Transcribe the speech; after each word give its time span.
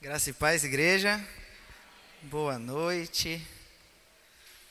Graça 0.00 0.30
e 0.30 0.32
paz, 0.32 0.62
igreja. 0.62 1.20
Boa 2.22 2.56
noite. 2.56 3.44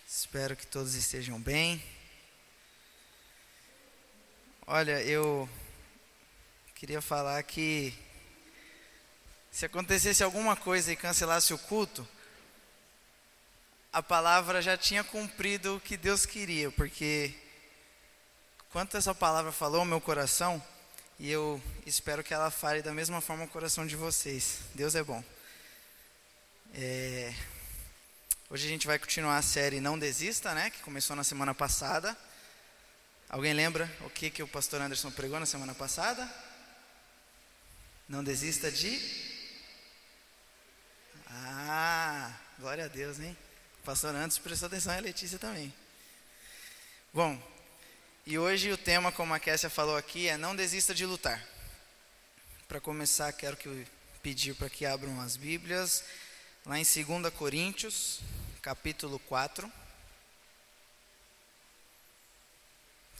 Espero 0.07 0.55
que 0.55 0.65
todos 0.65 0.95
estejam 0.95 1.37
bem. 1.37 1.83
Olha, 4.65 5.03
eu 5.03 5.49
queria 6.73 7.01
falar 7.01 7.43
que 7.43 7.93
se 9.51 9.65
acontecesse 9.65 10.23
alguma 10.23 10.55
coisa 10.55 10.93
e 10.93 10.95
cancelasse 10.95 11.53
o 11.53 11.59
culto, 11.59 12.07
a 13.91 14.01
palavra 14.01 14.61
já 14.61 14.77
tinha 14.77 15.03
cumprido 15.03 15.75
o 15.75 15.81
que 15.81 15.97
Deus 15.97 16.25
queria, 16.25 16.71
porque 16.71 17.35
quanto 18.69 18.95
essa 18.95 19.13
palavra 19.13 19.51
falou 19.51 19.83
meu 19.83 19.99
coração, 19.99 20.63
e 21.19 21.31
eu 21.31 21.61
espero 21.85 22.23
que 22.23 22.33
ela 22.33 22.51
fale 22.51 22.81
da 22.81 22.93
mesma 22.93 23.21
forma 23.21 23.45
o 23.45 23.47
coração 23.47 23.87
de 23.87 23.95
vocês. 23.95 24.59
Deus 24.75 24.93
é 24.93 25.03
bom. 25.03 25.23
É... 26.75 27.33
Hoje 28.49 28.67
a 28.67 28.69
gente 28.69 28.85
vai 28.85 28.99
continuar 28.99 29.37
a 29.37 29.41
série 29.41 29.81
Não 29.81 29.97
Desista, 29.97 30.53
né? 30.53 30.69
Que 30.69 30.79
começou 30.81 31.15
na 31.15 31.23
semana 31.23 31.55
passada. 31.55 32.15
Alguém 33.27 33.53
lembra 33.53 33.91
o 34.01 34.09
que, 34.09 34.29
que 34.29 34.43
o 34.43 34.47
pastor 34.47 34.79
Anderson 34.79 35.09
pregou 35.11 35.39
na 35.39 35.45
semana 35.45 35.73
passada? 35.73 36.29
Não 38.07 38.23
desista 38.23 38.71
de. 38.71 39.01
Ah, 41.29 42.31
glória 42.59 42.85
a 42.85 42.87
Deus, 42.87 43.19
hein? 43.19 43.35
O 43.81 43.85
pastor 43.85 44.15
Anderson 44.15 44.41
prestou 44.41 44.67
atenção 44.67 44.93
e 44.93 44.97
a 44.97 45.01
Letícia 45.01 45.37
também. 45.37 45.73
Bom, 47.11 47.56
e 48.29 48.37
hoje 48.37 48.69
o 48.73 48.77
tema, 48.77 49.09
como 49.09 49.33
a 49.33 49.39
Kessia 49.39 49.69
falou 49.69 49.95
aqui, 49.95 50.27
é 50.27 50.35
não 50.35 50.53
desista 50.53 50.93
de 50.93 51.05
lutar. 51.05 51.41
Para 52.67 52.81
começar, 52.81 53.31
quero 53.31 53.55
que 53.55 53.87
pedir 54.21 54.53
para 54.53 54.69
que 54.69 54.85
abram 54.85 55.21
as 55.21 55.37
Bíblias, 55.37 56.03
lá 56.65 56.77
em 56.77 56.83
2 56.83 57.33
Coríntios, 57.33 58.19
capítulo 58.61 59.17
4. 59.19 59.71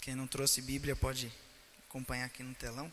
Quem 0.02 0.14
não 0.14 0.28
trouxe 0.28 0.62
Bíblia 0.62 0.94
pode 0.94 1.32
acompanhar 1.88 2.26
aqui 2.26 2.44
no 2.44 2.54
telão. 2.54 2.92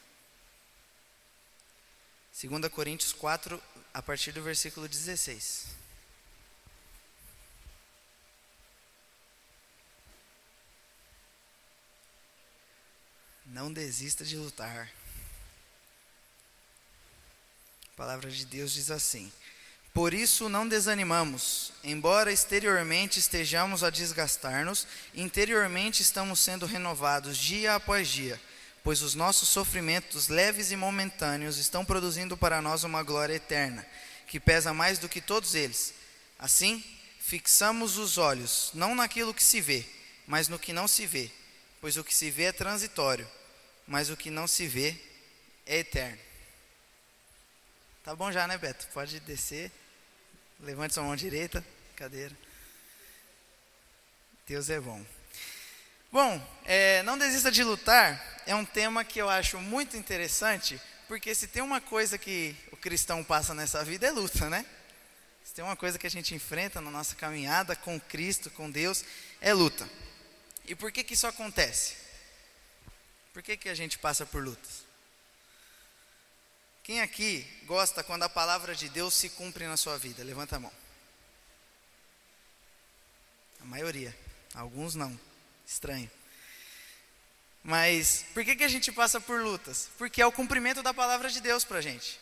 2 2.41 2.69
Coríntios 2.69 3.13
4, 3.13 3.61
a 3.93 4.01
partir 4.01 4.31
do 4.31 4.41
versículo 4.41 4.87
16. 4.87 5.67
Não 13.47 13.73
desista 13.73 14.25
de 14.25 14.37
lutar. 14.37 14.91
A 17.93 17.97
palavra 17.97 18.31
de 18.31 18.47
Deus 18.47 18.73
diz 18.73 18.91
assim: 18.91 19.31
Por 19.93 20.15
isso 20.15 20.49
não 20.49 20.67
desanimamos, 20.67 21.73
embora 21.85 22.33
exteriormente 22.33 23.21
estejamos 23.21 23.85
a 23.85 23.91
desgastar-nos, 23.91 24.87
interiormente 25.15 26.01
estamos 26.01 26.41
sendo 26.41 26.65
renovados 26.65 27.37
dia 27.37 27.75
após 27.75 28.09
dia, 28.09 28.41
pois 28.83 29.03
os 29.03 29.15
nossos 29.15 29.49
sofrimentos 29.49 30.29
leves 30.29 30.71
e 30.71 30.77
momentâneos 30.77 31.59
estão 31.59 31.85
produzindo 31.85 32.37
para 32.37 32.63
nós 32.63 32.83
uma 32.83 33.03
glória 33.03 33.35
eterna, 33.35 33.87
que 34.27 34.41
pesa 34.41 34.73
mais 34.73 34.99
do 34.99 35.09
que 35.09 35.21
todos 35.21 35.55
eles. 35.55 35.93
Assim, 36.39 36.83
fixamos 37.21 37.99
os 37.99 38.17
olhos 38.17 38.71
não 38.73 38.95
naquilo 38.95 39.35
que 39.35 39.43
se 39.43 39.61
vê, 39.61 39.85
mas 40.27 40.49
no 40.49 40.59
que 40.59 40.73
não 40.73 40.89
se 40.89 41.07
vê, 41.07 41.31
pois 41.85 41.99
o 41.99 42.03
que 42.03 42.15
se 42.15 42.31
vê 42.31 42.45
é 42.45 42.53
transitório 42.53 43.29
mas 43.87 44.09
o 44.09 44.17
que 44.17 44.31
não 44.31 44.47
se 44.47 44.67
vê 44.67 44.97
é 45.67 45.81
eterno. 45.81 46.19
Tá 48.03 48.17
bom 48.17 48.33
já, 48.33 48.47
né, 48.47 48.57
Beto? 48.57 48.89
Pode 48.95 49.21
descer. 49.21 49.71
Levante 50.61 50.95
sua 50.95 51.03
mão 51.03 51.15
direita, 51.15 51.63
cadeira. 51.95 52.35
Deus 54.47 54.71
é 54.71 54.81
bom. 54.81 55.05
Bom, 56.11 56.59
é, 56.65 57.03
não 57.03 57.19
desista 57.19 57.53
de 57.53 57.63
lutar 57.63 58.43
é 58.47 58.55
um 58.55 58.65
tema 58.65 59.05
que 59.05 59.21
eu 59.21 59.29
acho 59.29 59.59
muito 59.59 59.95
interessante, 59.95 60.81
porque 61.07 61.35
se 61.35 61.47
tem 61.47 61.63
uma 61.63 61.83
coisa 61.83 62.17
que 62.17 62.57
o 62.73 62.79
cristão 62.79 63.23
passa 63.23 63.53
nessa 63.53 63.85
vida 63.85 64.07
é 64.07 64.11
luta, 64.11 64.49
né? 64.49 64.65
Se 65.45 65.53
tem 65.53 65.63
uma 65.63 65.77
coisa 65.77 65.99
que 65.99 66.07
a 66.07 66.11
gente 66.11 66.35
enfrenta 66.35 66.81
na 66.81 66.91
nossa 66.91 67.15
caminhada 67.15 67.77
com 67.77 68.01
Cristo, 68.01 68.51
com 68.51 68.71
Deus, 68.71 69.05
é 69.39 69.53
luta. 69.53 69.87
E 70.65 70.75
por 70.75 70.91
que 70.91 71.05
que 71.05 71.15
isso 71.15 71.27
acontece? 71.27 71.97
Por 73.33 73.43
que, 73.43 73.57
que 73.57 73.69
a 73.69 73.75
gente 73.75 73.99
passa 73.99 74.25
por 74.25 74.43
lutas? 74.43 74.85
Quem 76.85 77.01
aqui 77.01 77.45
gosta 77.65 78.05
quando 78.05 78.23
a 78.23 78.29
palavra 78.29 78.75
de 78.75 78.89
Deus 78.89 79.15
se 79.15 79.31
cumpre 79.31 79.67
na 79.67 79.77
sua 79.77 79.99
vida? 79.99 80.23
Levanta 80.23 80.57
a 80.57 80.61
mão. 80.61 80.73
A 83.61 83.65
maioria. 83.65 84.17
Alguns 84.55 84.95
não. 84.95 85.19
Estranho. 85.67 86.11
Mas 87.63 88.27
por 88.35 88.45
que, 88.45 88.55
que 88.55 88.65
a 88.65 88.69
gente 88.69 88.93
passa 88.93 89.21
por 89.21 89.41
lutas? 89.41 89.89
Porque 89.97 90.21
é 90.21 90.27
o 90.27 90.31
cumprimento 90.31 90.83
da 90.83 90.93
palavra 90.95 91.31
de 91.31 91.41
Deus 91.41 91.65
para 91.65 91.79
a 91.79 91.83
gente. 91.83 92.21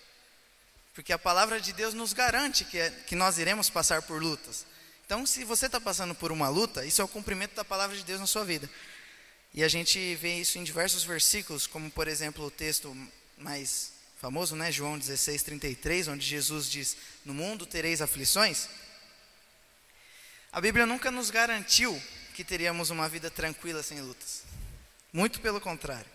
Porque 0.95 1.13
a 1.13 1.19
palavra 1.19 1.61
de 1.61 1.73
Deus 1.73 1.93
nos 1.93 2.13
garante 2.13 2.65
que, 2.65 2.79
é, 2.79 2.91
que 2.91 3.17
nós 3.17 3.39
iremos 3.39 3.69
passar 3.69 4.03
por 4.03 4.23
lutas. 4.23 4.65
Então, 5.13 5.27
se 5.27 5.45
você 5.45 5.67
está 5.67 5.79
passando 5.79 6.15
por 6.15 6.33
uma 6.33 6.49
luta, 6.49 6.87
isso 6.87 7.03
é 7.03 7.05
o 7.05 7.09
cumprimento 7.09 7.55
da 7.55 7.63
palavra 7.63 7.95
de 7.95 8.03
Deus 8.03 8.19
na 8.19 8.27
sua 8.27 8.47
vida. 8.47 8.67
E 9.53 9.63
a 9.63 9.69
gente 9.69 10.15
vê 10.15 10.41
isso 10.41 10.59
em 10.59 10.65
diversos 10.65 11.05
versículos, 11.05 11.67
como 11.67 11.91
por 11.91 12.09
exemplo 12.09 12.47
o 12.47 12.51
texto 12.51 12.97
mais 13.37 13.93
famoso, 14.19 14.57
né, 14.57 14.73
João 14.73 14.99
16, 14.99 15.43
33, 15.43 16.09
onde 16.09 16.27
Jesus 16.27 16.67
diz: 16.67 16.97
No 17.27 17.35
mundo 17.35 17.67
tereis 17.67 18.01
aflições. 18.01 18.71
A 20.51 20.63
Bíblia 20.63 20.87
nunca 20.87 21.11
nos 21.11 21.29
garantiu 21.29 22.03
que 22.35 22.43
teríamos 22.43 22.89
uma 22.89 23.07
vida 23.07 23.31
tranquila 23.31 23.83
sem 23.83 24.01
lutas. 24.01 24.45
Muito 25.13 25.43
pelo 25.43 25.61
contrário. 25.61 26.11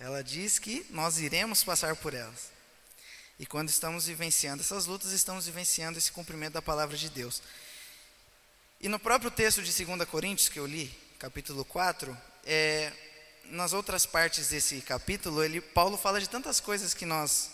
Ela 0.00 0.20
diz 0.20 0.58
que 0.58 0.84
nós 0.90 1.20
iremos 1.20 1.62
passar 1.62 1.94
por 1.94 2.12
elas. 2.12 2.55
E 3.38 3.44
quando 3.44 3.68
estamos 3.68 4.06
vivenciando 4.06 4.62
essas 4.62 4.86
lutas, 4.86 5.12
estamos 5.12 5.44
vivenciando 5.46 5.98
esse 5.98 6.10
cumprimento 6.10 6.54
da 6.54 6.62
palavra 6.62 6.96
de 6.96 7.10
Deus. 7.10 7.42
E 8.80 8.88
no 8.88 8.98
próprio 8.98 9.30
texto 9.30 9.62
de 9.62 9.84
2 9.84 10.08
Coríntios 10.08 10.48
que 10.48 10.58
eu 10.58 10.66
li, 10.66 10.86
capítulo 11.18 11.64
4, 11.64 12.16
é, 12.44 12.92
nas 13.44 13.74
outras 13.74 14.06
partes 14.06 14.48
desse 14.48 14.80
capítulo, 14.80 15.42
ele, 15.42 15.60
Paulo 15.60 15.98
fala 15.98 16.20
de 16.20 16.28
tantas 16.28 16.60
coisas 16.60 16.94
que 16.94 17.04
nós 17.04 17.50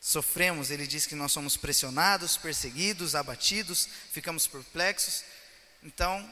sofremos. 0.00 0.70
Ele 0.70 0.86
diz 0.86 1.06
que 1.06 1.14
nós 1.14 1.32
somos 1.32 1.56
pressionados, 1.56 2.36
perseguidos, 2.36 3.14
abatidos, 3.14 3.88
ficamos 4.10 4.46
perplexos. 4.46 5.22
Então, 5.82 6.26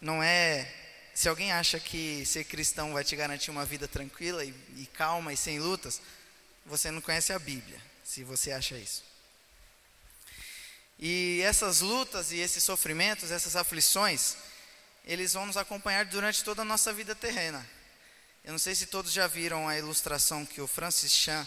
não 0.00 0.22
é. 0.22 0.72
Se 1.14 1.28
alguém 1.28 1.52
acha 1.52 1.80
que 1.80 2.24
ser 2.26 2.44
cristão 2.44 2.92
vai 2.92 3.02
te 3.02 3.16
garantir 3.16 3.50
uma 3.50 3.64
vida 3.64 3.88
tranquila 3.88 4.44
e, 4.44 4.54
e 4.76 4.86
calma 4.86 5.32
e 5.32 5.36
sem 5.36 5.58
lutas, 5.58 6.00
você 6.68 6.90
não 6.90 7.00
conhece 7.00 7.32
a 7.32 7.38
Bíblia, 7.38 7.80
se 8.04 8.22
você 8.22 8.52
acha 8.52 8.76
isso. 8.76 9.02
E 10.98 11.40
essas 11.42 11.80
lutas 11.80 12.30
e 12.32 12.38
esses 12.38 12.62
sofrimentos, 12.62 13.30
essas 13.30 13.56
aflições, 13.56 14.36
eles 15.04 15.32
vão 15.32 15.46
nos 15.46 15.56
acompanhar 15.56 16.04
durante 16.04 16.44
toda 16.44 16.62
a 16.62 16.64
nossa 16.64 16.92
vida 16.92 17.14
terrena. 17.14 17.64
Eu 18.44 18.52
não 18.52 18.58
sei 18.58 18.74
se 18.74 18.86
todos 18.86 19.12
já 19.12 19.26
viram 19.26 19.68
a 19.68 19.78
ilustração 19.78 20.44
que 20.44 20.60
o 20.60 20.66
Francis 20.66 21.12
Chan 21.12 21.46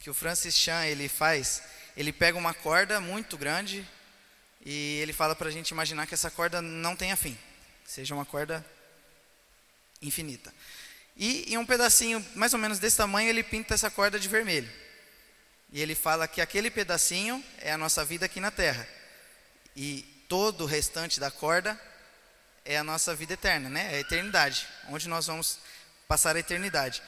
que 0.00 0.08
o 0.08 0.14
Francis 0.14 0.54
Chan 0.54 0.86
ele 0.86 1.08
faz. 1.08 1.62
Ele 1.96 2.12
pega 2.12 2.36
uma 2.36 2.54
corda 2.54 3.00
muito 3.00 3.36
grande 3.36 3.86
e 4.64 4.98
ele 5.02 5.12
fala 5.12 5.36
para 5.36 5.48
a 5.48 5.52
gente 5.52 5.70
imaginar 5.70 6.06
que 6.06 6.14
essa 6.14 6.30
corda 6.30 6.60
não 6.60 6.96
tenha 6.96 7.16
fim, 7.16 7.36
seja 7.84 8.14
uma 8.14 8.24
corda 8.24 8.64
infinita. 10.00 10.52
E 11.20 11.52
em 11.52 11.58
um 11.58 11.66
pedacinho 11.66 12.24
mais 12.34 12.54
ou 12.54 12.58
menos 12.58 12.78
desse 12.78 12.96
tamanho 12.96 13.28
ele 13.28 13.42
pinta 13.42 13.74
essa 13.74 13.90
corda 13.90 14.18
de 14.18 14.26
vermelho. 14.26 14.68
E 15.70 15.82
ele 15.82 15.94
fala 15.94 16.26
que 16.26 16.40
aquele 16.40 16.70
pedacinho 16.70 17.44
é 17.58 17.70
a 17.70 17.76
nossa 17.76 18.02
vida 18.02 18.24
aqui 18.24 18.40
na 18.40 18.50
Terra. 18.50 18.88
E 19.76 20.02
todo 20.26 20.62
o 20.62 20.66
restante 20.66 21.20
da 21.20 21.30
corda 21.30 21.78
é 22.64 22.78
a 22.78 22.82
nossa 22.82 23.14
vida 23.14 23.34
eterna, 23.34 23.68
né? 23.68 23.92
É 23.92 23.96
a 23.96 24.00
eternidade, 24.00 24.66
onde 24.88 25.08
nós 25.10 25.26
vamos 25.26 25.58
passar 26.08 26.34
a 26.36 26.40
eternidade. 26.40 27.02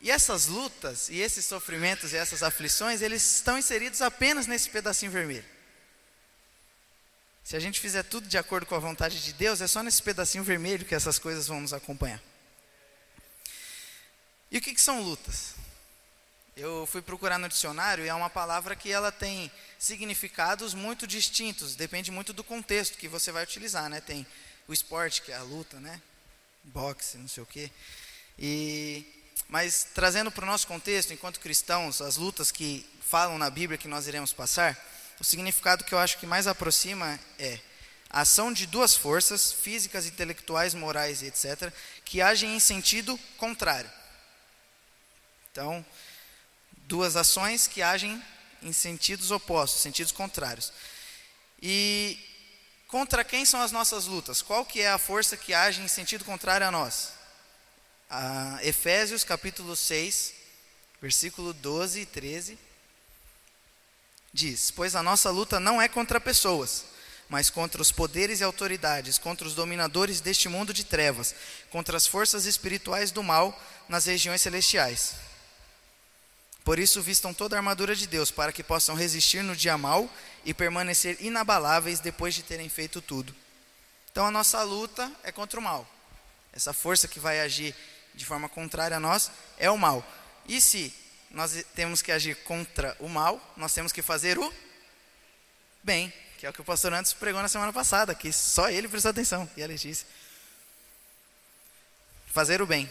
E 0.00 0.10
essas 0.10 0.46
lutas, 0.46 1.10
e 1.10 1.20
esses 1.20 1.44
sofrimentos, 1.44 2.14
e 2.14 2.16
essas 2.16 2.42
aflições, 2.42 3.02
eles 3.02 3.36
estão 3.36 3.58
inseridos 3.58 4.00
apenas 4.00 4.46
nesse 4.46 4.70
pedacinho 4.70 5.12
vermelho. 5.12 5.44
Se 7.44 7.54
a 7.54 7.60
gente 7.60 7.80
fizer 7.80 8.02
tudo 8.02 8.26
de 8.26 8.38
acordo 8.38 8.64
com 8.64 8.74
a 8.74 8.78
vontade 8.78 9.22
de 9.22 9.34
Deus, 9.34 9.60
é 9.60 9.66
só 9.66 9.82
nesse 9.82 10.02
pedacinho 10.02 10.42
vermelho 10.42 10.86
que 10.86 10.94
essas 10.94 11.18
coisas 11.18 11.46
vão 11.46 11.60
nos 11.60 11.74
acompanhar. 11.74 12.29
E 14.50 14.58
o 14.58 14.60
que, 14.60 14.74
que 14.74 14.80
são 14.80 15.00
lutas? 15.00 15.54
Eu 16.56 16.84
fui 16.86 17.00
procurar 17.00 17.38
no 17.38 17.48
dicionário 17.48 18.04
e 18.04 18.08
é 18.08 18.14
uma 18.14 18.28
palavra 18.28 18.74
que 18.74 18.90
ela 18.90 19.12
tem 19.12 19.50
significados 19.78 20.74
muito 20.74 21.06
distintos, 21.06 21.76
depende 21.76 22.10
muito 22.10 22.32
do 22.32 22.42
contexto 22.42 22.98
que 22.98 23.06
você 23.06 23.30
vai 23.30 23.44
utilizar, 23.44 23.88
né? 23.88 24.00
Tem 24.00 24.26
o 24.66 24.72
esporte, 24.72 25.22
que 25.22 25.30
é 25.30 25.36
a 25.36 25.42
luta, 25.42 25.78
né? 25.78 26.02
Boxe, 26.64 27.16
não 27.16 27.28
sei 27.28 27.42
o 27.44 27.46
quê. 27.46 27.70
E 28.36 29.06
Mas 29.48 29.86
trazendo 29.94 30.32
para 30.32 30.42
o 30.42 30.46
nosso 30.46 30.66
contexto, 30.66 31.12
enquanto 31.12 31.38
cristãos, 31.38 32.00
as 32.00 32.16
lutas 32.16 32.50
que 32.50 32.84
falam 33.00 33.38
na 33.38 33.50
Bíblia 33.50 33.78
que 33.78 33.88
nós 33.88 34.08
iremos 34.08 34.32
passar, 34.32 34.76
o 35.20 35.24
significado 35.24 35.84
que 35.84 35.94
eu 35.94 35.98
acho 35.98 36.18
que 36.18 36.26
mais 36.26 36.48
aproxima 36.48 37.20
é 37.38 37.60
a 38.10 38.22
ação 38.22 38.52
de 38.52 38.66
duas 38.66 38.96
forças, 38.96 39.52
físicas, 39.52 40.06
intelectuais, 40.06 40.74
morais 40.74 41.22
e 41.22 41.26
etc., 41.26 41.72
que 42.04 42.20
agem 42.20 42.56
em 42.56 42.60
sentido 42.60 43.16
contrário. 43.38 43.99
Então, 45.52 45.84
duas 46.86 47.16
ações 47.16 47.66
que 47.66 47.82
agem 47.82 48.22
em 48.62 48.72
sentidos 48.72 49.32
opostos, 49.32 49.82
sentidos 49.82 50.12
contrários. 50.12 50.72
E 51.60 52.16
contra 52.86 53.24
quem 53.24 53.44
são 53.44 53.60
as 53.60 53.72
nossas 53.72 54.06
lutas? 54.06 54.42
Qual 54.42 54.64
que 54.64 54.80
é 54.80 54.88
a 54.88 54.98
força 54.98 55.36
que 55.36 55.52
age 55.52 55.82
em 55.82 55.88
sentido 55.88 56.24
contrário 56.24 56.68
a 56.68 56.70
nós? 56.70 57.14
A 58.08 58.60
Efésios 58.62 59.24
capítulo 59.24 59.74
6, 59.74 60.34
versículo 61.02 61.52
12 61.52 62.00
e 62.00 62.06
13 62.06 62.58
diz: 64.32 64.70
Pois 64.70 64.94
a 64.94 65.02
nossa 65.02 65.30
luta 65.30 65.58
não 65.58 65.82
é 65.82 65.88
contra 65.88 66.20
pessoas, 66.20 66.84
mas 67.28 67.50
contra 67.50 67.82
os 67.82 67.90
poderes 67.90 68.38
e 68.38 68.44
autoridades, 68.44 69.18
contra 69.18 69.48
os 69.48 69.54
dominadores 69.56 70.20
deste 70.20 70.48
mundo 70.48 70.72
de 70.72 70.84
trevas, 70.84 71.34
contra 71.70 71.96
as 71.96 72.06
forças 72.06 72.46
espirituais 72.46 73.10
do 73.10 73.22
mal 73.22 73.60
nas 73.88 74.04
regiões 74.04 74.42
celestiais. 74.42 75.29
Por 76.64 76.78
isso, 76.78 77.02
vistam 77.02 77.32
toda 77.32 77.56
a 77.56 77.58
armadura 77.58 77.96
de 77.96 78.06
Deus, 78.06 78.30
para 78.30 78.52
que 78.52 78.62
possam 78.62 78.94
resistir 78.94 79.42
no 79.42 79.56
dia 79.56 79.78
mal 79.78 80.08
e 80.44 80.52
permanecer 80.52 81.16
inabaláveis 81.20 82.00
depois 82.00 82.34
de 82.34 82.42
terem 82.42 82.68
feito 82.68 83.00
tudo. 83.00 83.34
Então, 84.10 84.26
a 84.26 84.30
nossa 84.30 84.62
luta 84.62 85.10
é 85.22 85.32
contra 85.32 85.58
o 85.58 85.62
mal. 85.62 85.88
Essa 86.52 86.72
força 86.72 87.08
que 87.08 87.20
vai 87.20 87.40
agir 87.40 87.74
de 88.14 88.24
forma 88.24 88.48
contrária 88.48 88.96
a 88.96 89.00
nós 89.00 89.30
é 89.56 89.70
o 89.70 89.78
mal. 89.78 90.04
E 90.46 90.60
se 90.60 90.92
nós 91.30 91.64
temos 91.74 92.02
que 92.02 92.10
agir 92.10 92.36
contra 92.44 92.96
o 92.98 93.08
mal, 93.08 93.40
nós 93.56 93.72
temos 93.72 93.92
que 93.92 94.02
fazer 94.02 94.38
o 94.38 94.52
bem, 95.82 96.12
que 96.38 96.46
é 96.46 96.50
o 96.50 96.52
que 96.52 96.60
o 96.60 96.64
pastor 96.64 96.92
Antes 96.92 97.12
pregou 97.12 97.40
na 97.40 97.48
semana 97.48 97.72
passada, 97.72 98.14
que 98.14 98.32
só 98.32 98.68
ele 98.68 98.88
prestou 98.88 99.10
atenção, 99.10 99.48
e 99.56 99.62
a 99.62 99.66
Letícia. 99.66 100.06
Fazer 102.26 102.60
o 102.60 102.66
bem. 102.66 102.90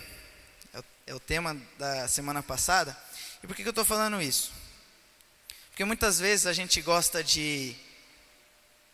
É 0.74 0.80
o, 0.80 0.84
é 1.08 1.16
o 1.16 1.20
tema 1.20 1.58
da 1.78 2.08
semana 2.08 2.42
passada. 2.42 2.96
E 3.44 3.48
por 3.48 3.56
que, 3.56 3.64
eu 3.64 3.70
estou 3.70 3.86
falando 3.86 4.22
isso? 4.22 4.52
Porque 5.70 5.86
muitas 5.86 6.20
vezes 6.20 6.46
a 6.46 6.54
gente 6.54 6.82
gosta 6.82 7.24
de 7.24 7.76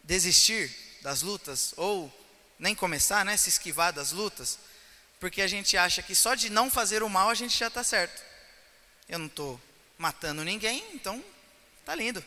desistir 0.04 0.72
das 1.02 1.22
lutas, 1.22 1.74
ou 1.78 2.12
nem 2.60 2.76
começar, 2.76 3.26
né, 3.26 3.36
se 3.38 3.50
esquivar 3.50 3.92
das 3.92 4.12
lutas, 4.12 4.60
porque 5.20 5.42
a 5.42 5.48
gente 5.48 5.78
acha 5.78 6.02
que 6.02 6.14
só 6.14 6.36
de 6.36 6.50
não 6.50 6.70
fazer 6.70 7.02
o 7.02 7.10
mal 7.10 7.30
a 7.30 7.34
gente 7.34 7.58
já 7.58 7.68
está 7.68 7.84
certo. 7.84 8.22
Eu 9.10 9.20
não 9.20 9.28
estou 9.28 9.60
matando 9.98 10.44
ninguém, 10.44 10.84
então 10.94 11.24
tá 11.84 11.96
lindo. 11.96 12.24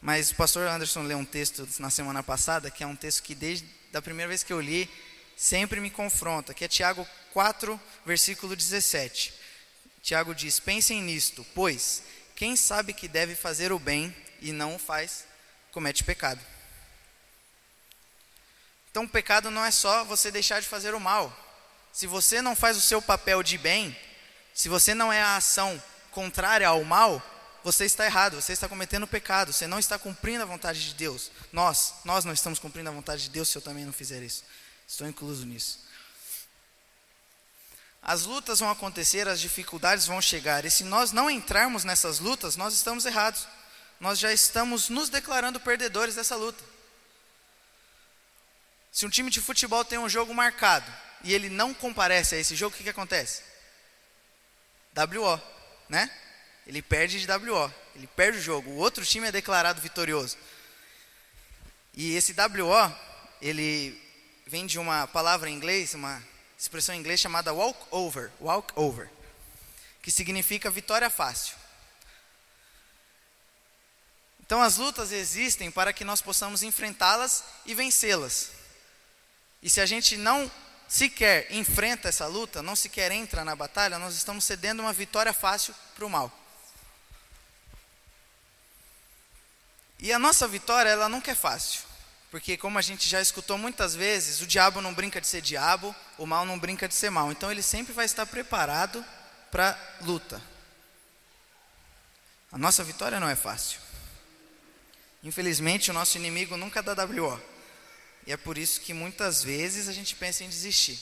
Mas 0.00 0.30
o 0.30 0.34
pastor 0.34 0.66
Anderson 0.68 1.02
leu 1.02 1.18
um 1.18 1.24
texto 1.24 1.68
na 1.78 1.90
semana 1.90 2.22
passada, 2.22 2.70
que 2.70 2.82
é 2.82 2.86
um 2.86 2.96
texto 2.96 3.22
que 3.22 3.34
desde 3.34 3.66
a 3.94 4.02
primeira 4.02 4.28
vez 4.28 4.42
que 4.42 4.52
eu 4.52 4.60
li, 4.60 4.90
sempre 5.36 5.80
me 5.80 5.90
confronta, 5.90 6.54
que 6.54 6.64
é 6.64 6.68
Tiago 6.68 7.06
4, 7.32 7.80
versículo 8.04 8.56
17. 8.56 9.41
Tiago 10.02 10.34
diz: 10.34 10.58
Pensem 10.58 11.00
nisto, 11.00 11.46
pois 11.54 12.02
quem 12.34 12.56
sabe 12.56 12.92
que 12.92 13.06
deve 13.06 13.34
fazer 13.34 13.72
o 13.72 13.78
bem 13.78 14.14
e 14.40 14.52
não 14.52 14.74
o 14.74 14.78
faz, 14.78 15.24
comete 15.70 16.02
pecado. 16.02 16.40
Então, 18.90 19.04
o 19.04 19.08
pecado 19.08 19.50
não 19.50 19.64
é 19.64 19.70
só 19.70 20.04
você 20.04 20.30
deixar 20.30 20.60
de 20.60 20.68
fazer 20.68 20.94
o 20.94 21.00
mal. 21.00 21.34
Se 21.92 22.06
você 22.06 22.42
não 22.42 22.54
faz 22.54 22.76
o 22.76 22.80
seu 22.80 23.00
papel 23.00 23.42
de 23.42 23.56
bem, 23.56 23.96
se 24.52 24.68
você 24.68 24.94
não 24.94 25.12
é 25.12 25.22
a 25.22 25.36
ação 25.36 25.82
contrária 26.10 26.68
ao 26.68 26.84
mal, 26.84 27.22
você 27.64 27.84
está 27.84 28.04
errado, 28.04 28.34
você 28.34 28.52
está 28.52 28.68
cometendo 28.68 29.06
pecado, 29.06 29.52
você 29.52 29.66
não 29.66 29.78
está 29.78 29.98
cumprindo 29.98 30.42
a 30.42 30.46
vontade 30.46 30.84
de 30.84 30.94
Deus. 30.94 31.30
Nós, 31.52 31.94
nós 32.04 32.24
não 32.24 32.32
estamos 32.32 32.58
cumprindo 32.58 32.90
a 32.90 32.92
vontade 32.92 33.24
de 33.24 33.30
Deus 33.30 33.48
se 33.48 33.56
eu 33.56 33.62
também 33.62 33.84
não 33.84 33.92
fizer 33.92 34.22
isso. 34.22 34.44
Estou 34.86 35.06
incluso 35.06 35.46
nisso. 35.46 35.78
As 38.02 38.24
lutas 38.24 38.58
vão 38.58 38.68
acontecer, 38.68 39.28
as 39.28 39.40
dificuldades 39.40 40.06
vão 40.06 40.20
chegar, 40.20 40.64
e 40.64 40.70
se 40.70 40.82
nós 40.82 41.12
não 41.12 41.30
entrarmos 41.30 41.84
nessas 41.84 42.18
lutas, 42.18 42.56
nós 42.56 42.74
estamos 42.74 43.06
errados. 43.06 43.46
Nós 44.00 44.18
já 44.18 44.32
estamos 44.32 44.88
nos 44.88 45.08
declarando 45.08 45.60
perdedores 45.60 46.16
dessa 46.16 46.34
luta. 46.34 46.64
Se 48.90 49.06
um 49.06 49.08
time 49.08 49.30
de 49.30 49.40
futebol 49.40 49.84
tem 49.84 49.96
um 49.96 50.08
jogo 50.08 50.34
marcado 50.34 50.92
e 51.22 51.32
ele 51.32 51.48
não 51.48 51.72
comparece 51.72 52.34
a 52.34 52.38
esse 52.38 52.56
jogo, 52.56 52.74
o 52.74 52.76
que, 52.76 52.82
que 52.82 52.90
acontece? 52.90 53.42
WO, 54.96 55.40
né? 55.88 56.10
Ele 56.66 56.82
perde 56.82 57.20
de 57.20 57.32
WO, 57.32 57.72
ele 57.94 58.08
perde 58.08 58.38
o 58.38 58.42
jogo. 58.42 58.70
O 58.70 58.76
outro 58.76 59.06
time 59.06 59.28
é 59.28 59.32
declarado 59.32 59.80
vitorioso. 59.80 60.36
E 61.94 62.16
esse 62.16 62.34
WO, 62.34 62.92
ele 63.40 63.96
vem 64.46 64.66
de 64.66 64.80
uma 64.80 65.06
palavra 65.06 65.48
em 65.48 65.54
inglês, 65.54 65.94
uma 65.94 66.22
expressão 66.62 66.94
em 66.94 66.98
inglês 66.98 67.18
chamada 67.18 67.52
walk 67.52 67.76
over, 67.90 68.30
walk 68.40 68.72
over, 68.76 69.10
que 70.00 70.12
significa 70.12 70.70
vitória 70.70 71.10
fácil. 71.10 71.56
Então 74.40 74.62
as 74.62 74.76
lutas 74.76 75.10
existem 75.10 75.72
para 75.72 75.92
que 75.92 76.04
nós 76.04 76.22
possamos 76.22 76.62
enfrentá-las 76.62 77.42
e 77.66 77.74
vencê-las. 77.74 78.50
E 79.60 79.68
se 79.68 79.80
a 79.80 79.86
gente 79.86 80.16
não 80.16 80.48
sequer 80.86 81.50
enfrenta 81.50 82.08
essa 82.08 82.26
luta, 82.26 82.62
não 82.62 82.76
sequer 82.76 83.10
entra 83.10 83.44
na 83.44 83.56
batalha, 83.56 83.98
nós 83.98 84.14
estamos 84.14 84.44
cedendo 84.44 84.82
uma 84.82 84.92
vitória 84.92 85.32
fácil 85.32 85.74
para 85.96 86.06
o 86.06 86.10
mal. 86.10 86.30
E 89.98 90.12
a 90.12 90.18
nossa 90.18 90.46
vitória, 90.46 90.90
ela 90.90 91.08
nunca 91.08 91.32
é 91.32 91.34
fácil. 91.34 91.91
Porque, 92.32 92.56
como 92.56 92.78
a 92.78 92.82
gente 92.82 93.06
já 93.06 93.20
escutou 93.20 93.58
muitas 93.58 93.94
vezes, 93.94 94.40
o 94.40 94.46
diabo 94.46 94.80
não 94.80 94.94
brinca 94.94 95.20
de 95.20 95.26
ser 95.26 95.42
diabo, 95.42 95.94
o 96.16 96.24
mal 96.24 96.46
não 96.46 96.58
brinca 96.58 96.88
de 96.88 96.94
ser 96.94 97.10
mal. 97.10 97.30
Então, 97.30 97.52
ele 97.52 97.62
sempre 97.62 97.92
vai 97.92 98.06
estar 98.06 98.24
preparado 98.24 99.04
para 99.50 99.78
luta. 100.00 100.42
A 102.50 102.56
nossa 102.56 102.82
vitória 102.82 103.20
não 103.20 103.28
é 103.28 103.36
fácil. 103.36 103.78
Infelizmente, 105.22 105.90
o 105.90 105.94
nosso 105.94 106.16
inimigo 106.16 106.56
nunca 106.56 106.82
dá 106.82 106.94
WO. 107.04 107.38
E 108.26 108.32
é 108.32 108.36
por 108.38 108.56
isso 108.56 108.80
que 108.80 108.94
muitas 108.94 109.44
vezes 109.44 109.86
a 109.86 109.92
gente 109.92 110.16
pensa 110.16 110.42
em 110.42 110.48
desistir. 110.48 110.98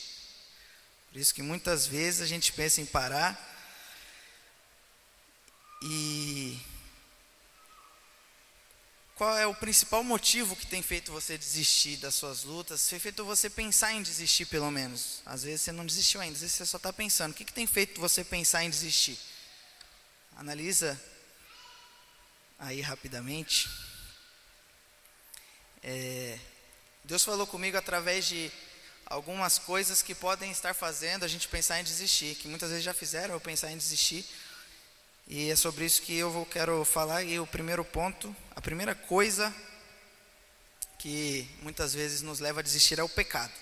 Por 1.13 1.21
isso 1.21 1.33
que 1.33 1.43
muitas 1.43 1.87
vezes 1.87 2.23
a 2.23 2.27
gente 2.27 2.53
pensa 2.53 2.81
em 2.81 2.87
parar 2.87 3.39
e 5.81 6.61
qual 9.21 9.37
é 9.37 9.47
o 9.47 9.55
principal 9.55 10.03
motivo 10.03 10.57
que 10.57 10.67
tem 10.67 10.81
feito 10.81 11.13
você 11.13 11.37
desistir 11.37 11.99
das 11.99 12.15
suas 12.15 12.43
lutas? 12.43 12.89
Tem 12.89 12.99
feito 12.99 13.23
você 13.23 13.51
pensar 13.51 13.93
em 13.93 14.01
desistir, 14.01 14.47
pelo 14.47 14.71
menos. 14.71 15.21
Às 15.27 15.43
vezes 15.43 15.61
você 15.61 15.73
não 15.73 15.85
desistiu 15.85 16.23
ainda, 16.23 16.37
às 16.37 16.41
vezes 16.41 16.57
você 16.57 16.65
só 16.65 16.79
está 16.79 16.91
pensando. 16.91 17.33
O 17.33 17.35
que, 17.35 17.45
que 17.45 17.53
tem 17.53 17.67
feito 17.67 18.01
você 18.01 18.25
pensar 18.25 18.65
em 18.65 18.71
desistir? 18.71 19.19
Analisa 20.39 20.99
aí 22.59 22.81
rapidamente. 22.81 23.69
É, 25.83 26.39
Deus 27.05 27.23
falou 27.23 27.47
comigo 27.47 27.77
através 27.77 28.27
de 28.27 28.51
algumas 29.05 29.59
coisas 29.59 30.01
que 30.01 30.15
podem 30.15 30.51
estar 30.51 30.73
fazendo 30.73 31.27
a 31.27 31.29
gente 31.29 31.47
pensar 31.47 31.79
em 31.79 31.85
desistir, 31.85 32.37
que 32.37 32.49
muitas 32.49 32.71
vezes 32.71 32.85
já 32.85 32.95
fizeram 32.95 33.35
eu 33.35 33.41
pensar 33.41 33.71
em 33.71 33.77
desistir. 33.77 34.25
E 35.33 35.49
é 35.49 35.55
sobre 35.55 35.85
isso 35.85 36.03
que 36.03 36.17
eu 36.17 36.29
vou, 36.29 36.45
quero 36.45 36.85
falar. 36.85 37.23
E 37.23 37.39
o 37.39 37.47
primeiro 37.47 37.85
ponto, 37.85 38.35
a 38.51 38.61
primeira 38.61 38.97
coisa 38.97 39.55
que 40.99 41.49
muitas 41.63 41.95
vezes 41.95 42.21
nos 42.21 42.41
leva 42.41 42.59
a 42.59 42.63
desistir 42.65 42.99
é 42.99 43.03
o 43.05 43.09
pecado. 43.09 43.53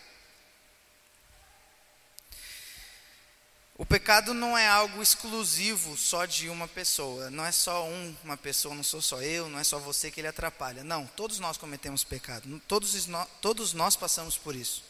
O 3.77 3.85
pecado 3.85 4.33
não 4.33 4.57
é 4.57 4.67
algo 4.67 5.03
exclusivo 5.03 5.95
só 5.99 6.25
de 6.25 6.49
uma 6.49 6.67
pessoa. 6.67 7.29
Não 7.29 7.45
é 7.45 7.53
só 7.53 7.85
um, 7.87 8.17
uma 8.25 8.39
pessoa, 8.39 8.75
não 8.75 8.83
sou 8.83 9.03
só 9.03 9.21
eu, 9.21 9.51
não 9.51 9.59
é 9.59 9.63
só 9.63 9.79
você 9.79 10.11
que 10.11 10.23
ele 10.23 10.29
atrapalha. 10.29 10.83
Não, 10.83 11.07
todos 11.07 11.39
nós 11.39 11.59
cometemos 11.59 12.03
pecado. 12.03 12.63
Todos, 12.67 13.07
todos 13.43 13.75
nós 13.75 13.95
passamos 13.95 14.39
por 14.39 14.57
isso. 14.57 14.88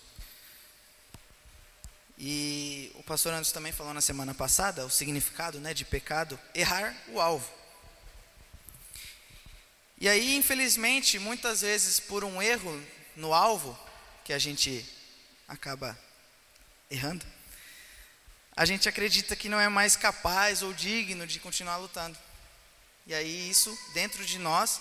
E 2.19 2.91
o 2.97 3.03
pastor 3.05 3.33
Anderson 3.33 3.55
também 3.55 3.71
falou 3.71 3.95
na 3.95 4.01
semana 4.01 4.35
passada 4.35 4.85
o 4.85 4.91
significado 4.91 5.61
né, 5.61 5.73
de 5.73 5.85
pecado, 5.85 6.39
errar 6.53 6.93
o 7.09 7.21
alvo. 7.21 7.49
E 10.01 10.09
aí, 10.09 10.35
infelizmente, 10.35 11.19
muitas 11.19 11.61
vezes 11.61 12.01
por 12.01 12.25
um 12.25 12.43
erro 12.43 12.85
no 13.15 13.33
alvo, 13.33 13.79
que 14.25 14.33
a 14.33 14.39
gente 14.39 14.85
acaba 15.47 15.97
errando, 16.91 17.25
a 18.57 18.65
gente 18.65 18.89
acredita 18.89 19.37
que 19.37 19.49
não 19.49 19.61
é 19.61 19.69
mais 19.69 19.95
capaz 19.95 20.63
ou 20.63 20.73
digno 20.73 21.25
de 21.25 21.39
continuar 21.39 21.77
lutando. 21.77 22.19
E 23.07 23.15
aí 23.15 23.49
isso, 23.49 23.77
dentro 23.95 24.25
de 24.25 24.39
nós, 24.39 24.81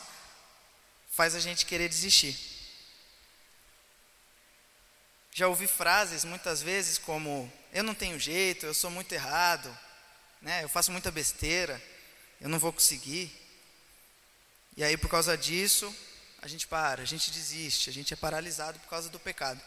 faz 1.11 1.35
a 1.35 1.39
gente 1.39 1.67
querer 1.67 1.87
desistir. 1.87 2.56
Já 5.37 5.47
ouvi 5.47 5.67
frases 5.67 6.25
muitas 6.25 6.63
vezes 6.63 6.97
como 6.97 7.53
eu 7.71 7.83
não 7.83 7.93
tenho 7.93 8.19
jeito, 8.19 8.65
eu 8.65 8.73
sou 8.73 8.89
muito 8.89 9.11
errado, 9.11 9.69
né? 10.41 10.63
Eu 10.63 10.67
faço 10.67 10.91
muita 10.91 11.11
besteira, 11.11 11.79
eu 12.41 12.49
não 12.49 12.57
vou 12.57 12.73
conseguir. 12.73 13.31
E 14.75 14.83
aí 14.83 14.97
por 14.97 15.11
causa 15.11 15.37
disso, 15.37 15.95
a 16.41 16.47
gente 16.47 16.65
para, 16.65 17.03
a 17.03 17.05
gente 17.05 17.29
desiste, 17.29 17.87
a 17.87 17.93
gente 17.93 18.11
é 18.11 18.17
paralisado 18.17 18.79
por 18.79 18.89
causa 18.89 19.09
do 19.09 19.19
pecado. 19.19 19.61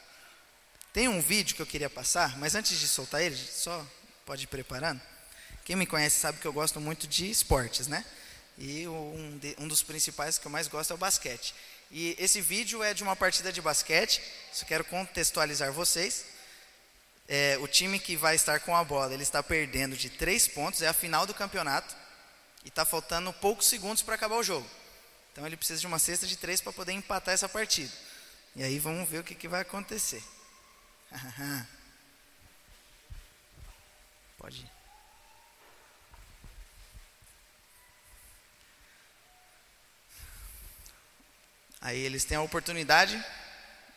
Tem 0.92 1.06
um 1.06 1.22
vídeo 1.22 1.54
que 1.54 1.62
eu 1.62 1.66
queria 1.66 1.88
passar, 1.88 2.36
mas 2.36 2.56
antes 2.56 2.76
de 2.76 2.88
soltar 2.88 3.22
ele, 3.22 3.36
só 3.36 3.86
pode 4.26 4.42
ir 4.42 4.48
preparando. 4.48 5.00
Quem 5.64 5.76
me 5.76 5.86
conhece 5.86 6.18
sabe 6.18 6.40
que 6.40 6.46
eu 6.48 6.52
gosto 6.52 6.80
muito 6.80 7.06
de 7.06 7.30
esportes, 7.30 7.86
né? 7.86 8.04
E 8.58 8.88
um, 8.88 9.38
de, 9.38 9.54
um 9.56 9.68
dos 9.68 9.84
principais 9.84 10.36
que 10.36 10.48
eu 10.48 10.50
mais 10.50 10.66
gosto 10.66 10.90
é 10.90 10.94
o 10.94 10.98
basquete. 10.98 11.54
E 11.90 12.14
esse 12.18 12.40
vídeo 12.40 12.82
é 12.82 12.94
de 12.94 13.02
uma 13.02 13.16
partida 13.16 13.52
de 13.52 13.60
basquete, 13.60 14.22
só 14.52 14.64
quero 14.64 14.84
contextualizar 14.84 15.72
vocês. 15.72 16.24
É, 17.28 17.58
o 17.58 17.66
time 17.66 17.98
que 17.98 18.16
vai 18.16 18.36
estar 18.36 18.60
com 18.60 18.76
a 18.76 18.84
bola, 18.84 19.12
ele 19.12 19.22
está 19.22 19.42
perdendo 19.42 19.96
de 19.96 20.08
três 20.08 20.46
pontos, 20.46 20.82
é 20.82 20.88
a 20.88 20.92
final 20.92 21.26
do 21.26 21.34
campeonato, 21.34 21.94
e 22.64 22.68
está 22.68 22.84
faltando 22.84 23.32
poucos 23.32 23.66
segundos 23.66 24.02
para 24.02 24.14
acabar 24.14 24.36
o 24.36 24.42
jogo. 24.42 24.68
Então 25.32 25.46
ele 25.46 25.56
precisa 25.56 25.80
de 25.80 25.86
uma 25.86 25.98
cesta 25.98 26.26
de 26.26 26.36
três 26.36 26.60
para 26.60 26.72
poder 26.72 26.92
empatar 26.92 27.34
essa 27.34 27.48
partida. 27.48 27.92
E 28.54 28.62
aí 28.62 28.78
vamos 28.78 29.08
ver 29.08 29.18
o 29.18 29.24
que, 29.24 29.34
que 29.34 29.48
vai 29.48 29.62
acontecer. 29.62 30.22
Pode 34.38 34.60
ir. 34.60 34.79
Aí 41.80 41.98
eles 41.98 42.24
têm 42.24 42.36
a 42.36 42.42
oportunidade 42.42 43.24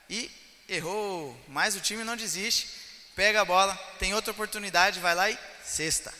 e 0.09 0.31
errou, 0.69 1.37
mas 1.47 1.75
o 1.75 1.81
time 1.81 2.03
não 2.03 2.15
desiste, 2.15 2.69
pega 3.15 3.41
a 3.41 3.45
bola, 3.45 3.75
tem 3.99 4.13
outra 4.13 4.31
oportunidade, 4.31 4.99
vai 4.99 5.13
lá 5.13 5.29
e 5.29 5.37
cesta. 5.63 6.13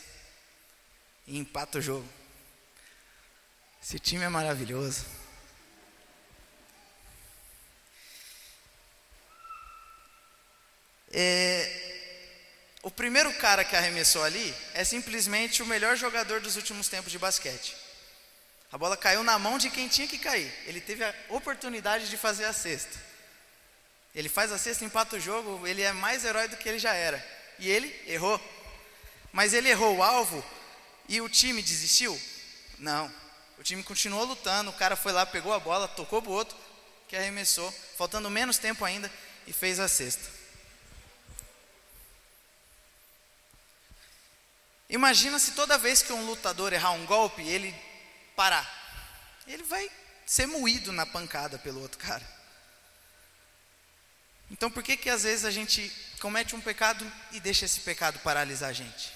E 1.26 1.38
empata 1.38 1.78
o 1.78 1.82
jogo. 1.82 2.08
Esse 3.82 3.98
time 3.98 4.24
é 4.24 4.28
maravilhoso. 4.28 5.04
É, 11.10 11.84
o 12.82 12.90
primeiro 12.90 13.32
cara 13.34 13.64
que 13.64 13.76
arremessou 13.76 14.22
ali 14.24 14.54
é 14.74 14.84
simplesmente 14.84 15.62
o 15.62 15.66
melhor 15.66 15.96
jogador 15.96 16.40
dos 16.40 16.56
últimos 16.56 16.88
tempos 16.88 17.10
de 17.10 17.18
basquete. 17.18 17.83
A 18.74 18.76
bola 18.76 18.96
caiu 18.96 19.22
na 19.22 19.38
mão 19.38 19.56
de 19.56 19.70
quem 19.70 19.86
tinha 19.86 20.08
que 20.08 20.18
cair. 20.18 20.52
Ele 20.66 20.80
teve 20.80 21.04
a 21.04 21.14
oportunidade 21.28 22.10
de 22.10 22.16
fazer 22.16 22.44
a 22.44 22.52
cesta. 22.52 22.98
Ele 24.12 24.28
faz 24.28 24.50
a 24.50 24.58
cesta, 24.58 24.84
empata 24.84 25.14
o 25.14 25.20
jogo, 25.20 25.64
ele 25.64 25.80
é 25.80 25.92
mais 25.92 26.24
herói 26.24 26.48
do 26.48 26.56
que 26.56 26.68
ele 26.68 26.80
já 26.80 26.92
era. 26.92 27.24
E 27.60 27.70
ele 27.70 27.94
errou. 28.04 28.40
Mas 29.32 29.54
ele 29.54 29.68
errou 29.68 29.96
o 29.96 30.02
alvo 30.02 30.44
e 31.08 31.20
o 31.20 31.28
time 31.28 31.62
desistiu? 31.62 32.20
Não. 32.76 33.14
O 33.60 33.62
time 33.62 33.80
continuou 33.80 34.24
lutando, 34.24 34.70
o 34.70 34.74
cara 34.74 34.96
foi 34.96 35.12
lá, 35.12 35.24
pegou 35.24 35.52
a 35.52 35.60
bola, 35.60 35.86
tocou 35.86 36.20
pro 36.20 36.32
outro, 36.32 36.58
que 37.06 37.14
arremessou, 37.14 37.72
faltando 37.96 38.28
menos 38.28 38.58
tempo 38.58 38.84
ainda, 38.84 39.08
e 39.46 39.52
fez 39.52 39.78
a 39.78 39.86
cesta. 39.86 40.28
Imagina 44.90 45.38
se 45.38 45.52
toda 45.52 45.78
vez 45.78 46.02
que 46.02 46.12
um 46.12 46.26
lutador 46.26 46.72
errar 46.72 46.90
um 46.90 47.06
golpe, 47.06 47.40
ele 47.40 47.72
parar. 48.36 48.68
Ele 49.46 49.62
vai 49.62 49.90
ser 50.26 50.46
moído 50.46 50.92
na 50.92 51.04
pancada 51.04 51.58
pelo 51.58 51.80
outro 51.80 51.98
cara. 51.98 52.26
Então 54.50 54.70
por 54.70 54.82
que 54.82 54.96
que 54.96 55.10
às 55.10 55.22
vezes 55.22 55.44
a 55.44 55.50
gente 55.50 55.90
comete 56.20 56.54
um 56.54 56.60
pecado 56.60 57.10
e 57.32 57.40
deixa 57.40 57.64
esse 57.64 57.80
pecado 57.80 58.18
paralisar 58.20 58.70
a 58.70 58.72
gente? 58.72 59.12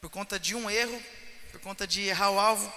Por 0.00 0.10
conta 0.10 0.38
de 0.38 0.54
um 0.54 0.70
erro, 0.70 1.02
por 1.50 1.60
conta 1.60 1.86
de 1.86 2.02
errar 2.02 2.30
o 2.30 2.38
alvo, 2.38 2.72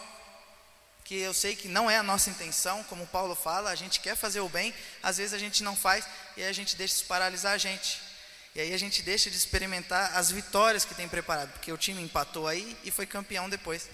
que 1.03 1.15
eu 1.15 1.33
sei 1.33 1.55
que 1.55 1.67
não 1.67 1.89
é 1.89 1.97
a 1.97 2.03
nossa 2.03 2.29
intenção, 2.29 2.83
como 2.85 3.05
Paulo 3.07 3.35
fala, 3.35 3.69
a 3.69 3.75
gente 3.75 3.99
quer 3.99 4.15
fazer 4.15 4.39
o 4.39 4.49
bem, 4.49 4.73
às 5.03 5.17
vezes 5.17 5.33
a 5.33 5.37
gente 5.37 5.63
não 5.63 5.75
faz 5.75 6.07
e 6.35 6.41
aí 6.41 6.49
a 6.49 6.53
gente 6.53 6.75
deixa 6.75 6.95
isso 6.95 7.05
paralisar 7.05 7.53
a 7.53 7.57
gente. 7.57 8.01
E 8.55 8.61
aí 8.61 8.73
a 8.73 8.77
gente 8.77 9.03
deixa 9.03 9.29
de 9.29 9.35
experimentar 9.35 10.15
as 10.15 10.31
vitórias 10.31 10.85
que 10.85 10.95
tem 10.95 11.07
preparado, 11.07 11.51
porque 11.51 11.71
o 11.71 11.77
time 11.77 12.01
empatou 12.01 12.47
aí 12.47 12.75
e 12.83 12.89
foi 12.89 13.05
campeão 13.05 13.49
depois. 13.49 13.89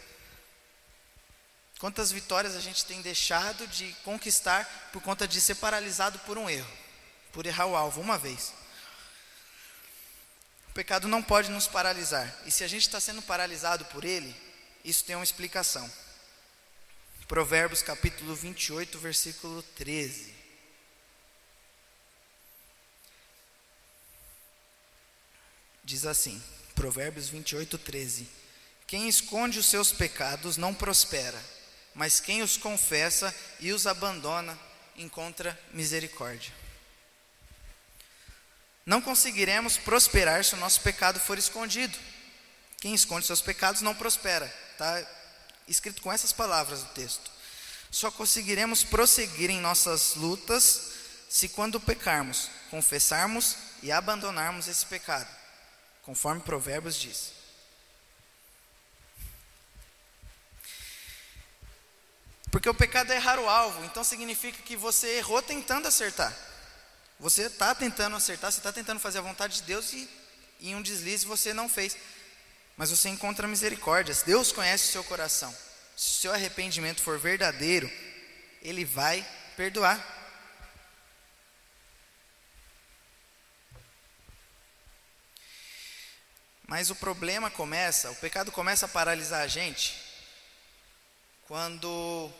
Quantas 1.81 2.11
vitórias 2.11 2.55
a 2.55 2.59
gente 2.59 2.85
tem 2.85 3.01
deixado 3.01 3.65
de 3.65 3.91
conquistar 4.03 4.65
por 4.93 5.01
conta 5.01 5.27
de 5.27 5.41
ser 5.41 5.55
paralisado 5.55 6.19
por 6.19 6.37
um 6.37 6.47
erro, 6.47 6.71
por 7.33 7.47
errar 7.47 7.65
o 7.65 7.75
alvo 7.75 7.99
uma 7.99 8.19
vez. 8.19 8.53
O 10.69 10.73
pecado 10.73 11.07
não 11.07 11.23
pode 11.23 11.49
nos 11.49 11.65
paralisar, 11.65 12.31
e 12.45 12.51
se 12.51 12.63
a 12.63 12.67
gente 12.67 12.83
está 12.83 12.99
sendo 12.99 13.19
paralisado 13.23 13.83
por 13.85 14.05
ele, 14.05 14.31
isso 14.85 15.03
tem 15.03 15.15
uma 15.15 15.23
explicação. 15.23 15.91
Provérbios 17.27 17.81
capítulo 17.81 18.35
28, 18.35 18.99
versículo 18.99 19.63
13. 19.75 20.35
Diz 25.83 26.05
assim, 26.05 26.39
Provérbios 26.75 27.27
28, 27.27 27.75
13: 27.79 28.29
Quem 28.85 29.09
esconde 29.09 29.57
os 29.57 29.65
seus 29.65 29.91
pecados 29.91 30.57
não 30.57 30.75
prospera 30.75 31.43
mas 31.93 32.19
quem 32.19 32.41
os 32.41 32.57
confessa 32.57 33.33
e 33.59 33.71
os 33.71 33.85
abandona 33.85 34.57
encontra 34.95 35.59
misericórdia. 35.73 36.53
Não 38.85 39.01
conseguiremos 39.01 39.77
prosperar 39.77 40.43
se 40.43 40.55
o 40.55 40.57
nosso 40.57 40.81
pecado 40.81 41.19
for 41.19 41.37
escondido. 41.37 41.97
Quem 42.79 42.93
esconde 42.93 43.25
seus 43.25 43.41
pecados 43.41 43.81
não 43.81 43.93
prospera. 43.93 44.53
Está 44.71 45.05
escrito 45.67 46.01
com 46.01 46.11
essas 46.11 46.31
palavras 46.31 46.81
no 46.81 46.89
texto. 46.89 47.29
Só 47.91 48.09
conseguiremos 48.09 48.83
prosseguir 48.83 49.49
em 49.49 49.59
nossas 49.59 50.15
lutas 50.15 50.91
se, 51.29 51.49
quando 51.49 51.79
pecarmos, 51.79 52.49
confessarmos 52.69 53.55
e 53.83 53.91
abandonarmos 53.91 54.67
esse 54.67 54.85
pecado, 54.85 55.27
conforme 56.01 56.41
Provérbios 56.41 56.95
diz. 56.95 57.40
Porque 62.51 62.67
o 62.67 62.73
pecado 62.73 63.13
é 63.13 63.15
errar 63.15 63.39
o 63.39 63.47
alvo, 63.47 63.83
então 63.85 64.03
significa 64.03 64.61
que 64.61 64.75
você 64.75 65.17
errou 65.17 65.41
tentando 65.41 65.87
acertar. 65.87 66.35
Você 67.17 67.43
está 67.43 67.73
tentando 67.73 68.17
acertar, 68.17 68.51
você 68.51 68.59
está 68.59 68.73
tentando 68.73 68.99
fazer 68.99 69.19
a 69.19 69.21
vontade 69.21 69.55
de 69.55 69.63
Deus 69.63 69.93
e 69.93 70.09
em 70.59 70.75
um 70.75 70.81
deslize 70.81 71.25
você 71.25 71.53
não 71.53 71.69
fez. 71.69 71.95
Mas 72.75 72.89
você 72.89 73.07
encontra 73.07 73.47
misericórdia. 73.47 74.13
Deus 74.25 74.51
conhece 74.51 74.89
o 74.89 74.91
seu 74.91 75.03
coração. 75.05 75.55
Se 75.95 76.09
o 76.09 76.21
seu 76.21 76.33
arrependimento 76.33 77.01
for 77.01 77.17
verdadeiro, 77.17 77.89
Ele 78.61 78.83
vai 78.83 79.25
perdoar. 79.55 80.19
Mas 86.67 86.89
o 86.89 86.95
problema 86.95 87.49
começa, 87.49 88.11
o 88.11 88.15
pecado 88.15 88.51
começa 88.51 88.85
a 88.87 88.89
paralisar 88.89 89.41
a 89.41 89.47
gente 89.47 90.10
quando 91.51 92.31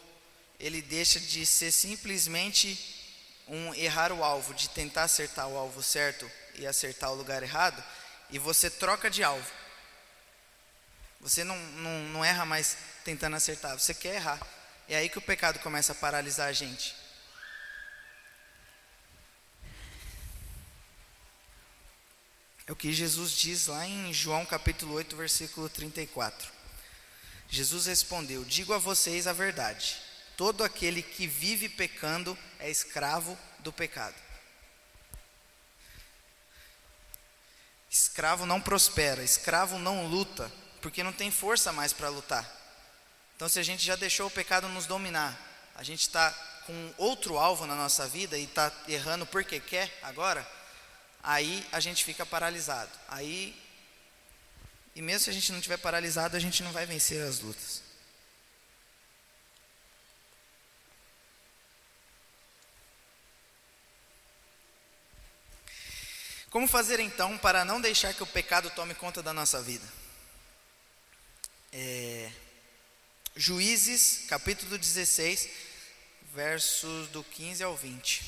ele 0.57 0.81
deixa 0.81 1.19
de 1.19 1.45
ser 1.45 1.69
simplesmente 1.73 2.79
um 3.45 3.73
errar 3.73 4.09
o 4.13 4.23
alvo, 4.23 4.53
de 4.53 4.69
tentar 4.69 5.03
acertar 5.03 5.49
o 5.49 5.57
alvo 5.57 5.83
certo 5.83 6.31
e 6.55 6.65
acertar 6.65 7.11
o 7.11 7.15
lugar 7.15 7.43
errado, 7.43 7.83
e 8.29 8.39
você 8.39 8.69
troca 8.69 9.09
de 9.09 9.21
alvo. 9.21 9.51
Você 11.19 11.43
não, 11.43 11.57
não, 11.57 11.99
não 12.07 12.23
erra 12.23 12.45
mais 12.45 12.77
tentando 13.03 13.35
acertar, 13.35 13.77
você 13.77 13.93
quer 13.93 14.15
errar. 14.15 14.39
É 14.87 14.95
aí 14.95 15.09
que 15.09 15.17
o 15.17 15.21
pecado 15.21 15.59
começa 15.59 15.91
a 15.91 15.95
paralisar 15.95 16.47
a 16.47 16.53
gente. 16.53 16.95
É 22.65 22.71
o 22.71 22.77
que 22.77 22.93
Jesus 22.93 23.33
diz 23.33 23.67
lá 23.67 23.85
em 23.85 24.13
João 24.13 24.45
capítulo 24.45 24.93
8, 24.93 25.17
versículo 25.17 25.67
34. 25.67 26.60
Jesus 27.51 27.85
respondeu: 27.85 28.45
Digo 28.45 28.73
a 28.73 28.77
vocês 28.77 29.27
a 29.27 29.33
verdade. 29.33 29.97
Todo 30.37 30.63
aquele 30.63 31.03
que 31.03 31.27
vive 31.27 31.67
pecando 31.69 32.35
é 32.57 32.71
escravo 32.71 33.37
do 33.59 33.71
pecado. 33.71 34.15
Escravo 37.89 38.45
não 38.45 38.61
prospera, 38.61 39.21
escravo 39.21 39.77
não 39.77 40.07
luta, 40.07 40.49
porque 40.81 41.03
não 41.03 41.11
tem 41.11 41.29
força 41.29 41.73
mais 41.73 41.91
para 41.91 42.07
lutar. 42.07 42.49
Então, 43.35 43.49
se 43.49 43.59
a 43.59 43.63
gente 43.63 43.85
já 43.85 43.97
deixou 43.97 44.27
o 44.27 44.31
pecado 44.31 44.69
nos 44.69 44.85
dominar, 44.85 45.37
a 45.75 45.83
gente 45.83 46.01
está 46.01 46.31
com 46.65 46.93
outro 46.97 47.37
alvo 47.37 47.65
na 47.65 47.75
nossa 47.75 48.07
vida 48.07 48.37
e 48.37 48.45
está 48.45 48.71
errando 48.87 49.25
porque 49.25 49.59
quer 49.59 49.99
agora, 50.01 50.47
aí 51.21 51.67
a 51.71 51.81
gente 51.81 52.05
fica 52.05 52.25
paralisado. 52.25 52.91
Aí 53.09 53.53
e 54.95 55.01
mesmo 55.01 55.25
se 55.25 55.29
a 55.29 55.33
gente 55.33 55.51
não 55.51 55.59
estiver 55.59 55.77
paralisado, 55.77 56.35
a 56.35 56.39
gente 56.39 56.61
não 56.63 56.71
vai 56.71 56.85
vencer 56.85 57.21
as 57.25 57.39
lutas. 57.39 57.81
Como 66.49 66.67
fazer 66.67 66.99
então 66.99 67.37
para 67.37 67.63
não 67.63 67.79
deixar 67.79 68.13
que 68.13 68.23
o 68.23 68.27
pecado 68.27 68.69
tome 68.71 68.93
conta 68.93 69.23
da 69.23 69.31
nossa 69.31 69.61
vida? 69.61 69.87
É, 71.71 72.29
Juízes, 73.33 74.25
capítulo 74.27 74.77
16, 74.77 75.47
versos 76.33 77.07
do 77.07 77.23
15 77.23 77.63
ao 77.63 77.77
20. 77.77 78.21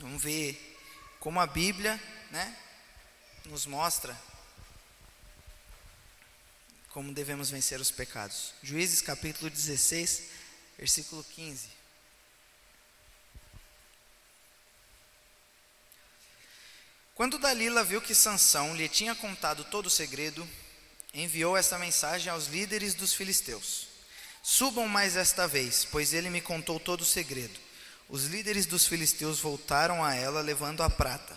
Vamos 0.00 0.22
ver 0.22 0.78
como 1.18 1.40
a 1.40 1.46
Bíblia 1.46 1.98
né, 2.30 2.54
nos 3.46 3.64
mostra 3.64 4.14
como 6.90 7.12
devemos 7.12 7.50
vencer 7.50 7.80
os 7.80 7.90
pecados. 7.90 8.52
Juízes 8.62 9.02
capítulo 9.02 9.50
16, 9.50 10.22
versículo 10.78 11.22
15. 11.24 11.78
Quando 17.14 17.38
Dalila 17.38 17.82
viu 17.82 18.00
que 18.00 18.14
Sansão 18.14 18.76
lhe 18.76 18.88
tinha 18.88 19.14
contado 19.14 19.64
todo 19.64 19.86
o 19.86 19.90
segredo, 19.90 20.48
enviou 21.12 21.56
esta 21.56 21.76
mensagem 21.78 22.30
aos 22.32 22.46
líderes 22.46 22.94
dos 22.94 23.12
filisteus: 23.12 23.88
Subam 24.42 24.86
mais 24.86 25.16
esta 25.16 25.46
vez, 25.48 25.84
pois 25.84 26.14
ele 26.14 26.30
me 26.30 26.40
contou 26.40 26.78
todo 26.78 27.00
o 27.00 27.04
segredo. 27.04 27.58
Os 28.08 28.24
líderes 28.24 28.66
dos 28.66 28.86
filisteus 28.86 29.40
voltaram 29.40 30.02
a 30.04 30.14
ela 30.14 30.40
levando 30.40 30.82
a 30.82 30.88
prata. 30.88 31.36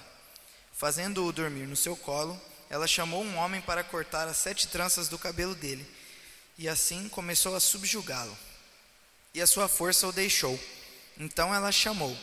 Fazendo-o 0.72 1.31
dormir 1.34 1.67
no 1.67 1.75
seu 1.75 1.98
colo, 1.98 2.39
ela 2.72 2.88
chamou 2.88 3.22
um 3.22 3.36
homem 3.36 3.60
para 3.60 3.84
cortar 3.84 4.30
as 4.30 4.38
sete 4.38 4.66
tranças 4.70 5.10
do 5.10 5.20
cabelo 5.20 5.54
dele, 5.54 5.86
e 6.58 6.70
assim 6.70 7.10
começou 7.10 7.54
a 7.54 7.60
subjugá-lo. 7.60 8.36
E 9.34 9.42
a 9.42 9.46
sua 9.46 9.68
força 9.68 10.08
o 10.08 10.13
deixou. 10.13 10.58
Então 11.18 11.54
ela 11.54 11.70
chamou: 11.70 12.18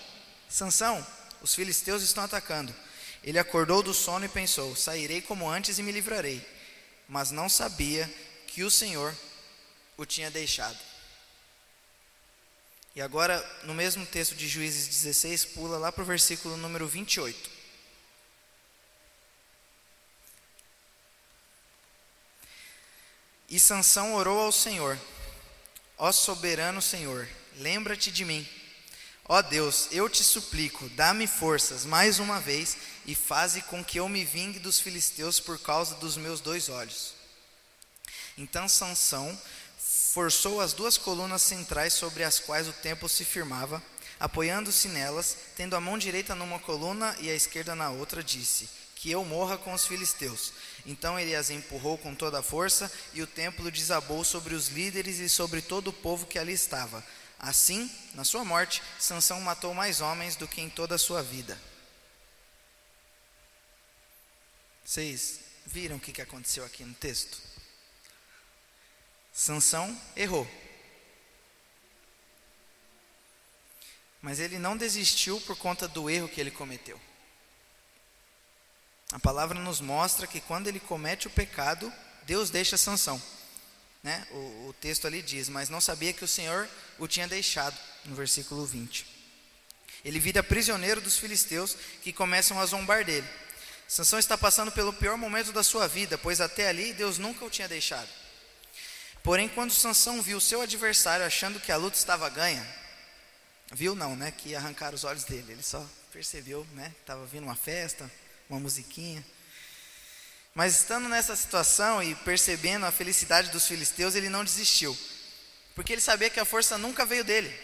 Sansão, 0.49 1.07
os 1.43 1.55
filisteus 1.55 2.03
estão 2.03 2.25
atacando. 2.25 2.75
Ele 3.23 3.39
acordou 3.39 3.83
do 3.83 3.93
sono 3.93 4.25
e 4.25 4.29
pensou: 4.29 4.75
Sairei 4.75 5.21
como 5.21 5.51
antes 5.51 5.79
e 5.79 5.83
me 5.83 5.93
livrarei. 5.93 6.43
Mas 7.07 7.31
não 7.31 7.51
sabia 7.51 8.11
que 8.47 8.65
o 8.65 8.71
Senhor 8.71 9.15
o 9.99 10.07
tinha 10.07 10.31
deixado. 10.31 10.79
E 12.97 13.03
agora, 13.03 13.39
no 13.65 13.75
mesmo 13.75 14.07
texto 14.07 14.35
de 14.35 14.49
Juízes 14.49 14.89
16, 14.89 15.45
pula 15.45 15.77
lá 15.77 15.93
para 15.93 16.03
o 16.03 16.07
versículo 16.07 16.57
número 16.57 16.89
28. 16.89 17.58
E 23.49 23.59
Sansão 23.59 24.15
orou 24.15 24.39
ao 24.41 24.53
Senhor: 24.53 24.99
Ó 25.97 26.13
soberano 26.13 26.83
Senhor, 26.83 27.27
lembra-te 27.57 28.11
de 28.11 28.25
mim. 28.25 28.47
Ó 29.25 29.43
Deus, 29.43 29.89
eu 29.91 30.09
te 30.09 30.25
suplico, 30.25 30.89
dá-me 30.91 31.27
forças 31.27 31.85
mais 31.85 32.19
uma 32.19 32.41
vez 32.41 32.77
e 33.07 33.15
faze 33.15 33.61
com 33.63 33.85
que 33.85 33.99
eu 33.99 34.09
me 34.09 34.25
vingue 34.25 34.59
dos 34.59 34.81
filisteus 34.81 35.39
por 35.39 35.59
causa 35.59 35.95
dos 35.97 36.17
meus 36.17 36.41
dois 36.41 36.69
olhos. 36.69 37.15
Então 38.37 38.69
Sansão 38.69 39.39
forçou 40.13 40.61
as 40.61 40.73
duas 40.73 40.97
colunas 40.97 41.43
centrais 41.43 41.93
sobre 41.93 42.25
as 42.25 42.39
quais 42.39 42.69
o 42.69 42.73
templo 42.73 43.09
se 43.09 43.25
firmava, 43.25 43.83
apoiando-se 44.19 44.89
nelas, 44.89 45.37
tendo 45.57 45.77
a 45.77 45.81
mão 45.81 45.99
direita 45.99 46.35
numa 46.35 46.59
coluna 46.59 47.15
e 47.21 47.31
a 47.31 47.35
esquerda 47.35 47.75
na 47.75 47.91
outra, 47.91 48.23
disse: 48.23 48.69
Que 48.99 49.13
eu 49.13 49.25
morra 49.25 49.57
com 49.57 49.73
os 49.73 49.87
filisteus. 49.87 50.53
Então 50.85 51.19
ele 51.19 51.33
as 51.33 51.51
empurrou 51.51 51.97
com 51.97 52.17
toda 52.17 52.41
a 52.41 52.43
força, 52.43 52.91
e 53.15 53.23
o 53.23 53.29
templo 53.29 53.71
desabou 53.71 54.25
sobre 54.25 54.57
os 54.57 54.69
líderes 54.69 55.21
e 55.21 55.29
sobre 55.29 55.63
todo 55.63 55.89
o 55.89 55.93
povo 55.93 56.27
que 56.27 56.37
ali 56.37 56.53
estava. 56.53 57.07
Assim, 57.39 57.89
na 58.15 58.25
sua 58.25 58.45
morte, 58.45 58.83
Sansão 58.99 59.41
matou 59.41 59.73
mais 59.73 60.01
homens 60.01 60.35
do 60.35 60.49
que 60.49 60.61
em 60.61 60.69
toda 60.69 60.97
a 60.97 60.99
sua 60.99 61.23
vida. 61.23 61.57
Vocês 64.85 65.43
viram 65.65 65.97
o 65.97 66.01
que 66.01 66.21
aconteceu 66.21 66.65
aqui 66.65 66.85
no 66.85 66.95
texto? 66.95 67.41
Sansão 69.33 69.97
errou. 70.17 70.51
Mas 74.21 74.41
ele 74.41 74.59
não 74.59 74.77
desistiu 74.77 75.41
por 75.43 75.57
conta 75.57 75.87
do 75.87 76.11
erro 76.11 76.29
que 76.29 76.41
ele 76.41 76.51
cometeu. 76.51 77.01
A 79.13 79.19
palavra 79.19 79.59
nos 79.59 79.81
mostra 79.81 80.27
que 80.27 80.41
quando 80.41 80.67
ele 80.67 80.81
comete 80.81 81.27
o 81.27 81.31
pecado, 81.31 81.93
Deus 82.25 82.51
deixa 82.51 82.77
Sansão. 82.77 83.21
Né? 84.03 84.27
O, 84.31 84.69
o 84.69 84.75
texto 84.81 85.07
ali 85.07 85.23
diz, 85.23 85.49
mas 85.49 85.69
não 85.69 85.81
sabia 85.81 86.13
que 86.13 86.25
o 86.25 86.29
Senhor 86.29 86.69
o 86.99 87.09
tinha 87.09 87.27
deixado, 87.27 87.77
no 88.05 88.15
versículo 88.15 88.67
20. 88.67 89.07
Ele 90.05 90.21
vira 90.21 90.43
prisioneiro 90.43 91.01
dos 91.01 91.17
filisteus 91.17 91.77
que 92.03 92.13
começam 92.13 92.61
a 92.61 92.67
zombar 92.67 93.05
dele. 93.05 93.27
Sansão 93.89 94.19
está 94.19 94.37
passando 94.37 94.71
pelo 94.71 94.93
pior 94.93 95.17
momento 95.17 95.53
da 95.53 95.63
sua 95.63 95.89
vida, 95.89 96.19
pois 96.19 96.41
até 96.41 96.69
ali 96.69 96.93
Deus 96.93 97.17
nunca 97.17 97.45
o 97.45 97.51
tinha 97.51 97.67
deixado. 97.67 98.09
Porém, 99.23 99.49
quando 99.49 99.73
Sansão 99.73 100.23
viu 100.23 100.39
seu 100.41 100.61
adversário 100.61 101.25
achando 101.25 101.59
que 101.59 101.73
a 101.73 101.77
luta 101.77 101.97
estava 101.97 102.29
ganha, 102.29 102.65
viu 103.73 103.95
não, 103.95 104.15
né, 104.15 104.31
que 104.31 104.55
arrancaram 104.55 104.95
os 104.95 105.05
olhos 105.05 105.25
dele. 105.25 105.53
Ele 105.53 105.63
só 105.63 105.85
percebeu, 106.13 106.67
né, 106.75 106.95
estava 107.01 107.25
vindo 107.27 107.45
uma 107.45 107.57
festa, 107.57 108.11
uma 108.49 108.61
musiquinha. 108.61 109.25
Mas 110.55 110.77
estando 110.77 111.09
nessa 111.09 111.37
situação 111.37 112.03
e 112.03 112.15
percebendo 112.17 112.87
a 112.87 112.91
felicidade 112.91 113.51
dos 113.51 113.67
filisteus, 113.67 114.15
ele 114.15 114.29
não 114.29 114.45
desistiu. 114.45 114.99
Porque 115.75 115.93
ele 115.93 116.01
sabia 116.01 116.31
que 116.31 116.41
a 116.41 116.45
força 116.45 116.77
nunca 116.77 117.07
veio 117.07 117.23
dele. 117.23 117.55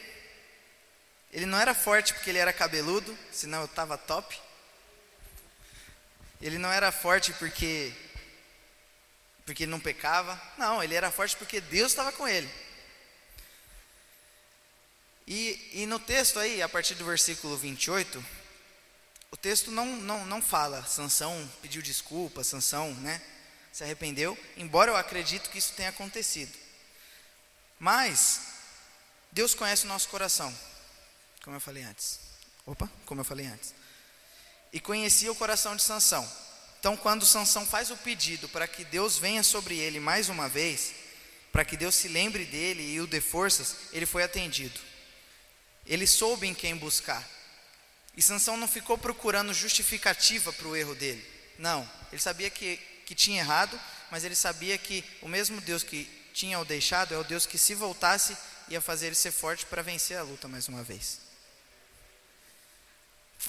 Ele 1.32 1.46
não 1.46 1.58
era 1.58 1.74
forte 1.74 2.14
porque 2.14 2.30
ele 2.30 2.38
era 2.38 2.52
cabeludo, 2.52 3.18
senão 3.32 3.60
eu 3.60 3.64
estava 3.64 3.98
top. 3.98 4.38
Ele 6.40 6.58
não 6.58 6.70
era 6.70 6.92
forte 6.92 7.32
porque 7.32 7.92
porque 9.44 9.64
ele 9.64 9.72
não 9.72 9.80
pecava. 9.80 10.40
Não, 10.56 10.82
ele 10.82 10.94
era 10.94 11.10
forte 11.10 11.36
porque 11.36 11.60
Deus 11.60 11.92
estava 11.92 12.12
com 12.12 12.26
ele. 12.26 12.48
E, 15.26 15.70
e 15.72 15.86
no 15.86 15.98
texto 15.98 16.38
aí, 16.38 16.62
a 16.62 16.68
partir 16.68 16.94
do 16.94 17.04
versículo 17.04 17.56
28, 17.56 18.24
o 19.34 19.36
texto 19.36 19.72
não, 19.72 19.84
não, 19.96 20.24
não 20.26 20.40
fala, 20.40 20.86
Sansão 20.86 21.50
pediu 21.60 21.82
desculpa, 21.82 22.44
Sansão 22.44 22.94
né, 22.94 23.20
se 23.72 23.82
arrependeu, 23.82 24.38
embora 24.56 24.92
eu 24.92 24.96
acredito 24.96 25.50
que 25.50 25.58
isso 25.58 25.72
tenha 25.72 25.88
acontecido. 25.88 26.56
Mas, 27.76 28.42
Deus 29.32 29.52
conhece 29.52 29.86
o 29.86 29.88
nosso 29.88 30.08
coração, 30.08 30.56
como 31.42 31.56
eu 31.56 31.60
falei 31.60 31.82
antes. 31.82 32.20
Opa, 32.64 32.88
como 33.04 33.22
eu 33.22 33.24
falei 33.24 33.46
antes. 33.46 33.74
E 34.72 34.78
conhecia 34.78 35.32
o 35.32 35.34
coração 35.34 35.74
de 35.74 35.82
Sansão. 35.82 36.30
Então, 36.78 36.96
quando 36.96 37.26
Sansão 37.26 37.66
faz 37.66 37.90
o 37.90 37.96
pedido 37.96 38.48
para 38.48 38.68
que 38.68 38.84
Deus 38.84 39.18
venha 39.18 39.42
sobre 39.42 39.76
ele 39.76 39.98
mais 39.98 40.28
uma 40.28 40.48
vez, 40.48 40.94
para 41.50 41.64
que 41.64 41.76
Deus 41.76 41.96
se 41.96 42.06
lembre 42.06 42.44
dele 42.44 42.84
e 42.84 43.00
o 43.00 43.06
dê 43.08 43.20
forças, 43.20 43.74
ele 43.92 44.06
foi 44.06 44.22
atendido. 44.22 44.78
Ele 45.84 46.06
soube 46.06 46.46
em 46.46 46.54
quem 46.54 46.76
buscar. 46.76 47.33
E 48.16 48.22
Sansão 48.22 48.56
não 48.56 48.68
ficou 48.68 48.96
procurando 48.96 49.52
justificativa 49.52 50.52
para 50.52 50.68
o 50.68 50.76
erro 50.76 50.94
dele. 50.94 51.24
Não, 51.58 51.88
ele 52.12 52.20
sabia 52.20 52.50
que, 52.50 52.76
que 53.06 53.14
tinha 53.14 53.40
errado, 53.40 53.78
mas 54.10 54.24
ele 54.24 54.36
sabia 54.36 54.78
que 54.78 55.04
o 55.20 55.28
mesmo 55.28 55.60
Deus 55.60 55.82
que 55.82 56.08
tinha 56.32 56.58
o 56.58 56.64
deixado 56.64 57.14
é 57.14 57.18
o 57.18 57.24
Deus 57.24 57.46
que 57.46 57.58
se 57.58 57.74
voltasse 57.74 58.36
ia 58.68 58.80
fazer 58.80 59.06
ele 59.06 59.14
ser 59.14 59.30
forte 59.30 59.66
para 59.66 59.82
vencer 59.82 60.16
a 60.16 60.22
luta 60.22 60.48
mais 60.48 60.68
uma 60.68 60.82
vez. 60.82 61.20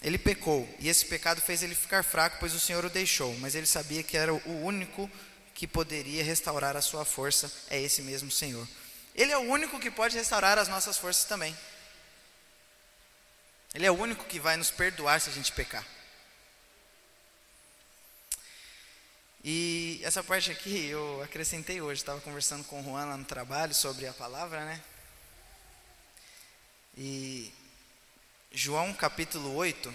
Ele 0.02 0.18
pecou, 0.18 0.68
e 0.80 0.90
esse 0.90 1.06
pecado 1.06 1.40
fez 1.42 1.64
ele 1.64 1.74
ficar 1.74 2.04
fraco, 2.04 2.38
pois 2.40 2.54
o 2.54 2.60
Senhor 2.60 2.84
o 2.84 2.90
deixou, 2.90 3.34
mas 3.40 3.56
ele 3.56 3.66
sabia 3.66 4.04
que 4.04 4.18
era 4.18 4.34
o 4.34 4.64
único 4.64 5.10
que 5.54 5.66
poderia 5.66 6.24
restaurar 6.24 6.76
a 6.76 6.82
sua 6.82 7.06
força, 7.06 7.52
é 7.70 7.82
esse 7.82 8.02
mesmo 8.02 8.30
Senhor. 8.30 8.68
Ele 9.16 9.32
é 9.32 9.38
o 9.38 9.50
único 9.50 9.80
que 9.80 9.90
pode 9.90 10.18
restaurar 10.18 10.58
as 10.58 10.68
nossas 10.68 10.98
forças 10.98 11.24
também. 11.24 11.56
Ele 13.76 13.86
é 13.86 13.92
o 13.92 14.00
único 14.00 14.24
que 14.24 14.40
vai 14.40 14.56
nos 14.56 14.72
perdoar 14.72 15.20
se 15.20 15.30
a 15.30 15.34
gente 15.34 15.52
pecar. 15.52 15.86
E 19.44 20.00
essa 20.02 20.24
parte 20.24 20.50
aqui 20.50 20.86
eu 20.86 21.22
acrescentei 21.22 21.82
hoje, 21.82 22.00
estava 22.00 22.22
conversando 22.22 22.64
com 22.64 22.80
o 22.80 22.84
Juan 22.86 23.04
lá 23.04 23.18
no 23.18 23.26
trabalho 23.26 23.76
sobre 23.76 24.08
a 24.08 24.14
palavra, 24.14 24.64
né? 24.64 24.82
E 26.98 27.54
João 28.50 28.94
capítulo 28.94 29.54
8 29.54 29.94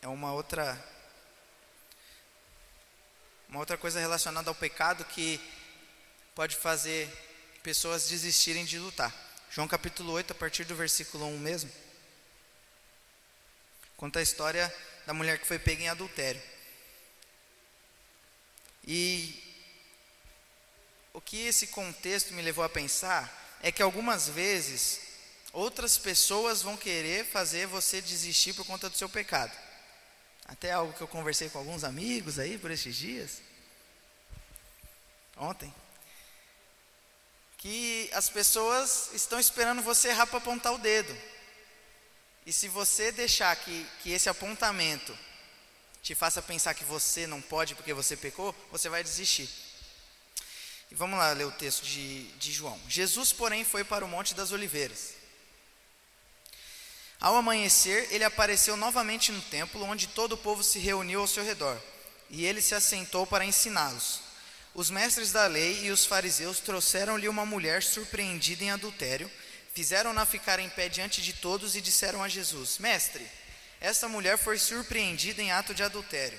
é 0.00 0.06
uma 0.06 0.32
outra 0.32 0.80
uma 3.48 3.58
outra 3.58 3.76
coisa 3.76 3.98
relacionada 3.98 4.48
ao 4.48 4.54
pecado 4.54 5.04
que 5.06 5.40
pode 6.36 6.54
fazer 6.54 7.10
pessoas 7.64 8.08
desistirem 8.08 8.64
de 8.64 8.78
lutar. 8.78 9.23
João 9.54 9.68
capítulo 9.68 10.12
8, 10.14 10.32
a 10.32 10.34
partir 10.34 10.64
do 10.64 10.74
versículo 10.74 11.26
1 11.26 11.38
mesmo, 11.38 11.70
conta 13.96 14.18
a 14.18 14.22
história 14.22 14.74
da 15.06 15.14
mulher 15.14 15.38
que 15.38 15.46
foi 15.46 15.60
pega 15.60 15.80
em 15.80 15.88
adultério. 15.88 16.42
E 18.84 19.40
o 21.12 21.20
que 21.20 21.46
esse 21.46 21.68
contexto 21.68 22.34
me 22.34 22.42
levou 22.42 22.64
a 22.64 22.68
pensar 22.68 23.32
é 23.62 23.70
que 23.70 23.80
algumas 23.80 24.28
vezes 24.28 25.00
outras 25.52 25.96
pessoas 25.96 26.60
vão 26.60 26.76
querer 26.76 27.24
fazer 27.24 27.68
você 27.68 28.02
desistir 28.02 28.54
por 28.54 28.66
conta 28.66 28.90
do 28.90 28.98
seu 28.98 29.08
pecado. 29.08 29.56
Até 30.46 30.72
algo 30.72 30.94
que 30.94 31.00
eu 31.00 31.06
conversei 31.06 31.48
com 31.48 31.58
alguns 31.58 31.84
amigos 31.84 32.40
aí 32.40 32.58
por 32.58 32.72
esses 32.72 32.96
dias. 32.96 33.40
Ontem. 35.36 35.72
Que 37.64 38.10
as 38.12 38.28
pessoas 38.28 39.08
estão 39.14 39.40
esperando 39.40 39.80
você 39.80 40.08
errar 40.08 40.26
para 40.26 40.36
apontar 40.36 40.74
o 40.74 40.78
dedo. 40.78 41.16
E 42.44 42.52
se 42.52 42.68
você 42.68 43.10
deixar 43.10 43.56
que, 43.56 43.86
que 44.02 44.12
esse 44.12 44.28
apontamento 44.28 45.18
te 46.02 46.14
faça 46.14 46.42
pensar 46.42 46.74
que 46.74 46.84
você 46.84 47.26
não 47.26 47.40
pode 47.40 47.74
porque 47.74 47.94
você 47.94 48.18
pecou, 48.18 48.54
você 48.70 48.90
vai 48.90 49.02
desistir. 49.02 49.48
E 50.90 50.94
vamos 50.94 51.18
lá 51.18 51.32
ler 51.32 51.46
o 51.46 51.52
texto 51.52 51.84
de, 51.84 52.24
de 52.32 52.52
João. 52.52 52.78
Jesus, 52.86 53.32
porém, 53.32 53.64
foi 53.64 53.82
para 53.82 54.04
o 54.04 54.08
Monte 54.08 54.34
das 54.34 54.52
Oliveiras. 54.52 55.14
Ao 57.18 57.34
amanhecer, 57.34 58.08
ele 58.10 58.24
apareceu 58.24 58.76
novamente 58.76 59.32
no 59.32 59.40
templo, 59.40 59.82
onde 59.84 60.08
todo 60.08 60.34
o 60.34 60.36
povo 60.36 60.62
se 60.62 60.78
reuniu 60.78 61.22
ao 61.22 61.26
seu 61.26 61.42
redor, 61.42 61.80
e 62.28 62.44
ele 62.44 62.60
se 62.60 62.74
assentou 62.74 63.26
para 63.26 63.46
ensiná-los. 63.46 64.20
Os 64.74 64.90
mestres 64.90 65.30
da 65.30 65.46
lei 65.46 65.84
e 65.84 65.90
os 65.92 66.04
fariseus 66.04 66.58
trouxeram-lhe 66.58 67.28
uma 67.28 67.46
mulher 67.46 67.80
surpreendida 67.80 68.64
em 68.64 68.72
adultério, 68.72 69.30
fizeram-na 69.72 70.26
ficar 70.26 70.58
em 70.58 70.68
pé 70.68 70.88
diante 70.88 71.22
de 71.22 71.32
todos 71.32 71.76
e 71.76 71.80
disseram 71.80 72.24
a 72.24 72.28
Jesus: 72.28 72.78
Mestre, 72.78 73.24
esta 73.80 74.08
mulher 74.08 74.36
foi 74.36 74.58
surpreendida 74.58 75.40
em 75.40 75.52
ato 75.52 75.72
de 75.72 75.84
adultério. 75.84 76.38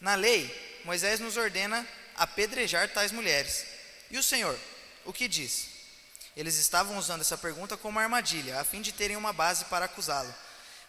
Na 0.00 0.14
lei, 0.14 0.80
Moisés 0.84 1.18
nos 1.18 1.36
ordena 1.36 1.84
apedrejar 2.14 2.88
tais 2.90 3.10
mulheres. 3.10 3.64
E 4.08 4.18
o 4.18 4.22
Senhor, 4.22 4.56
o 5.04 5.12
que 5.12 5.26
diz? 5.26 5.66
Eles 6.36 6.56
estavam 6.56 6.96
usando 6.96 7.22
essa 7.22 7.36
pergunta 7.36 7.76
como 7.76 7.98
armadilha, 7.98 8.60
a 8.60 8.64
fim 8.64 8.80
de 8.80 8.92
terem 8.92 9.16
uma 9.16 9.32
base 9.32 9.64
para 9.64 9.86
acusá-lo. 9.86 10.32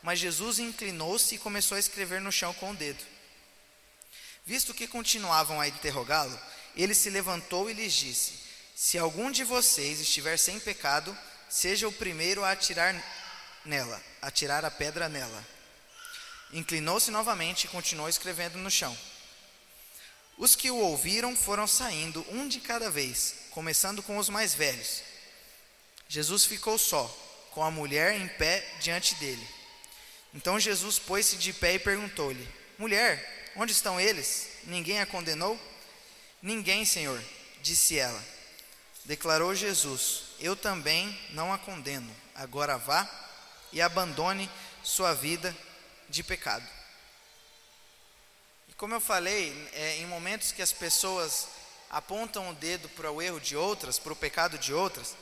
Mas 0.03 0.19
Jesus 0.19 0.60
inclinou-se 0.60 1.34
e 1.34 1.39
começou 1.39 1.75
a 1.75 1.79
escrever 1.79 2.21
no 2.21 2.32
chão 2.32 2.53
com 2.53 2.69
o 2.69 2.75
dedo. 2.75 3.03
Visto 4.45 4.73
que 4.73 4.88
continuavam 4.88 5.60
a 5.60 5.67
interrogá-lo, 5.67 6.39
ele 6.82 6.96
se 6.96 7.10
levantou 7.10 7.70
e 7.70 7.74
lhes 7.74 7.94
disse: 7.94 8.34
Se 8.76 8.98
algum 8.98 9.30
de 9.30 9.44
vocês 9.44 10.00
estiver 10.00 10.38
sem 10.38 10.60
pecado, 10.60 11.15
seja 11.50 11.88
o 11.88 11.92
primeiro 11.92 12.44
a 12.44 12.52
atirar 12.52 12.96
nela, 13.65 14.02
atirar 14.22 14.63
a 14.63 14.72
pedra 14.72 15.10
nela. 15.10 15.46
Inclinou-se 16.54 17.12
novamente 17.12 17.65
e 17.65 17.68
continuou 17.68 18.10
escrevendo 18.10 18.58
no 18.58 18.72
chão. 18.72 18.98
Os 20.38 20.56
que 20.56 20.72
o 20.72 20.78
ouviram 20.78 21.36
foram 21.36 21.68
saindo, 21.68 22.26
um 22.30 22.48
de 22.48 22.62
cada 22.62 22.89
vez, 22.89 23.36
começando 23.52 24.02
com 24.02 24.18
os 24.18 24.30
mais 24.30 24.54
velhos. 24.54 25.02
Jesus 26.08 26.46
ficou 26.46 26.78
só, 26.78 27.06
com 27.52 27.62
a 27.62 27.70
mulher 27.70 28.13
em 28.13 28.28
pé 28.28 28.65
diante 28.80 29.15
dele. 29.15 29.46
Então 30.34 30.60
Jesus 30.60 30.98
pôs-se 30.98 31.36
de 31.36 31.52
pé 31.52 31.74
e 31.74 31.80
perguntou-lhe: 31.80 32.48
Mulher, 32.78 33.52
onde 33.56 33.74
estão 33.74 34.00
eles? 34.00 34.48
Ninguém 34.63 35.02
a 35.02 35.06
condenou? 35.06 35.60
Ninguém, 36.41 36.86
Senhor, 36.86 37.21
disse 37.62 37.97
ela. 37.97 38.23
Declarou 39.06 39.54
Jesus: 39.56 40.23
Eu 40.39 40.56
também 40.56 41.17
não 41.32 41.52
a 41.52 41.58
condeno. 41.58 42.15
Agora 42.36 42.78
vá 42.78 43.10
e 43.71 43.82
abandone 43.82 44.49
sua 44.84 45.13
vida 45.13 45.56
de 46.08 46.23
pecado. 46.23 46.67
E 48.67 48.73
como 48.73 48.93
eu 48.93 49.02
falei, 49.02 49.69
é, 49.73 49.97
em 49.97 50.06
momentos 50.06 50.52
que 50.52 50.62
as 50.62 50.71
pessoas 50.71 51.47
apontam 51.89 52.49
o 52.49 52.56
dedo 52.56 52.88
para 52.89 53.12
o 53.12 53.21
erro 53.21 53.39
de 53.39 53.56
outras, 53.56 53.99
para 53.99 54.13
o 54.13 54.15
pecado 54.15 54.58
de 54.58 54.73
outras, 54.73 55.15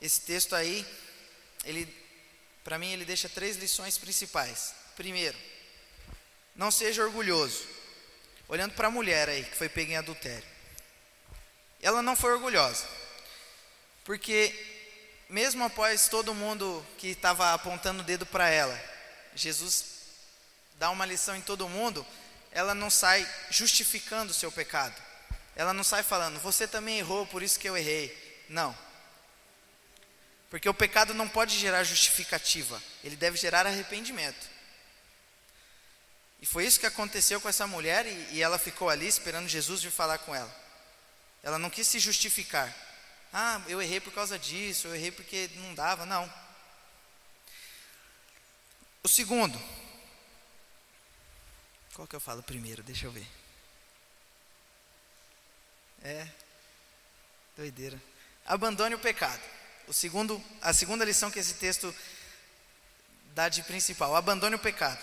esse 0.00 0.22
texto 0.22 0.54
aí, 0.54 0.86
ele, 1.64 1.86
para 2.64 2.78
mim, 2.78 2.92
ele 2.92 3.04
deixa 3.04 3.28
três 3.28 3.56
lições 3.56 3.98
principais. 3.98 4.74
Primeiro, 4.96 5.36
não 6.54 6.70
seja 6.70 7.04
orgulhoso. 7.04 7.77
Olhando 8.48 8.74
para 8.74 8.88
a 8.88 8.90
mulher 8.90 9.28
aí 9.28 9.44
que 9.44 9.56
foi 9.56 9.68
pega 9.68 9.92
em 9.92 9.96
adultério, 9.96 10.46
ela 11.82 12.02
não 12.02 12.16
foi 12.16 12.32
orgulhosa, 12.32 12.86
porque 14.04 14.54
mesmo 15.28 15.62
após 15.64 16.08
todo 16.08 16.34
mundo 16.34 16.84
que 16.96 17.08
estava 17.08 17.52
apontando 17.52 18.00
o 18.00 18.04
dedo 18.04 18.24
para 18.24 18.48
ela, 18.48 18.78
Jesus 19.34 19.98
dá 20.76 20.90
uma 20.90 21.04
lição 21.04 21.36
em 21.36 21.42
todo 21.42 21.68
mundo, 21.68 22.06
ela 22.50 22.74
não 22.74 22.88
sai 22.88 23.28
justificando 23.50 24.30
o 24.30 24.34
seu 24.34 24.50
pecado. 24.50 24.94
Ela 25.54 25.74
não 25.74 25.84
sai 25.84 26.02
falando, 26.02 26.40
você 26.40 26.66
também 26.66 26.98
errou, 26.98 27.26
por 27.26 27.42
isso 27.42 27.58
que 27.58 27.68
eu 27.68 27.76
errei. 27.76 28.16
Não. 28.48 28.76
Porque 30.48 30.68
o 30.68 30.74
pecado 30.74 31.12
não 31.12 31.28
pode 31.28 31.58
gerar 31.58 31.84
justificativa, 31.84 32.82
ele 33.04 33.16
deve 33.16 33.36
gerar 33.36 33.66
arrependimento. 33.66 34.57
E 36.40 36.46
foi 36.46 36.64
isso 36.64 36.78
que 36.78 36.86
aconteceu 36.86 37.40
com 37.40 37.48
essa 37.48 37.66
mulher, 37.66 38.06
e, 38.06 38.34
e, 38.34 38.42
ela 38.42 38.58
ficou 38.58 38.88
ali 38.88 39.06
esperando 39.06 39.48
Jesus 39.48 39.82
vir 39.82 39.90
falar 39.90 40.18
com 40.18 40.34
ela. 40.34 40.54
Ela 41.42 41.58
não 41.58 41.70
quis 41.70 41.86
se 41.88 41.98
justificar. 41.98 42.74
Ah, 43.32 43.60
eu 43.68 43.82
errei 43.82 44.00
por 44.00 44.12
causa 44.12 44.38
disso, 44.38 44.86
eu 44.86 44.94
errei 44.94 45.10
porque 45.10 45.50
não 45.56 45.74
dava, 45.74 46.06
não. 46.06 46.32
O 49.02 49.08
segundo. 49.08 49.60
Qual 51.94 52.06
que 52.06 52.14
eu 52.14 52.20
falo 52.20 52.42
primeiro? 52.42 52.82
Deixa 52.82 53.06
eu 53.06 53.10
ver. 53.10 53.26
É. 56.02 56.28
Doideira. 57.56 58.00
Abandone 58.46 58.94
o 58.94 58.98
pecado. 59.00 59.42
O 59.88 59.92
segundo, 59.92 60.42
a 60.62 60.72
segunda 60.72 61.04
lição 61.04 61.30
que 61.30 61.38
esse 61.38 61.54
texto 61.54 61.94
dá 63.34 63.48
de 63.48 63.62
principal, 63.62 64.14
abandone 64.14 64.54
o 64.54 64.58
pecado. 64.58 65.02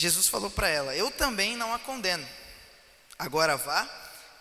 Jesus 0.00 0.28
falou 0.28 0.50
para 0.50 0.66
ela: 0.66 0.96
Eu 0.96 1.10
também 1.10 1.54
não 1.54 1.74
a 1.74 1.78
condeno. 1.78 2.26
Agora 3.18 3.58
vá 3.58 3.86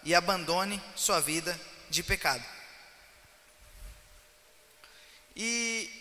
e 0.06 0.16
abandone 0.16 0.82
sua 0.96 1.20
vida 1.20 1.60
de 1.90 2.02
pecado. 2.02 2.46
E 5.36 5.92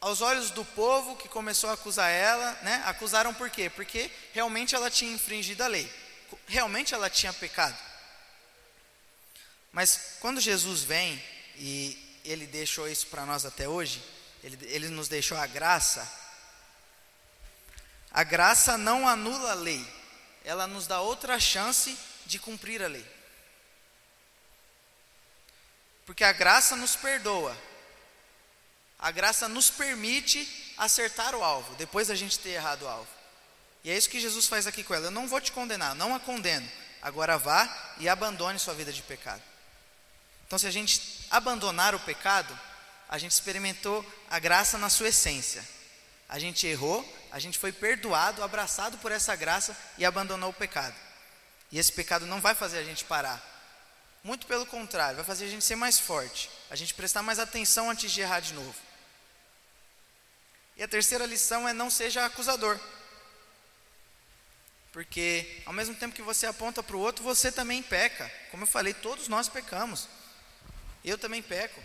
aos 0.00 0.20
olhos 0.20 0.50
do 0.50 0.64
povo 0.64 1.14
que 1.14 1.28
começou 1.28 1.70
a 1.70 1.74
acusar 1.74 2.10
ela, 2.10 2.58
né, 2.62 2.82
acusaram 2.86 3.32
por 3.32 3.48
quê? 3.50 3.70
Porque 3.70 4.10
realmente 4.32 4.74
ela 4.74 4.90
tinha 4.90 5.14
infringido 5.14 5.62
a 5.62 5.68
lei, 5.68 5.88
realmente 6.48 6.92
ela 6.92 7.08
tinha 7.08 7.32
pecado. 7.32 7.78
Mas 9.70 10.16
quando 10.18 10.40
Jesus 10.40 10.82
vem 10.82 11.22
e 11.54 12.20
ele 12.24 12.48
deixou 12.48 12.88
isso 12.88 13.06
para 13.06 13.24
nós 13.24 13.46
até 13.46 13.68
hoje, 13.68 14.02
ele, 14.42 14.58
ele 14.62 14.88
nos 14.88 15.06
deixou 15.06 15.38
a 15.38 15.46
graça. 15.46 16.25
A 18.16 18.24
graça 18.24 18.78
não 18.78 19.06
anula 19.06 19.50
a 19.50 19.54
lei, 19.54 19.86
ela 20.42 20.66
nos 20.66 20.86
dá 20.86 21.02
outra 21.02 21.38
chance 21.38 21.94
de 22.24 22.38
cumprir 22.38 22.82
a 22.82 22.88
lei. 22.88 23.06
Porque 26.06 26.24
a 26.24 26.32
graça 26.32 26.74
nos 26.76 26.96
perdoa, 26.96 27.54
a 28.98 29.10
graça 29.10 29.50
nos 29.50 29.68
permite 29.68 30.72
acertar 30.78 31.34
o 31.34 31.44
alvo, 31.44 31.74
depois 31.74 32.08
da 32.08 32.14
gente 32.14 32.38
ter 32.38 32.52
errado 32.52 32.84
o 32.84 32.88
alvo. 32.88 33.10
E 33.84 33.90
é 33.90 33.96
isso 33.98 34.08
que 34.08 34.18
Jesus 34.18 34.46
faz 34.46 34.66
aqui 34.66 34.82
com 34.82 34.94
ela: 34.94 35.08
eu 35.08 35.10
não 35.10 35.28
vou 35.28 35.38
te 35.38 35.52
condenar, 35.52 35.94
não 35.94 36.14
a 36.14 36.18
condeno, 36.18 36.66
agora 37.02 37.36
vá 37.36 37.68
e 37.98 38.08
abandone 38.08 38.58
sua 38.58 38.72
vida 38.72 38.94
de 38.94 39.02
pecado. 39.02 39.42
Então, 40.46 40.58
se 40.58 40.66
a 40.66 40.70
gente 40.70 41.26
abandonar 41.30 41.94
o 41.94 42.00
pecado, 42.00 42.58
a 43.10 43.18
gente 43.18 43.32
experimentou 43.32 44.02
a 44.30 44.38
graça 44.38 44.78
na 44.78 44.88
sua 44.88 45.08
essência. 45.08 45.62
A 46.30 46.38
gente 46.38 46.66
errou, 46.66 47.06
a 47.36 47.38
gente 47.38 47.58
foi 47.58 47.70
perdoado, 47.70 48.42
abraçado 48.42 48.96
por 48.96 49.12
essa 49.12 49.36
graça 49.36 49.76
e 49.98 50.06
abandonou 50.06 50.48
o 50.48 50.54
pecado. 50.54 50.96
E 51.70 51.78
esse 51.78 51.92
pecado 51.92 52.24
não 52.24 52.40
vai 52.40 52.54
fazer 52.54 52.78
a 52.78 52.82
gente 52.82 53.04
parar. 53.04 53.44
Muito 54.24 54.46
pelo 54.46 54.64
contrário, 54.64 55.16
vai 55.16 55.24
fazer 55.24 55.44
a 55.44 55.48
gente 55.48 55.62
ser 55.62 55.76
mais 55.76 55.98
forte, 55.98 56.50
a 56.70 56.74
gente 56.74 56.94
prestar 56.94 57.20
mais 57.20 57.38
atenção 57.38 57.90
antes 57.90 58.10
de 58.10 58.22
errar 58.22 58.40
de 58.40 58.54
novo. 58.54 58.74
E 60.78 60.82
a 60.82 60.88
terceira 60.88 61.26
lição 61.26 61.68
é 61.68 61.74
não 61.74 61.90
seja 61.90 62.24
acusador. 62.24 62.80
Porque 64.90 65.60
ao 65.66 65.74
mesmo 65.74 65.94
tempo 65.94 66.16
que 66.16 66.22
você 66.22 66.46
aponta 66.46 66.82
para 66.82 66.96
o 66.96 67.00
outro, 67.00 67.22
você 67.22 67.52
também 67.52 67.82
peca. 67.82 68.32
Como 68.50 68.62
eu 68.62 68.66
falei, 68.66 68.94
todos 68.94 69.28
nós 69.28 69.46
pecamos. 69.46 70.08
Eu 71.04 71.18
também 71.18 71.42
peco. 71.42 71.82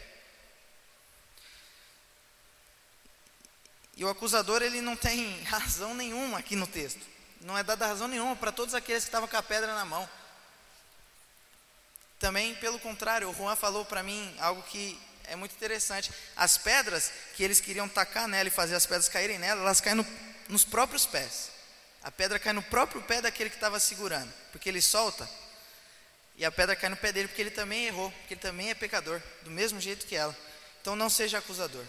E 3.95 4.06
o 4.06 4.10
acusador, 4.10 4.62
ele 4.62 4.82
não 4.82 4.95
tem 4.95 5.41
razão 5.43 5.93
nenhuma 5.93 6.39
aqui 6.39 6.56
no 6.56 6.67
texto. 6.67 7.01
Não 7.41 7.58
é 7.58 7.63
dada 7.63 7.88
razão 7.88 8.08
nenhuma 8.08 8.36
para 8.36 8.51
todos 8.51 8.73
aqueles 8.73 9.04
que 9.04 9.08
estavam 9.08 9.27
com 9.27 9.38
a 9.38 9.43
pedra 9.43 9.73
na 9.73 9.86
mão. 9.86 10.08
Também, 12.19 12.54
pelo 12.56 12.80
contrário, 12.80 13.30
o 13.30 13.34
Juan 13.34 13.56
falou 13.56 13.84
para 13.84 14.04
mim 14.04 14.36
algo 14.39 14.62
que 14.63 14.99
é 15.25 15.36
muito 15.36 15.56
interessante. 15.56 16.12
As 16.36 16.58
pedras 16.58 17.12
que 17.36 17.43
eles 17.43 17.60
queriam 17.60 17.89
tacar 17.89 18.27
nela 18.27 18.47
e 18.47 18.51
fazer 18.51 18.75
as 18.75 18.86
pedras 18.86 19.10
caírem 19.10 19.39
nela, 19.39 19.62
elas 19.62 19.82
caem 19.82 19.95
no, 19.95 20.06
nos 20.47 20.63
próprios 20.63 21.06
pés. 21.06 21.49
A 22.04 22.12
pedra 22.12 22.38
cai 22.38 22.54
no 22.54 22.62
próprio 22.62 23.01
pé 23.01 23.21
daquele 23.21 23.49
que 23.49 23.56
estava 23.56 23.80
segurando, 23.80 24.32
porque 24.51 24.69
ele 24.69 24.82
solta 24.82 25.27
e 26.41 26.45
a 26.45 26.51
pedra 26.51 26.75
cai 26.75 26.89
no 26.89 26.97
pé 26.97 27.12
dele 27.12 27.27
porque 27.27 27.41
ele 27.41 27.51
também 27.51 27.86
errou, 27.86 28.12
porque 28.12 28.34
ele 28.34 28.41
também 28.41 28.71
é 28.71 28.73
pecador, 28.73 29.21
do 29.43 29.51
mesmo 29.51 29.80
jeito 29.80 30.08
que 30.08 30.15
ela. 30.15 30.36
Então 30.82 30.95
não 30.95 31.08
seja 31.10 31.38
acusador. 31.38 31.86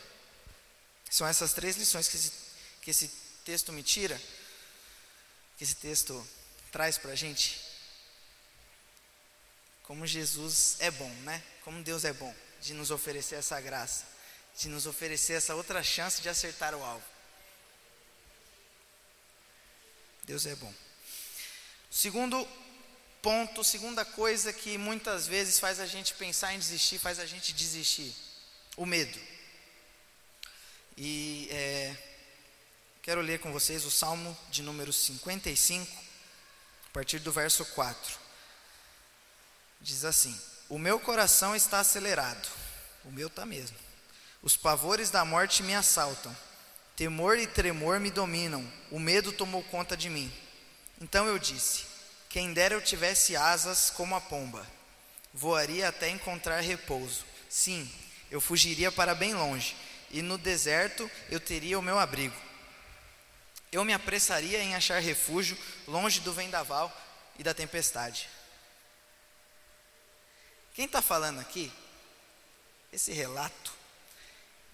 São 1.12 1.26
essas 1.26 1.52
três 1.52 1.76
lições 1.76 2.08
que 2.08 2.16
esse, 2.16 2.32
que 2.80 2.90
esse 2.90 3.08
texto 3.44 3.70
me 3.70 3.82
tira, 3.82 4.18
que 5.58 5.62
esse 5.62 5.74
texto 5.74 6.26
traz 6.70 6.96
para 6.96 7.12
a 7.12 7.14
gente. 7.14 7.60
Como 9.82 10.06
Jesus 10.06 10.76
é 10.78 10.90
bom, 10.90 11.10
né? 11.24 11.44
Como 11.64 11.82
Deus 11.82 12.06
é 12.06 12.14
bom 12.14 12.34
de 12.62 12.72
nos 12.72 12.90
oferecer 12.90 13.34
essa 13.34 13.60
graça, 13.60 14.06
de 14.56 14.70
nos 14.70 14.86
oferecer 14.86 15.34
essa 15.34 15.54
outra 15.54 15.82
chance 15.82 16.22
de 16.22 16.30
acertar 16.30 16.74
o 16.74 16.82
alvo. 16.82 17.04
Deus 20.24 20.46
é 20.46 20.54
bom. 20.54 20.72
Segundo 21.90 22.48
ponto, 23.20 23.62
segunda 23.62 24.02
coisa 24.02 24.50
que 24.50 24.78
muitas 24.78 25.26
vezes 25.26 25.58
faz 25.58 25.78
a 25.78 25.84
gente 25.84 26.14
pensar 26.14 26.54
em 26.54 26.58
desistir, 26.58 26.98
faz 26.98 27.18
a 27.18 27.26
gente 27.26 27.52
desistir: 27.52 28.16
o 28.78 28.86
medo. 28.86 29.31
E 30.96 31.48
é, 31.50 31.96
quero 33.02 33.20
ler 33.20 33.40
com 33.40 33.50
vocês 33.50 33.84
o 33.84 33.90
Salmo 33.90 34.36
de 34.50 34.62
número 34.62 34.92
55, 34.92 35.90
a 36.86 36.92
partir 36.92 37.18
do 37.20 37.32
verso 37.32 37.64
4. 37.64 38.18
Diz 39.80 40.04
assim: 40.04 40.38
O 40.68 40.78
meu 40.78 41.00
coração 41.00 41.56
está 41.56 41.80
acelerado, 41.80 42.46
o 43.04 43.10
meu 43.10 43.28
está 43.28 43.46
mesmo. 43.46 43.76
Os 44.42 44.56
pavores 44.56 45.08
da 45.08 45.24
morte 45.24 45.62
me 45.62 45.74
assaltam, 45.74 46.36
temor 46.94 47.38
e 47.38 47.46
tremor 47.46 47.98
me 47.98 48.10
dominam, 48.10 48.70
o 48.90 48.98
medo 48.98 49.32
tomou 49.32 49.62
conta 49.64 49.96
de 49.96 50.10
mim. 50.10 50.30
Então 51.00 51.26
eu 51.26 51.38
disse: 51.38 51.86
Quem 52.28 52.52
dera 52.52 52.74
eu 52.74 52.82
tivesse 52.82 53.34
asas 53.34 53.88
como 53.88 54.14
a 54.14 54.20
pomba, 54.20 54.66
voaria 55.32 55.88
até 55.88 56.10
encontrar 56.10 56.60
repouso. 56.60 57.24
Sim, 57.48 57.90
eu 58.30 58.42
fugiria 58.42 58.92
para 58.92 59.14
bem 59.14 59.32
longe 59.32 59.74
e 60.12 60.20
no 60.22 60.36
deserto 60.36 61.10
eu 61.30 61.40
teria 61.40 61.78
o 61.78 61.82
meu 61.82 61.98
abrigo. 61.98 62.36
Eu 63.72 63.84
me 63.84 63.94
apressaria 63.94 64.62
em 64.62 64.74
achar 64.74 65.00
refúgio 65.00 65.56
longe 65.88 66.20
do 66.20 66.32
vendaval 66.32 66.94
e 67.38 67.42
da 67.42 67.54
tempestade. 67.54 68.28
Quem 70.74 70.84
está 70.84 71.00
falando 71.00 71.40
aqui? 71.40 71.72
Esse 72.92 73.12
relato, 73.12 73.72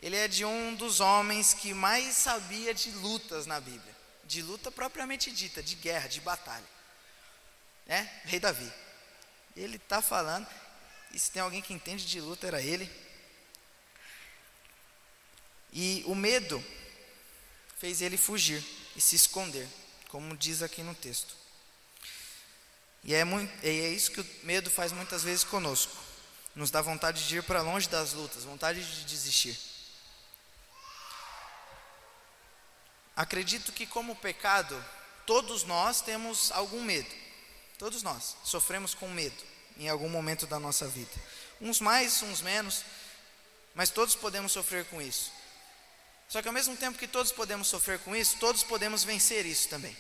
ele 0.01 0.17
é 0.17 0.27
de 0.27 0.45
um 0.45 0.75
dos 0.75 0.99
homens 0.99 1.55
que 1.55 1.73
mais 1.73 2.17
sabia 2.17 2.75
de 2.75 2.91
lutas 2.91 3.47
na 3.47 3.61
Bíblia, 3.61 3.97
de 4.25 4.43
luta 4.43 4.71
propriamente 4.73 5.31
dita, 5.31 5.63
de 5.63 5.77
guerra, 5.77 6.09
de 6.09 6.21
batalha, 6.21 6.67
né? 7.87 8.11
Rei 8.25 8.41
Davi. 8.41 8.73
Ele 9.57 9.77
está 9.77 10.03
falando, 10.03 10.47
e 11.13 11.19
se 11.19 11.31
tem 11.31 11.43
alguém 11.43 11.63
que 11.63 11.73
entende 11.73 12.05
de 12.05 12.21
luta 12.21 12.47
era 12.47 12.61
ele. 12.61 12.91
E 15.73 16.03
o 16.07 16.15
medo 16.15 16.65
fez 17.79 18.01
ele 18.01 18.17
fugir 18.17 18.65
e 18.97 19.01
se 19.01 19.17
esconder, 19.17 19.69
como 20.09 20.37
diz 20.37 20.63
aqui 20.63 20.83
no 20.83 20.95
texto. 20.95 21.37
E 23.05 23.15
é, 23.15 23.25
muito, 23.25 23.53
é 23.65 23.71
isso 23.71 24.11
que 24.11 24.21
o 24.21 24.27
medo 24.43 24.71
faz 24.71 24.93
muitas 24.93 25.23
vezes 25.23 25.45
conosco. 25.45 25.97
Nos 26.55 26.71
dá 26.71 26.83
vontade 26.83 27.27
de 27.29 27.37
ir 27.37 27.43
para 27.43 27.63
longe 27.63 27.89
das 27.89 28.13
lutas, 28.13 28.45
vontade 28.45 28.85
de 28.85 29.05
desistir. 29.05 29.59
Acredito 33.15 33.73
que, 33.73 33.87
como 33.87 34.17
pecado, 34.17 34.85
todos 35.27 35.65
nós 35.65 36.01
temos 36.01 36.51
algum 36.53 36.83
medo. 36.83 37.09
Todos 37.79 38.03
nós 38.03 38.37
sofremos 38.43 38.95
com 38.95 39.09
medo 39.09 39.37
em 39.77 39.89
algum 39.89 40.09
momento 40.09 40.47
da 40.47 40.59
nossa 40.59 40.89
vida. 40.89 41.11
Uns 41.61 41.81
mais, 41.81 42.23
uns 42.23 42.41
menos, 42.41 42.85
mas 43.75 43.91
todos 43.91 44.17
podemos 44.17 44.53
sofrer 44.53 44.85
com 44.87 45.01
isso. 45.01 45.33
Só 46.29 46.43
que 46.43 46.49
ao 46.49 46.55
mesmo 46.55 46.77
tempo 46.77 46.99
que 46.99 47.09
todos 47.09 47.33
podemos 47.33 47.69
sofrer 47.69 47.99
com 48.01 48.15
isso, 48.15 48.37
todos 48.39 48.63
podemos 48.63 49.03
vencer 49.03 49.47
isso 49.47 49.69
também. 49.69 49.97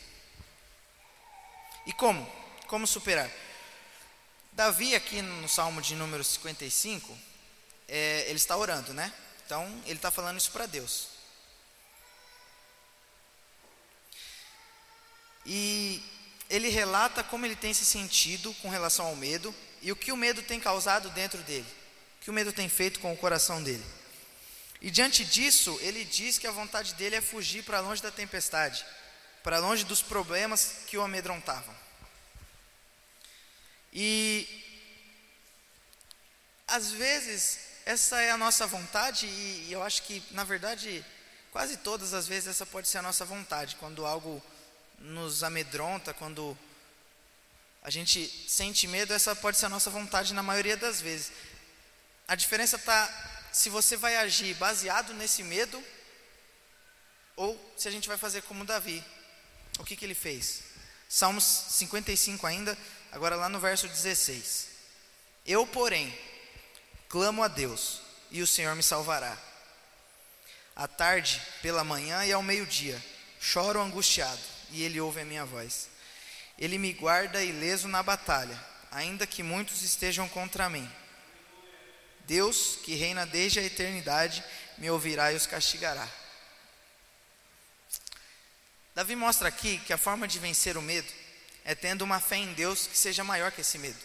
E 1.87 1.93
como? 1.93 2.31
Como 2.67 2.87
superar? 2.87 3.31
Davi, 4.53 4.95
aqui 4.95 5.23
no 5.23 5.49
Salmo 5.49 5.81
de 5.81 5.95
número 5.95 6.23
55, 6.23 7.17
é, 7.89 8.25
ele 8.27 8.37
está 8.37 8.57
orando, 8.57 8.93
né? 8.93 9.11
Então, 9.47 9.65
ele 9.87 9.95
está 9.95 10.11
falando 10.11 10.37
isso 10.37 10.51
para 10.51 10.67
Deus. 10.67 11.09
E 15.47 16.03
ele 16.51 16.69
relata 16.69 17.25
como 17.25 17.47
ele 17.47 17.57
tem 17.57 17.73
se 17.73 17.87
sentido 17.87 18.53
com 18.61 18.69
relação 18.69 19.07
ao 19.07 19.17
medo 19.17 19.55
e 19.81 19.91
o 19.91 19.97
que 19.97 20.13
o 20.13 20.17
medo 20.17 20.43
tem 20.43 20.61
causado 20.61 21.09
dentro 21.11 21.43
dele, 21.43 21.67
o 22.21 22.25
que 22.25 22.31
o 22.31 22.35
medo 22.35 22.53
tem 22.53 22.69
feito 22.69 23.01
com 23.01 23.15
o 23.15 23.17
coração 23.17 23.63
dele. 23.63 23.85
E 24.81 24.91
diante 24.91 25.25
disso, 25.25 25.77
ele 25.81 26.05
diz 26.05 26.39
que 26.39 26.47
a 26.47 26.53
vontade 26.53 26.95
dele 26.95 27.17
é 27.17 27.21
fugir 27.21 27.65
para 27.65 27.81
longe 27.81 28.01
da 28.01 28.11
tempestade, 28.11 28.85
para 29.43 29.59
longe 29.59 29.85
dos 29.85 30.03
problemas 30.03 30.85
que 30.87 30.97
o 30.97 31.03
amedrontavam. 31.03 31.75
E 33.93 34.47
às 36.67 36.91
vezes 36.93 37.59
essa 37.87 38.21
é 38.21 38.31
a 38.31 38.37
nossa 38.37 38.67
vontade 38.67 39.27
e 39.27 39.73
eu 39.73 39.83
acho 39.83 40.03
que 40.03 40.23
na 40.33 40.45
verdade 40.45 41.03
quase 41.51 41.79
todas 41.79 42.13
as 42.13 42.29
vezes 42.29 42.51
essa 42.51 42.67
pode 42.67 42.87
ser 42.87 42.99
a 42.99 43.03
nossa 43.03 43.25
vontade, 43.25 43.77
quando 43.77 44.05
algo 44.05 44.43
nos 44.99 45.43
amedronta, 45.43 46.13
quando 46.13 46.57
a 47.83 47.91
gente 47.91 48.29
sente 48.47 48.87
medo, 48.87 49.15
essa 49.15 49.35
pode 49.35 49.57
ser 49.57 49.67
a 49.67 49.71
nossa 49.71 49.89
vontade 49.89 50.35
na 50.35 50.43
maioria 50.43 50.77
das 50.77 51.01
vezes. 51.01 51.33
A 52.27 52.35
diferença 52.35 52.77
está 52.77 53.38
se 53.53 53.69
você 53.69 53.97
vai 53.97 54.17
agir 54.17 54.55
baseado 54.55 55.15
nesse 55.15 55.43
medo 55.43 55.83
ou 57.37 57.73
se 57.77 57.87
a 57.89 57.91
gente 57.91 58.09
vai 58.09 58.19
fazer 58.19 58.43
como 58.43 58.65
Davi. 58.65 59.05
O 59.79 59.85
que, 59.85 59.97
que 59.97 60.05
ele 60.05 60.15
fez? 60.15 60.63
Salmos 61.09 61.45
55 61.45 62.47
ainda, 62.47 62.77
agora 63.13 63.37
lá 63.37 63.49
no 63.49 63.61
verso 63.61 63.87
16. 63.89 64.69
Eu, 65.47 65.67
porém, 65.67 66.17
clamo 67.09 67.43
a 67.43 67.49
Deus 67.49 68.03
e 68.31 68.43
o 68.43 68.47
Senhor 68.47 68.75
me 68.75 68.83
salvará. 68.83 69.37
À 70.77 70.87
tarde, 70.87 71.41
pela 71.63 71.83
manhã 71.83 72.25
e 72.25 72.33
ao 72.33 72.43
meio-dia, 72.43 73.03
choro 73.41 73.81
angustiado 73.81 74.41
e 74.71 74.83
ele 74.83 75.01
ouve 75.01 75.21
a 75.21 75.25
minha 75.25 75.45
voz. 75.45 75.89
Ele 76.59 76.77
me 76.77 76.93
guarda 76.93 77.43
ileso 77.43 77.89
na 77.89 78.03
batalha, 78.03 78.59
ainda 78.91 79.27
que 79.27 79.43
muitos 79.43 79.83
estejam 79.83 80.29
contra 80.29 80.69
mim. 80.69 80.91
Deus, 82.29 82.79
que 82.85 82.95
reina 82.95 83.25
desde 83.25 83.59
a 83.59 83.63
eternidade, 83.63 84.45
me 84.77 84.91
ouvirá 84.91 85.33
e 85.33 85.37
os 85.37 85.47
castigará. 85.47 86.07
Davi 88.95 89.17
mostra 89.17 89.49
aqui 89.49 89.79
que 89.79 89.95
a 89.95 89.99
forma 89.99 90.29
de 90.29 90.39
vencer 90.39 90.77
o 90.77 90.83
medo 90.83 91.11
é 91.65 91.75
tendo 91.75 92.03
uma 92.03 92.21
fé 92.21 92.37
em 92.37 92.53
Deus 92.53 92.87
que 92.87 92.99
seja 92.99 93.25
maior 93.25 93.51
que 93.51 93.63
esse 93.63 93.79
medo. 93.79 93.99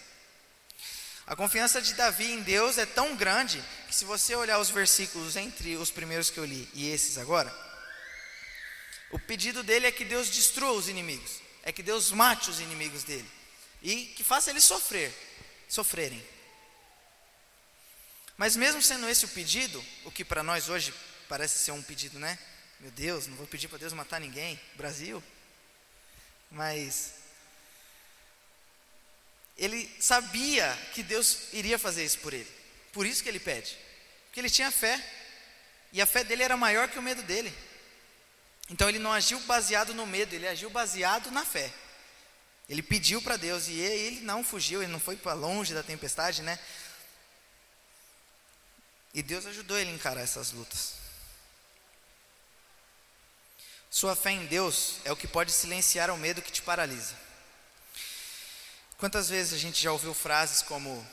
A 1.28 1.36
confiança 1.36 1.82
de 1.82 1.94
Davi 1.96 2.32
em 2.32 2.42
Deus 2.42 2.78
é 2.78 2.86
tão 2.86 3.14
grande 3.18 3.62
que, 3.88 3.96
se 3.96 4.06
você 4.06 4.34
olhar 4.36 4.58
os 4.58 4.70
versículos 4.70 5.36
entre 5.36 5.76
os 5.76 5.92
primeiros 5.92 6.30
que 6.30 6.38
eu 6.38 6.46
li 6.46 6.70
e 6.74 6.90
esses 6.90 7.18
agora, 7.18 7.54
o 9.12 9.20
pedido 9.20 9.64
dele 9.64 9.86
é 9.86 9.92
que 9.92 10.06
Deus 10.06 10.30
destrua 10.30 10.72
os 10.72 10.88
inimigos, 10.88 11.42
é 11.64 11.74
que 11.74 11.84
Deus 11.84 12.12
mate 12.12 12.50
os 12.50 12.62
inimigos 12.62 13.04
dele 13.04 13.30
e 13.82 14.06
que 14.16 14.24
faça 14.24 14.50
eles 14.50 14.64
sofrer, 14.64 15.14
sofrerem. 15.68 16.33
Mas 18.38 18.56
mesmo 18.56 18.82
sendo 18.82 19.08
esse 19.08 19.26
o 19.26 19.30
pedido, 19.30 19.84
o 20.06 20.12
que 20.12 20.26
para 20.26 20.44
nós 20.44 20.70
hoje 20.70 20.94
parece 21.30 21.60
ser 21.60 21.72
um 21.72 21.82
pedido, 21.82 22.20
né? 22.20 22.38
Meu 22.80 22.92
Deus, 22.92 23.28
não 23.28 23.36
vou 23.36 23.48
pedir 23.48 23.68
para 23.68 23.78
Deus 23.78 23.94
matar 23.94 24.20
ninguém, 24.20 24.60
Brasil. 24.76 25.24
Mas 26.52 27.14
ele 29.58 29.90
sabia 30.00 30.78
que 30.94 31.04
Deus 31.04 31.54
iria 31.54 31.78
fazer 31.78 32.04
isso 32.04 32.20
por 32.20 32.34
ele. 32.34 32.50
Por 32.92 33.06
isso 33.06 33.24
que 33.24 33.30
ele 33.30 33.40
pede. 33.40 33.78
Porque 34.26 34.40
ele 34.40 34.50
tinha 34.50 34.72
fé. 34.72 35.02
E 35.92 36.02
a 36.02 36.06
fé 36.06 36.24
dele 36.24 36.44
era 36.44 36.58
maior 36.58 36.90
que 36.90 36.98
o 36.98 37.02
medo 37.02 37.22
dele. 37.24 37.54
Então 38.70 38.90
ele 38.90 39.00
não 39.00 39.14
agiu 39.14 39.40
baseado 39.42 39.94
no 39.94 40.08
medo, 40.08 40.34
ele 40.34 40.48
agiu 40.48 40.70
baseado 40.70 41.30
na 41.32 41.46
fé. 41.46 41.72
Ele 42.68 42.82
pediu 42.82 43.22
para 43.22 43.38
Deus 43.38 43.68
e 43.68 43.74
ele 43.74 44.22
não 44.22 44.44
fugiu, 44.44 44.82
ele 44.82 44.92
não 44.92 45.00
foi 45.00 45.16
para 45.16 45.34
longe 45.34 45.74
da 45.74 45.84
tempestade, 45.84 46.42
né? 46.42 46.58
E 49.14 49.22
Deus 49.22 49.46
ajudou 49.46 49.78
ele 49.78 49.92
a 49.92 49.94
encarar 49.94 50.22
essas 50.22 50.52
lutas. 50.52 50.94
Sua 53.90 54.16
fé 54.16 54.32
em 54.32 54.48
Deus 54.48 54.98
é 55.06 55.12
o 55.12 55.16
que 55.16 55.28
pode 55.28 55.52
silenciar 55.52 56.10
o 56.10 56.18
medo 56.18 56.42
que 56.42 56.52
te 56.52 56.64
paralisa. 56.64 57.16
Quantas 58.98 59.30
vezes 59.30 59.54
a 59.54 59.58
gente 59.58 59.82
já 59.82 59.92
ouviu 59.92 60.14
frases 60.14 60.64
como 60.64 61.06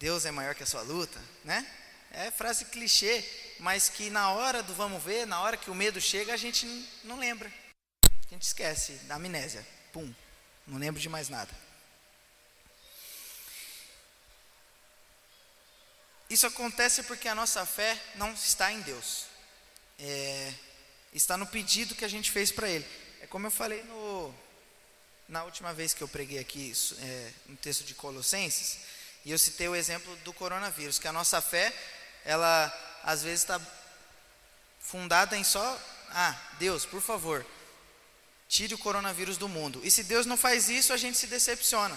Deus 0.00 0.24
é 0.24 0.32
maior 0.32 0.56
que 0.56 0.64
a 0.64 0.66
sua 0.66 0.82
luta, 0.82 1.20
né? 1.44 1.64
É 2.10 2.30
frase 2.30 2.64
clichê, 2.64 3.24
mas 3.60 3.88
que 3.88 4.10
na 4.10 4.32
hora 4.32 4.62
do 4.62 4.74
vamos 4.74 5.02
ver, 5.02 5.26
na 5.26 5.40
hora 5.40 5.56
que 5.56 5.70
o 5.70 5.74
medo 5.74 6.00
chega, 6.00 6.34
a 6.34 6.36
gente 6.36 6.66
não 7.04 7.18
lembra. 7.18 7.52
A 8.04 8.28
gente 8.30 8.42
esquece, 8.42 8.92
da 9.04 9.14
amnésia. 9.14 9.64
Pum, 9.92 10.12
não 10.66 10.78
lembro 10.78 11.00
de 11.00 11.08
mais 11.08 11.28
nada. 11.28 11.63
Isso 16.34 16.48
acontece 16.48 17.04
porque 17.04 17.28
a 17.28 17.34
nossa 17.34 17.64
fé 17.64 17.96
não 18.16 18.32
está 18.32 18.72
em 18.72 18.80
Deus. 18.80 19.26
É, 20.00 20.52
está 21.12 21.36
no 21.36 21.46
pedido 21.46 21.94
que 21.94 22.04
a 22.04 22.08
gente 22.08 22.32
fez 22.32 22.50
para 22.50 22.68
Ele. 22.68 22.84
É 23.20 23.26
como 23.28 23.46
eu 23.46 23.52
falei 23.52 23.84
no, 23.84 24.34
na 25.28 25.44
última 25.44 25.72
vez 25.72 25.94
que 25.94 26.02
eu 26.02 26.08
preguei 26.08 26.40
aqui 26.40 26.72
é, 26.98 27.30
texto 27.62 27.84
de 27.84 27.94
Colossenses, 27.94 28.78
e 29.24 29.30
eu 29.30 29.38
citei 29.38 29.68
o 29.68 29.76
exemplo 29.76 30.16
do 30.24 30.32
coronavírus, 30.32 30.98
que 30.98 31.06
a 31.06 31.12
nossa 31.12 31.40
fé, 31.40 31.72
ela 32.24 32.66
às 33.04 33.22
vezes 33.22 33.42
está 33.42 33.60
fundada 34.80 35.36
em 35.36 35.44
só, 35.44 35.80
ah, 36.10 36.36
Deus, 36.58 36.84
por 36.84 37.00
favor, 37.00 37.46
tire 38.48 38.74
o 38.74 38.78
coronavírus 38.78 39.36
do 39.36 39.48
mundo. 39.48 39.80
E 39.84 39.88
se 39.88 40.02
Deus 40.02 40.26
não 40.26 40.36
faz 40.36 40.68
isso, 40.68 40.92
a 40.92 40.96
gente 40.96 41.16
se 41.16 41.28
decepciona. 41.28 41.96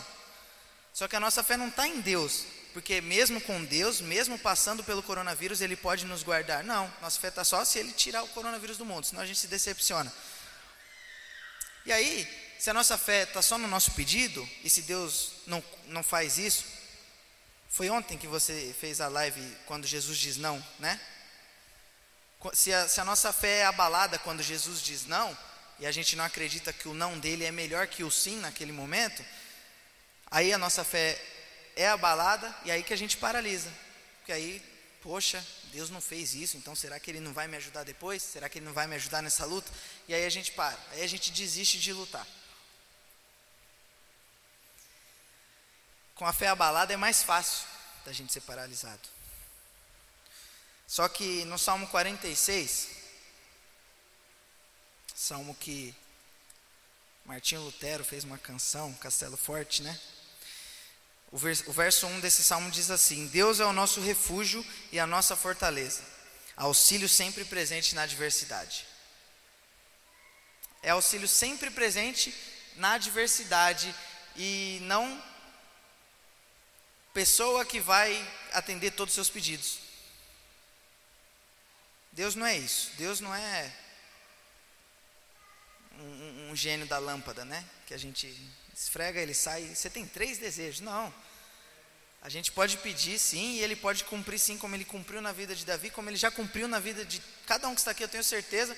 Só 0.94 1.08
que 1.08 1.16
a 1.16 1.20
nossa 1.20 1.42
fé 1.42 1.58
não 1.58 1.70
está 1.70 1.88
em 1.88 2.02
Deus, 2.02 2.46
porque 2.78 3.02
mesmo 3.02 3.42
com 3.42 3.66
Deus, 3.66 4.00
mesmo 4.00 4.38
passando 4.38 4.84
pelo 4.84 5.02
coronavírus, 5.02 5.62
Ele 5.62 5.76
pode 5.76 6.06
nos 6.06 6.22
guardar. 6.22 6.64
Não, 6.64 6.88
nossa 7.02 7.20
fé 7.20 7.30
está 7.30 7.44
só 7.44 7.66
se 7.66 7.80
Ele 7.80 7.92
tirar 7.92 8.22
o 8.22 8.28
coronavírus 8.28 8.78
do 8.78 8.86
mundo, 8.86 9.04
senão 9.04 9.24
a 9.24 9.26
gente 9.26 9.40
se 9.40 9.48
decepciona. 9.48 10.14
E 11.88 11.92
aí, 11.92 12.54
se 12.60 12.70
a 12.70 12.76
nossa 12.76 12.96
fé 12.96 13.24
está 13.24 13.42
só 13.42 13.58
no 13.58 13.68
nosso 13.68 13.90
pedido, 13.94 14.48
e 14.64 14.70
se 14.70 14.84
Deus 14.84 15.32
não, 15.48 15.64
não 15.88 16.04
faz 16.04 16.38
isso, 16.38 16.66
foi 17.68 17.90
ontem 17.90 18.16
que 18.16 18.28
você 18.28 18.76
fez 18.80 19.02
a 19.02 19.08
live 19.08 19.42
quando 19.66 19.88
Jesus 19.88 20.16
diz 20.16 20.38
não, 20.38 20.64
né? 20.78 21.02
Se 22.54 22.72
a, 22.72 22.88
se 22.88 23.02
a 23.02 23.06
nossa 23.06 23.34
fé 23.34 23.62
é 23.62 23.66
abalada 23.66 24.20
quando 24.20 24.44
Jesus 24.44 24.84
diz 24.84 25.08
não, 25.08 25.36
e 25.80 25.88
a 25.88 25.92
gente 25.92 26.16
não 26.16 26.24
acredita 26.24 26.72
que 26.72 26.88
o 26.88 26.94
não 26.94 27.18
dele 27.18 27.44
é 27.44 27.52
melhor 27.52 27.88
que 27.88 28.04
o 28.04 28.12
sim 28.12 28.40
naquele 28.40 28.72
momento, 28.72 29.26
aí 30.30 30.54
a 30.54 30.60
nossa 30.60 30.84
fé 30.84 31.20
é 31.78 31.88
abalada 31.88 32.54
e 32.66 32.72
aí 32.72 32.84
que 32.84 32.94
a 32.94 32.98
gente 32.98 33.16
paralisa. 33.16 33.72
Porque 34.18 34.32
aí, 34.32 34.62
poxa, 35.02 35.46
Deus 35.72 35.90
não 35.90 36.02
fez 36.02 36.34
isso, 36.34 36.58
então 36.58 36.76
será 36.76 37.00
que 37.00 37.10
ele 37.12 37.20
não 37.20 37.32
vai 37.32 37.48
me 37.48 37.56
ajudar 37.56 37.84
depois? 37.84 38.24
Será 38.24 38.50
que 38.50 38.58
ele 38.58 38.66
não 38.66 38.74
vai 38.74 38.88
me 38.88 38.96
ajudar 38.96 39.22
nessa 39.22 39.46
luta? 39.46 39.72
E 40.08 40.14
aí 40.14 40.26
a 40.26 40.30
gente 40.30 40.52
para, 40.52 40.78
aí 40.92 41.04
a 41.04 41.08
gente 41.08 41.32
desiste 41.32 41.80
de 41.80 41.94
lutar. 41.94 42.28
Com 46.16 46.26
a 46.26 46.34
fé 46.34 46.48
abalada 46.48 46.92
é 46.92 46.98
mais 46.98 47.22
fácil 47.22 47.68
da 48.04 48.12
gente 48.12 48.34
ser 48.34 48.42
paralisado. 48.42 49.08
Só 50.88 51.08
que 51.08 51.46
no 51.46 51.60
Salmo 51.60 51.88
46, 51.90 52.90
salmo 55.14 55.54
que 55.54 55.94
Martinho 57.24 57.62
Lutero 57.62 58.04
fez 58.04 58.24
uma 58.24 58.38
canção, 58.38 58.94
Castelo 58.96 59.38
Forte, 59.38 59.84
né? 59.84 60.00
O 61.32 61.38
verso, 61.38 61.70
o 61.70 61.74
verso 61.74 62.08
1 62.08 62.20
desse 62.20 62.44
salmo 62.44 62.72
diz 62.72 62.90
assim: 62.90 63.28
Deus 63.28 63.60
é 63.60 63.66
o 63.66 63.74
nosso 63.74 64.00
refúgio 64.02 64.66
e 64.92 65.00
a 65.00 65.08
nossa 65.08 65.36
fortaleza, 65.36 66.02
auxílio 66.56 67.10
sempre 67.10 67.44
presente 67.46 67.96
na 67.96 68.04
adversidade. 68.04 68.86
É 70.82 70.92
auxílio 70.92 71.28
sempre 71.28 71.70
presente 71.70 72.34
na 72.76 72.94
adversidade 72.94 73.94
e 74.36 74.80
não 74.84 75.22
pessoa 77.14 77.66
que 77.66 77.80
vai 77.80 78.14
atender 78.54 78.92
todos 78.92 79.12
os 79.12 79.16
seus 79.16 79.30
pedidos. 79.30 79.80
Deus 82.12 82.36
não 82.36 82.46
é 82.46 82.58
isso. 82.58 82.92
Deus 82.98 83.20
não 83.20 83.34
é 83.34 83.74
um, 86.00 86.52
um, 86.52 86.56
gênio 86.56 86.86
da 86.88 87.00
lâmpada, 87.00 87.44
né? 87.44 87.66
Que 87.86 87.94
a 87.94 87.98
gente 87.98 88.28
esfrega, 88.80 89.20
ele 89.20 89.34
sai. 89.34 89.64
Você 89.74 89.90
tem 89.90 90.06
três 90.06 90.38
desejos. 90.38 90.82
Não. 90.82 91.14
A 92.22 92.30
gente 92.30 92.52
pode 92.52 92.78
pedir 92.78 93.18
sim, 93.20 93.54
e 93.54 93.60
ele 93.62 93.76
pode 93.76 94.04
cumprir 94.04 94.40
sim, 94.40 94.58
como 94.58 94.76
ele 94.76 94.86
cumpriu 94.86 95.22
na 95.22 95.32
vida 95.32 95.56
de 95.56 95.66
Davi, 95.66 95.90
como 95.90 96.10
ele 96.10 96.18
já 96.18 96.30
cumpriu 96.30 96.68
na 96.68 96.80
vida 96.80 97.06
de 97.06 97.22
cada 97.46 97.68
um 97.68 97.74
que 97.74 97.82
está 97.82 97.92
aqui, 97.92 98.04
eu 98.04 98.08
tenho 98.08 98.24
certeza. 98.24 98.78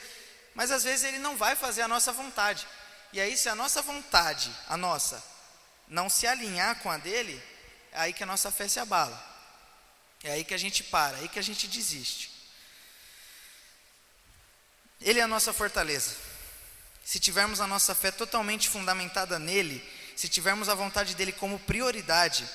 Mas 0.53 0.71
às 0.71 0.83
vezes 0.83 1.03
ele 1.03 1.19
não 1.19 1.35
vai 1.35 1.55
fazer 1.55 1.81
a 1.81 1.88
nossa 1.88 2.12
vontade. 2.12 2.67
E 3.12 3.19
aí, 3.19 3.35
se 3.35 3.49
a 3.49 3.55
nossa 3.55 3.81
vontade, 3.81 4.51
a 4.67 4.77
nossa, 4.77 5.23
não 5.88 6.09
se 6.09 6.27
alinhar 6.27 6.79
com 6.79 6.91
a 6.91 6.97
dele, 6.97 7.41
é 7.91 8.01
aí 8.01 8.13
que 8.13 8.23
a 8.23 8.25
nossa 8.25 8.51
fé 8.51 8.67
se 8.67 8.79
abala. 8.79 9.27
É 10.23 10.31
aí 10.31 10.43
que 10.43 10.53
a 10.53 10.57
gente 10.57 10.83
para, 10.83 11.17
é 11.17 11.21
aí 11.21 11.29
que 11.29 11.39
a 11.39 11.43
gente 11.43 11.67
desiste. 11.67 12.29
Ele 15.01 15.19
é 15.19 15.23
a 15.23 15.27
nossa 15.27 15.53
fortaleza. 15.53 16.29
Se 17.10 17.19
tivermos 17.19 17.60
a 17.60 17.65
nossa 17.65 17.95
fé 17.95 18.12
totalmente 18.12 18.69
fundamentada 18.69 19.39
nele, 19.39 19.84
se 20.15 20.30
tivermos 20.30 20.69
a 20.69 20.76
vontade 20.76 21.15
dele 21.15 21.32
como 21.32 21.58
prioridade, 21.58 22.48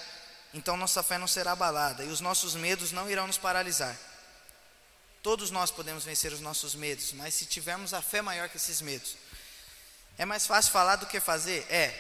então 0.52 0.76
nossa 0.76 1.02
fé 1.02 1.18
não 1.18 1.26
será 1.26 1.50
abalada 1.50 2.04
e 2.04 2.08
os 2.08 2.20
nossos 2.20 2.54
medos 2.54 2.92
não 2.92 3.10
irão 3.10 3.26
nos 3.26 3.36
paralisar. 3.36 3.98
Todos 5.24 5.50
nós 5.50 5.72
podemos 5.72 6.04
vencer 6.04 6.32
os 6.32 6.38
nossos 6.38 6.76
medos, 6.76 7.12
mas 7.14 7.34
se 7.34 7.46
tivermos 7.46 7.92
a 7.92 8.00
fé 8.00 8.22
maior 8.22 8.48
que 8.48 8.56
esses 8.56 8.80
medos, 8.80 9.16
é 10.16 10.24
mais 10.24 10.46
fácil 10.46 10.70
falar 10.70 10.94
do 10.94 11.06
que 11.06 11.18
fazer? 11.18 11.66
É, 11.68 11.92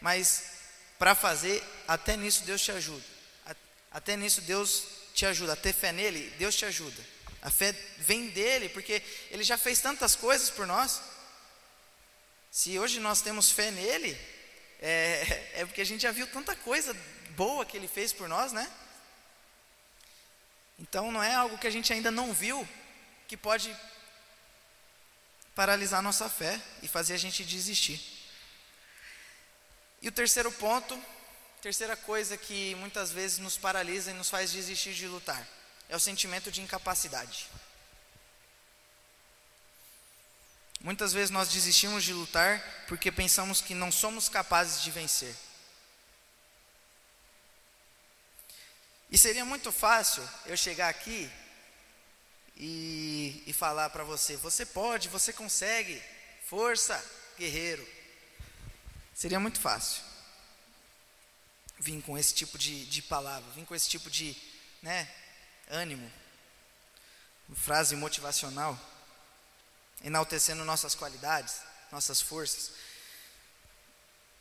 mas 0.00 0.46
para 0.98 1.14
fazer, 1.14 1.62
até 1.86 2.16
nisso 2.16 2.42
Deus 2.42 2.60
te 2.60 2.72
ajuda. 2.72 3.04
Até 3.92 4.16
nisso 4.16 4.40
Deus 4.40 4.82
te 5.14 5.26
ajuda. 5.26 5.52
A 5.52 5.56
ter 5.56 5.72
fé 5.72 5.92
nele, 5.92 6.28
Deus 6.40 6.56
te 6.56 6.64
ajuda. 6.64 7.00
A 7.40 7.52
fé 7.52 7.70
vem 7.98 8.30
dele, 8.30 8.68
porque 8.70 9.00
ele 9.30 9.44
já 9.44 9.56
fez 9.56 9.78
tantas 9.78 10.16
coisas 10.16 10.50
por 10.50 10.66
nós. 10.66 11.13
Se 12.54 12.78
hoje 12.78 13.00
nós 13.00 13.20
temos 13.20 13.50
fé 13.50 13.72
nele, 13.72 14.16
é, 14.80 15.50
é 15.54 15.66
porque 15.66 15.80
a 15.80 15.84
gente 15.84 16.02
já 16.02 16.12
viu 16.12 16.24
tanta 16.28 16.54
coisa 16.54 16.94
boa 17.30 17.66
que 17.66 17.76
ele 17.76 17.88
fez 17.88 18.12
por 18.12 18.28
nós, 18.28 18.52
né? 18.52 18.70
Então 20.78 21.10
não 21.10 21.20
é 21.20 21.34
algo 21.34 21.58
que 21.58 21.66
a 21.66 21.70
gente 21.70 21.92
ainda 21.92 22.12
não 22.12 22.32
viu 22.32 22.66
que 23.26 23.36
pode 23.36 23.76
paralisar 25.52 26.00
nossa 26.00 26.28
fé 26.28 26.60
e 26.80 26.86
fazer 26.86 27.14
a 27.14 27.16
gente 27.16 27.42
desistir. 27.44 28.00
E 30.00 30.06
o 30.06 30.12
terceiro 30.12 30.52
ponto, 30.52 30.96
terceira 31.60 31.96
coisa 31.96 32.36
que 32.36 32.76
muitas 32.76 33.10
vezes 33.10 33.38
nos 33.38 33.56
paralisa 33.56 34.12
e 34.12 34.14
nos 34.14 34.30
faz 34.30 34.52
desistir 34.52 34.94
de 34.94 35.08
lutar, 35.08 35.44
é 35.88 35.96
o 35.96 36.00
sentimento 36.00 36.52
de 36.52 36.62
incapacidade. 36.62 37.48
Muitas 40.84 41.14
vezes 41.14 41.30
nós 41.30 41.48
desistimos 41.48 42.04
de 42.04 42.12
lutar 42.12 42.60
porque 42.86 43.10
pensamos 43.10 43.62
que 43.62 43.74
não 43.74 43.90
somos 43.90 44.28
capazes 44.28 44.82
de 44.82 44.90
vencer. 44.90 45.34
E 49.10 49.16
seria 49.16 49.46
muito 49.46 49.72
fácil 49.72 50.22
eu 50.44 50.54
chegar 50.58 50.90
aqui 50.90 51.32
e, 52.54 53.42
e 53.46 53.52
falar 53.54 53.88
para 53.88 54.04
você: 54.04 54.36
você 54.36 54.66
pode, 54.66 55.08
você 55.08 55.32
consegue, 55.32 56.02
força, 56.44 57.02
guerreiro. 57.38 57.88
Seria 59.14 59.40
muito 59.40 59.58
fácil 59.58 60.02
vir 61.78 62.02
com 62.02 62.18
esse 62.18 62.34
tipo 62.34 62.58
de, 62.58 62.84
de 62.84 63.00
palavra, 63.00 63.50
vir 63.52 63.64
com 63.64 63.74
esse 63.74 63.88
tipo 63.88 64.10
de 64.10 64.36
né, 64.82 65.10
ânimo, 65.70 66.12
frase 67.54 67.96
motivacional, 67.96 68.78
enaltecendo 70.04 70.64
nossas 70.64 70.94
qualidades, 70.94 71.54
nossas 71.90 72.20
forças. 72.20 72.72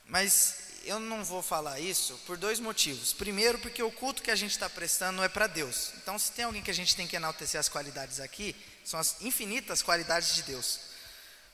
Mas 0.05 0.57
eu 0.83 0.99
não 0.99 1.23
vou 1.23 1.41
falar 1.41 1.79
isso 1.79 2.19
por 2.25 2.37
dois 2.37 2.59
motivos. 2.59 3.13
Primeiro, 3.13 3.57
porque 3.59 3.81
o 3.81 3.91
culto 3.91 4.21
que 4.21 4.29
a 4.29 4.35
gente 4.35 4.51
está 4.51 4.69
prestando 4.69 5.23
é 5.23 5.29
para 5.29 5.47
Deus. 5.47 5.93
Então, 5.97 6.19
se 6.19 6.33
tem 6.33 6.43
alguém 6.43 6.61
que 6.61 6.71
a 6.71 6.73
gente 6.73 6.95
tem 6.95 7.07
que 7.07 7.15
enaltecer 7.15 7.59
as 7.59 7.69
qualidades 7.69 8.19
aqui, 8.19 8.53
são 8.83 8.99
as 8.99 9.21
infinitas 9.21 9.81
qualidades 9.81 10.35
de 10.35 10.43
Deus. 10.43 10.79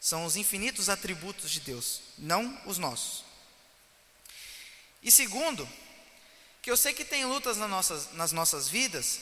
São 0.01 0.25
os 0.25 0.35
infinitos 0.35 0.89
atributos 0.89 1.51
de 1.51 1.59
Deus, 1.59 2.01
não 2.17 2.59
os 2.65 2.77
nossos. 2.77 3.23
E 5.03 5.11
segundo, 5.11 5.69
que 6.61 6.71
eu 6.71 6.77
sei 6.77 6.93
que 6.93 7.05
tem 7.05 7.25
lutas 7.25 7.57
nas 7.57 7.69
nossas, 7.69 8.11
nas 8.13 8.31
nossas 8.31 8.67
vidas, 8.67 9.19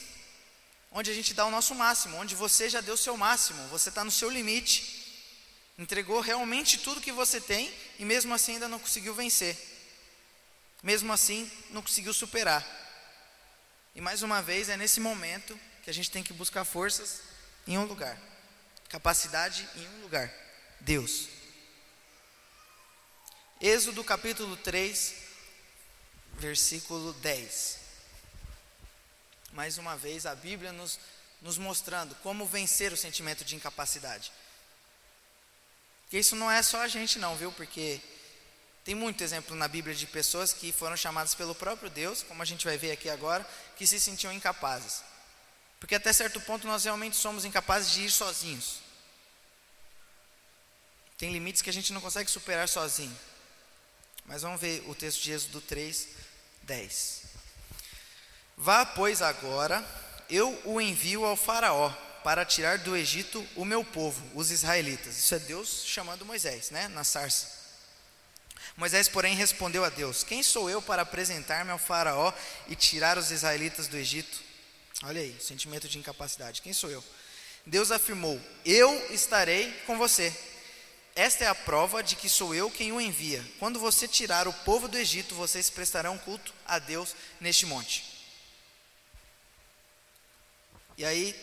onde 0.90 1.10
a 1.10 1.14
gente 1.14 1.34
dá 1.34 1.44
o 1.46 1.50
nosso 1.50 1.74
máximo, 1.74 2.16
onde 2.16 2.34
você 2.34 2.68
já 2.68 2.80
deu 2.80 2.94
o 2.94 2.98
seu 2.98 3.16
máximo, 3.16 3.66
você 3.68 3.88
está 3.88 4.02
no 4.04 4.10
seu 4.10 4.30
limite, 4.30 5.32
entregou 5.78 6.20
realmente 6.20 6.78
tudo 6.78 7.00
que 7.00 7.12
você 7.12 7.40
tem 7.40 7.72
e 7.98 8.04
mesmo 8.04 8.34
assim 8.34 8.54
ainda 8.54 8.68
não 8.68 8.78
conseguiu 8.78 9.14
vencer, 9.14 9.56
mesmo 10.82 11.12
assim 11.12 11.50
não 11.70 11.82
conseguiu 11.82 12.14
superar. 12.14 12.66
E 13.94 14.00
mais 14.00 14.22
uma 14.22 14.40
vez 14.40 14.68
é 14.68 14.76
nesse 14.76 15.00
momento 15.00 15.58
que 15.82 15.90
a 15.90 15.94
gente 15.94 16.10
tem 16.10 16.22
que 16.22 16.32
buscar 16.32 16.64
forças 16.64 17.20
em 17.66 17.76
um 17.76 17.84
lugar, 17.84 18.18
capacidade 18.88 19.68
em 19.76 19.86
um 19.86 20.02
lugar. 20.02 20.32
Deus. 20.80 21.28
Êxodo 23.60 24.04
capítulo 24.04 24.56
3, 24.56 25.14
versículo 26.34 27.12
10. 27.14 27.77
Mais 29.52 29.78
uma 29.78 29.96
vez, 29.96 30.26
a 30.26 30.34
Bíblia 30.34 30.72
nos, 30.72 30.98
nos 31.40 31.58
mostrando 31.58 32.14
como 32.16 32.46
vencer 32.46 32.92
o 32.92 32.96
sentimento 32.96 33.44
de 33.44 33.56
incapacidade. 33.56 34.32
E 36.12 36.18
isso 36.18 36.36
não 36.36 36.50
é 36.50 36.62
só 36.62 36.80
a 36.80 36.88
gente, 36.88 37.18
não, 37.18 37.36
viu? 37.36 37.52
Porque 37.52 38.00
tem 38.84 38.94
muito 38.94 39.22
exemplo 39.22 39.54
na 39.54 39.68
Bíblia 39.68 39.94
de 39.94 40.06
pessoas 40.06 40.52
que 40.52 40.72
foram 40.72 40.96
chamadas 40.96 41.34
pelo 41.34 41.54
próprio 41.54 41.90
Deus, 41.90 42.22
como 42.22 42.42
a 42.42 42.44
gente 42.46 42.64
vai 42.64 42.78
ver 42.78 42.92
aqui 42.92 43.10
agora, 43.10 43.46
que 43.76 43.86
se 43.86 44.00
sentiam 44.00 44.32
incapazes. 44.32 45.02
Porque 45.78 45.94
até 45.94 46.12
certo 46.12 46.40
ponto 46.40 46.66
nós 46.66 46.84
realmente 46.84 47.16
somos 47.16 47.44
incapazes 47.44 47.92
de 47.92 48.02
ir 48.04 48.10
sozinhos. 48.10 48.80
Tem 51.18 51.32
limites 51.32 51.62
que 51.62 51.70
a 51.70 51.72
gente 51.72 51.92
não 51.92 52.00
consegue 52.00 52.30
superar 52.30 52.68
sozinho. 52.68 53.16
Mas 54.24 54.42
vamos 54.42 54.60
ver 54.60 54.82
o 54.88 54.94
texto 54.94 55.22
de 55.22 55.32
Êxodo 55.32 55.60
3, 55.60 56.08
10. 56.62 57.22
Vá, 58.60 58.84
pois, 58.84 59.22
agora, 59.22 59.86
eu 60.28 60.60
o 60.64 60.80
envio 60.80 61.24
ao 61.24 61.36
Faraó 61.36 61.90
para 62.24 62.44
tirar 62.44 62.78
do 62.78 62.96
Egito 62.96 63.46
o 63.54 63.64
meu 63.64 63.84
povo, 63.84 64.20
os 64.34 64.50
israelitas. 64.50 65.16
Isso 65.16 65.32
é 65.32 65.38
Deus 65.38 65.84
chamando 65.86 66.26
Moisés, 66.26 66.70
né, 66.70 66.88
na 66.88 67.04
sarça. 67.04 67.56
Moisés, 68.76 69.08
porém, 69.08 69.36
respondeu 69.36 69.84
a 69.84 69.88
Deus: 69.88 70.24
Quem 70.24 70.42
sou 70.42 70.68
eu 70.68 70.82
para 70.82 71.02
apresentar-me 71.02 71.70
ao 71.70 71.78
Faraó 71.78 72.32
e 72.66 72.74
tirar 72.74 73.16
os 73.16 73.30
israelitas 73.30 73.86
do 73.86 73.96
Egito? 73.96 74.42
Olha 75.04 75.20
aí, 75.20 75.36
sentimento 75.40 75.88
de 75.88 75.96
incapacidade. 75.96 76.60
Quem 76.60 76.72
sou 76.72 76.90
eu? 76.90 77.02
Deus 77.64 77.92
afirmou: 77.92 78.40
Eu 78.64 78.92
estarei 79.14 79.70
com 79.86 79.96
você. 79.96 80.36
Esta 81.14 81.44
é 81.44 81.46
a 81.46 81.54
prova 81.54 82.02
de 82.02 82.16
que 82.16 82.28
sou 82.28 82.52
eu 82.52 82.68
quem 82.72 82.90
o 82.90 83.00
envia. 83.00 83.44
Quando 83.60 83.78
você 83.78 84.08
tirar 84.08 84.48
o 84.48 84.52
povo 84.52 84.88
do 84.88 84.98
Egito, 84.98 85.36
vocês 85.36 85.70
prestarão 85.70 86.18
culto 86.18 86.52
a 86.66 86.80
Deus 86.80 87.14
neste 87.40 87.64
monte. 87.64 88.07
E 90.98 91.04
aí, 91.04 91.34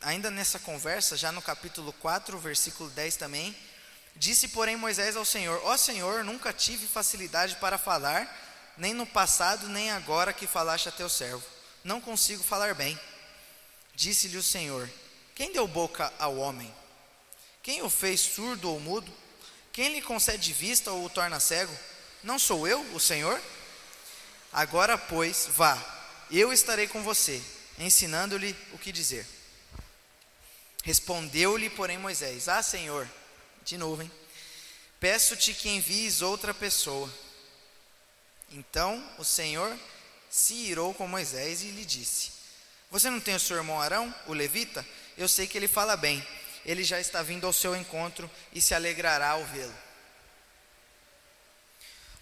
ainda 0.00 0.30
nessa 0.30 0.60
conversa, 0.60 1.16
já 1.16 1.32
no 1.32 1.42
capítulo 1.42 1.92
4, 1.94 2.38
versículo 2.38 2.88
10 2.90 3.16
também, 3.16 3.56
Disse, 4.16 4.48
porém, 4.48 4.76
Moisés 4.76 5.16
ao 5.16 5.24
Senhor: 5.24 5.60
Ó 5.64 5.76
Senhor, 5.76 6.22
nunca 6.22 6.52
tive 6.52 6.86
facilidade 6.86 7.56
para 7.56 7.76
falar, 7.76 8.72
nem 8.76 8.94
no 8.94 9.06
passado, 9.06 9.68
nem 9.68 9.90
agora 9.90 10.32
que 10.32 10.46
falaste 10.46 10.88
a 10.88 10.92
teu 10.92 11.08
servo. 11.08 11.42
Não 11.82 12.00
consigo 12.00 12.44
falar 12.44 12.74
bem. 12.74 12.98
Disse-lhe 13.94 14.36
o 14.36 14.42
Senhor: 14.42 14.88
Quem 15.34 15.52
deu 15.52 15.66
boca 15.66 16.12
ao 16.18 16.36
homem? 16.36 16.72
Quem 17.62 17.82
o 17.82 17.90
fez 17.90 18.20
surdo 18.20 18.70
ou 18.70 18.78
mudo? 18.78 19.12
Quem 19.72 19.92
lhe 19.92 20.02
concede 20.02 20.52
vista 20.52 20.92
ou 20.92 21.04
o 21.04 21.10
torna 21.10 21.40
cego? 21.40 21.76
Não 22.22 22.38
sou 22.38 22.68
eu, 22.68 22.80
o 22.94 23.00
Senhor? 23.00 23.40
Agora, 24.52 24.96
pois, 24.96 25.48
vá, 25.50 25.76
eu 26.30 26.52
estarei 26.52 26.86
com 26.86 27.02
você, 27.02 27.42
ensinando-lhe 27.78 28.56
o 28.72 28.78
que 28.78 28.92
dizer. 28.92 29.26
Respondeu-lhe, 30.82 31.70
porém, 31.70 31.98
Moisés: 31.98 32.48
Ah, 32.48 32.62
Senhor, 32.62 33.08
de 33.64 33.76
novo, 33.78 34.02
hein? 34.02 34.10
Peço-te 35.00 35.52
que 35.54 35.68
envies 35.68 36.22
outra 36.22 36.54
pessoa. 36.54 37.12
Então 38.50 39.02
o 39.18 39.24
Senhor 39.24 39.76
se 40.30 40.54
irou 40.54 40.94
com 40.94 41.08
Moisés 41.08 41.62
e 41.62 41.70
lhe 41.70 41.84
disse: 41.84 42.32
Você 42.90 43.10
não 43.10 43.20
tem 43.20 43.34
o 43.34 43.40
seu 43.40 43.56
irmão 43.56 43.80
Arão, 43.80 44.14
o 44.26 44.32
levita? 44.32 44.84
Eu 45.16 45.28
sei 45.28 45.46
que 45.46 45.56
ele 45.56 45.68
fala 45.68 45.96
bem. 45.96 46.26
Ele 46.64 46.82
já 46.82 46.98
está 46.98 47.22
vindo 47.22 47.46
ao 47.46 47.52
seu 47.52 47.76
encontro 47.76 48.30
e 48.52 48.60
se 48.60 48.74
alegrará 48.74 49.30
ao 49.30 49.44
vê-lo. 49.44 49.74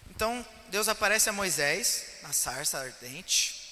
Então 0.09 0.45
Deus 0.69 0.87
aparece 0.87 1.29
a 1.29 1.33
Moisés 1.33 2.05
na 2.21 2.33
sarça 2.33 2.79
ardente, 2.79 3.62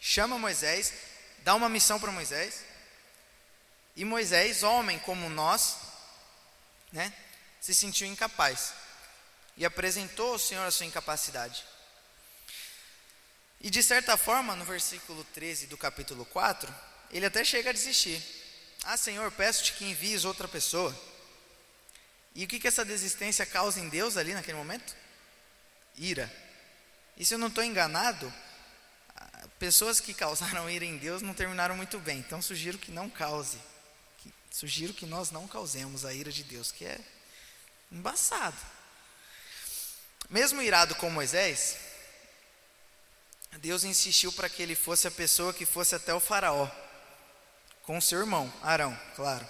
chama 0.00 0.38
Moisés, 0.38 0.92
dá 1.38 1.54
uma 1.54 1.68
missão 1.68 1.98
para 1.98 2.12
Moisés. 2.12 2.64
E 3.96 4.04
Moisés, 4.04 4.62
homem 4.62 4.98
como 5.00 5.28
nós, 5.28 5.76
né, 6.92 7.12
se 7.60 7.74
sentiu 7.74 8.06
incapaz 8.06 8.72
e 9.56 9.64
apresentou 9.64 10.32
ao 10.32 10.38
Senhor 10.38 10.64
a 10.64 10.70
sua 10.70 10.86
incapacidade. 10.86 11.64
E 13.60 13.70
de 13.70 13.82
certa 13.82 14.16
forma, 14.16 14.54
no 14.54 14.64
versículo 14.64 15.24
13 15.34 15.66
do 15.66 15.76
capítulo 15.76 16.24
4, 16.26 16.72
ele 17.10 17.26
até 17.26 17.44
chega 17.44 17.70
a 17.70 17.72
desistir. 17.72 18.22
Ah, 18.84 18.96
Senhor, 18.96 19.30
peço-te 19.32 19.72
que 19.72 19.84
envies 19.84 20.24
outra 20.24 20.46
pessoa. 20.46 20.96
E 22.34 22.44
o 22.44 22.48
que, 22.48 22.60
que 22.60 22.68
essa 22.68 22.84
desistência 22.84 23.44
causa 23.44 23.80
em 23.80 23.88
Deus 23.88 24.16
ali 24.16 24.32
naquele 24.32 24.56
momento? 24.56 24.94
Ira. 25.96 26.32
E 27.16 27.24
se 27.24 27.34
eu 27.34 27.38
não 27.38 27.48
estou 27.48 27.64
enganado, 27.64 28.32
pessoas 29.58 30.00
que 30.00 30.14
causaram 30.14 30.70
ira 30.70 30.84
em 30.84 30.96
Deus 30.96 31.22
não 31.22 31.34
terminaram 31.34 31.76
muito 31.76 31.98
bem. 31.98 32.18
Então 32.18 32.40
sugiro 32.40 32.78
que 32.78 32.90
não 32.90 33.10
cause. 33.10 33.58
Sugiro 34.50 34.94
que 34.94 35.06
nós 35.06 35.30
não 35.30 35.46
causemos 35.46 36.04
a 36.04 36.12
ira 36.12 36.32
de 36.32 36.42
Deus, 36.42 36.72
que 36.72 36.84
é 36.84 36.98
embaçado. 37.92 38.56
Mesmo 40.28 40.60
irado 40.60 40.94
com 40.96 41.10
Moisés, 41.10 41.76
Deus 43.58 43.84
insistiu 43.84 44.32
para 44.32 44.48
que 44.48 44.62
ele 44.62 44.74
fosse 44.74 45.06
a 45.06 45.10
pessoa 45.10 45.54
que 45.54 45.64
fosse 45.64 45.94
até 45.94 46.12
o 46.12 46.20
Faraó, 46.20 46.68
com 47.82 48.00
seu 48.00 48.18
irmão, 48.18 48.52
Arão, 48.62 48.98
claro. 49.16 49.46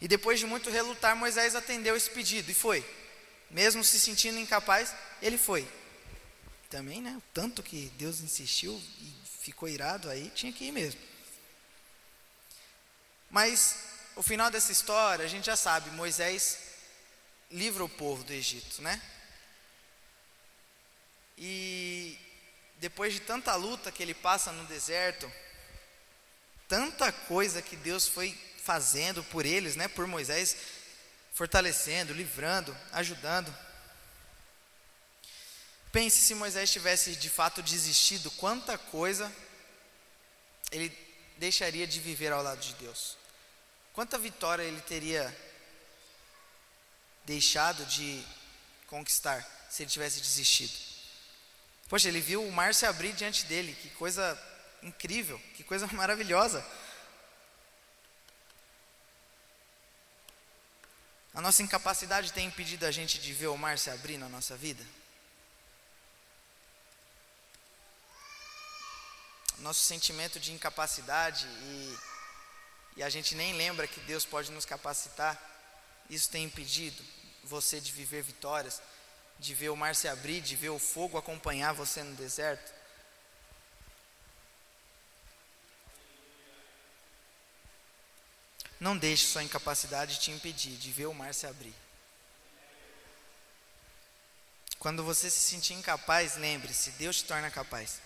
E 0.00 0.06
depois 0.06 0.38
de 0.38 0.46
muito 0.46 0.70
relutar, 0.70 1.16
Moisés 1.16 1.54
atendeu 1.54 1.96
esse 1.96 2.10
pedido 2.10 2.50
e 2.50 2.54
foi. 2.54 2.84
Mesmo 3.50 3.82
se 3.82 3.98
sentindo 3.98 4.38
incapaz, 4.38 4.94
ele 5.22 5.38
foi. 5.38 5.66
Também, 6.70 7.00
né? 7.00 7.16
O 7.16 7.22
tanto 7.32 7.62
que 7.62 7.92
Deus 7.96 8.20
insistiu 8.20 8.80
e 9.00 9.14
ficou 9.40 9.68
irado 9.68 10.10
aí, 10.10 10.30
tinha 10.30 10.52
que 10.52 10.64
ir 10.64 10.72
mesmo. 10.72 11.00
Mas 13.30 13.76
o 14.16 14.22
final 14.22 14.50
dessa 14.50 14.72
história, 14.72 15.24
a 15.24 15.28
gente 15.28 15.46
já 15.46 15.56
sabe, 15.56 15.90
Moisés 15.90 16.58
livra 17.50 17.84
o 17.84 17.88
povo 17.88 18.24
do 18.24 18.32
Egito, 18.32 18.82
né? 18.82 19.00
E 21.38 22.18
depois 22.78 23.12
de 23.12 23.20
tanta 23.20 23.54
luta 23.54 23.92
que 23.92 24.02
ele 24.02 24.14
passa 24.14 24.52
no 24.52 24.64
deserto, 24.64 25.30
tanta 26.66 27.12
coisa 27.12 27.62
que 27.62 27.76
Deus 27.76 28.08
foi 28.08 28.36
fazendo 28.62 29.22
por 29.24 29.46
eles, 29.46 29.76
né, 29.76 29.86
por 29.86 30.06
Moisés, 30.06 30.56
fortalecendo, 31.32 32.12
livrando, 32.12 32.76
ajudando. 32.92 33.54
Pense 35.96 36.20
se 36.20 36.34
Moisés 36.34 36.70
tivesse 36.70 37.16
de 37.16 37.30
fato 37.30 37.62
desistido, 37.62 38.30
quanta 38.32 38.76
coisa 38.76 39.34
ele 40.70 40.94
deixaria 41.38 41.86
de 41.86 41.98
viver 42.00 42.30
ao 42.34 42.42
lado 42.42 42.60
de 42.60 42.74
Deus. 42.74 43.16
Quanta 43.94 44.18
vitória 44.18 44.62
ele 44.62 44.82
teria 44.82 45.34
deixado 47.24 47.82
de 47.86 48.22
conquistar 48.86 49.42
se 49.70 49.84
ele 49.84 49.90
tivesse 49.90 50.20
desistido? 50.20 50.74
Poxa, 51.88 52.08
ele 52.08 52.20
viu 52.20 52.46
o 52.46 52.52
mar 52.52 52.74
se 52.74 52.84
abrir 52.84 53.14
diante 53.14 53.46
dele, 53.46 53.74
que 53.80 53.88
coisa 53.88 54.38
incrível, 54.82 55.40
que 55.54 55.64
coisa 55.64 55.86
maravilhosa. 55.96 56.62
A 61.32 61.40
nossa 61.40 61.62
incapacidade 61.62 62.34
tem 62.34 62.48
impedido 62.48 62.84
a 62.84 62.90
gente 62.90 63.18
de 63.18 63.32
ver 63.32 63.46
o 63.46 63.56
mar 63.56 63.78
se 63.78 63.88
abrir 63.88 64.18
na 64.18 64.28
nossa 64.28 64.58
vida? 64.58 64.84
Nosso 69.58 69.80
sentimento 69.80 70.38
de 70.38 70.52
incapacidade 70.52 71.46
e 71.46 71.96
e 72.96 73.02
a 73.02 73.10
gente 73.10 73.34
nem 73.34 73.52
lembra 73.52 73.86
que 73.86 74.00
Deus 74.00 74.24
pode 74.24 74.50
nos 74.50 74.64
capacitar, 74.64 75.38
isso 76.08 76.30
tem 76.30 76.44
impedido 76.44 77.04
você 77.44 77.78
de 77.78 77.92
viver 77.92 78.22
vitórias, 78.22 78.80
de 79.38 79.54
ver 79.54 79.68
o 79.68 79.76
mar 79.76 79.94
se 79.94 80.08
abrir, 80.08 80.40
de 80.40 80.56
ver 80.56 80.70
o 80.70 80.78
fogo 80.78 81.18
acompanhar 81.18 81.74
você 81.74 82.02
no 82.02 82.16
deserto. 82.16 82.74
Não 88.80 88.96
deixe 88.96 89.26
sua 89.26 89.42
incapacidade 89.42 90.18
te 90.18 90.30
impedir 90.30 90.76
de 90.76 90.90
ver 90.90 91.06
o 91.06 91.14
mar 91.14 91.34
se 91.34 91.46
abrir. 91.46 91.74
Quando 94.78 95.04
você 95.04 95.28
se 95.30 95.40
sentir 95.40 95.74
incapaz, 95.74 96.36
lembre-se: 96.36 96.92
Deus 96.92 97.16
te 97.18 97.24
torna 97.24 97.50
capaz. 97.50 98.05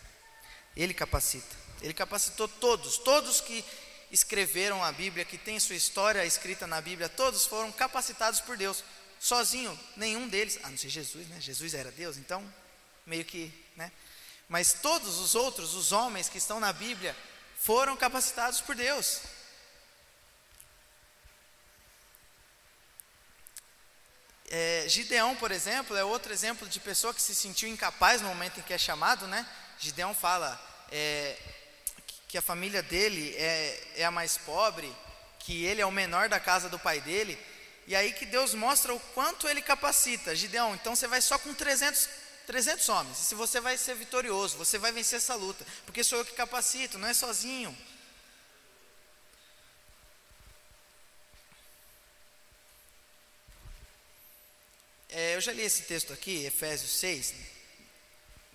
Ele 0.76 0.94
capacita. 0.94 1.56
Ele 1.82 1.94
capacitou 1.94 2.46
todos, 2.46 2.98
todos 2.98 3.40
que 3.40 3.64
escreveram 4.10 4.82
a 4.84 4.92
Bíblia, 4.92 5.24
que 5.24 5.38
tem 5.38 5.58
sua 5.60 5.76
história 5.76 6.24
escrita 6.24 6.66
na 6.66 6.80
Bíblia, 6.80 7.08
todos 7.08 7.46
foram 7.46 7.70
capacitados 7.72 8.40
por 8.40 8.56
Deus. 8.56 8.82
Sozinho, 9.18 9.78
nenhum 9.96 10.28
deles, 10.28 10.58
a 10.62 10.70
não 10.70 10.76
ser 10.76 10.88
Jesus, 10.88 11.28
né? 11.28 11.40
Jesus 11.40 11.74
era 11.74 11.90
Deus, 11.90 12.16
então, 12.16 12.42
meio 13.06 13.24
que, 13.24 13.52
né? 13.76 13.92
Mas 14.48 14.72
todos 14.72 15.18
os 15.18 15.34
outros, 15.34 15.74
os 15.74 15.92
homens 15.92 16.28
que 16.28 16.38
estão 16.38 16.58
na 16.58 16.72
Bíblia, 16.72 17.16
foram 17.58 17.96
capacitados 17.96 18.60
por 18.60 18.74
Deus. 18.74 19.20
É, 24.48 24.84
Gideão, 24.88 25.36
por 25.36 25.52
exemplo, 25.52 25.96
é 25.96 26.02
outro 26.02 26.32
exemplo 26.32 26.68
de 26.68 26.80
pessoa 26.80 27.14
que 27.14 27.22
se 27.22 27.34
sentiu 27.34 27.68
incapaz 27.68 28.20
no 28.20 28.28
momento 28.28 28.58
em 28.58 28.62
que 28.62 28.72
é 28.72 28.78
chamado, 28.78 29.28
né? 29.28 29.46
Gideão 29.80 30.14
fala 30.14 30.60
é, 30.92 31.36
que 32.28 32.36
a 32.36 32.42
família 32.42 32.82
dele 32.82 33.34
é, 33.36 33.82
é 33.96 34.04
a 34.04 34.10
mais 34.10 34.36
pobre, 34.36 34.94
que 35.38 35.64
ele 35.64 35.80
é 35.80 35.86
o 35.86 35.90
menor 35.90 36.28
da 36.28 36.38
casa 36.38 36.68
do 36.68 36.78
pai 36.78 37.00
dele, 37.00 37.38
e 37.86 37.96
aí 37.96 38.12
que 38.12 38.26
Deus 38.26 38.52
mostra 38.52 38.94
o 38.94 39.00
quanto 39.14 39.48
ele 39.48 39.62
capacita. 39.62 40.36
Gideão, 40.36 40.74
então 40.74 40.94
você 40.94 41.08
vai 41.08 41.22
só 41.22 41.38
com 41.38 41.54
300, 41.54 42.08
300 42.46 42.88
homens, 42.90 43.16
se 43.16 43.34
você 43.34 43.58
vai 43.58 43.78
ser 43.78 43.94
vitorioso, 43.94 44.58
você 44.58 44.76
vai 44.76 44.92
vencer 44.92 45.16
essa 45.16 45.34
luta, 45.34 45.66
porque 45.86 46.04
sou 46.04 46.18
eu 46.18 46.26
que 46.26 46.32
capacito, 46.32 46.98
não 46.98 47.08
é 47.08 47.14
sozinho. 47.14 47.76
É, 55.08 55.34
eu 55.34 55.40
já 55.40 55.52
li 55.52 55.62
esse 55.62 55.82
texto 55.82 56.12
aqui, 56.12 56.44
Efésios 56.44 56.92
6, 56.92 57.34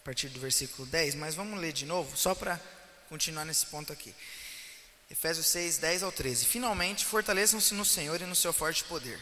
partir 0.05 0.29
do 0.29 0.39
versículo 0.39 0.87
10, 0.87 1.15
mas 1.15 1.33
vamos 1.33 1.59
ler 1.59 1.73
de 1.73 1.83
novo, 1.83 2.15
só 2.15 2.35
para 2.35 2.61
continuar 3.09 3.43
nesse 3.43 3.65
ponto 3.65 3.91
aqui. 3.91 4.13
Efésios 5.09 5.47
6, 5.47 5.79
10 5.79 6.03
ao 6.03 6.11
13. 6.11 6.45
Finalmente, 6.45 7.03
fortaleçam-se 7.03 7.73
no 7.73 7.83
Senhor 7.83 8.21
e 8.21 8.25
no 8.25 8.35
seu 8.35 8.53
forte 8.53 8.83
poder. 8.83 9.19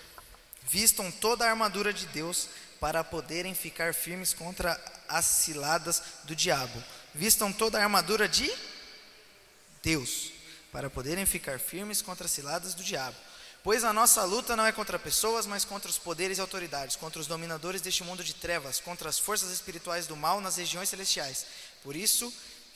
Vistam 0.70 1.10
toda 1.10 1.46
a 1.46 1.50
armadura 1.50 1.94
de 1.94 2.06
Deus 2.08 2.50
para 2.82 3.02
poderem 3.02 3.56
ficar 3.56 3.94
firmes 3.94 4.34
contra 4.34 4.78
as 5.08 5.24
ciladas 5.24 6.04
do 6.26 6.36
diabo. 6.36 6.84
Vistam 7.16 7.54
toda 7.54 7.80
a 7.80 7.84
armadura 7.84 8.28
de 8.28 8.52
Deus 9.82 10.34
para 10.70 10.90
poderem 10.90 11.26
ficar 11.26 11.60
firmes 11.60 12.02
contra 12.02 12.26
as 12.26 12.32
ciladas 12.32 12.74
do 12.74 12.84
diabo. 12.84 13.16
Pois 13.64 13.86
a 13.86 13.94
nossa 13.94 14.26
luta 14.26 14.58
não 14.58 14.66
é 14.66 14.74
contra 14.74 15.00
pessoas, 15.00 15.46
mas 15.46 15.64
contra 15.64 15.90
os 15.90 15.98
poderes 15.98 16.38
e 16.38 16.42
autoridades, 16.42 16.98
contra 16.98 17.22
os 17.22 17.28
dominadores 17.28 17.80
deste 17.80 18.04
mundo 18.04 18.22
de 18.22 18.34
trevas, 18.34 18.82
contra 18.82 19.08
as 19.08 19.18
forças 19.18 19.52
espirituais 19.52 20.06
do 20.06 20.18
mal 20.18 20.42
nas 20.42 20.58
regiões 20.58 20.90
celestiais. 20.90 21.46
Por 21.82 21.96
isso, 21.96 22.32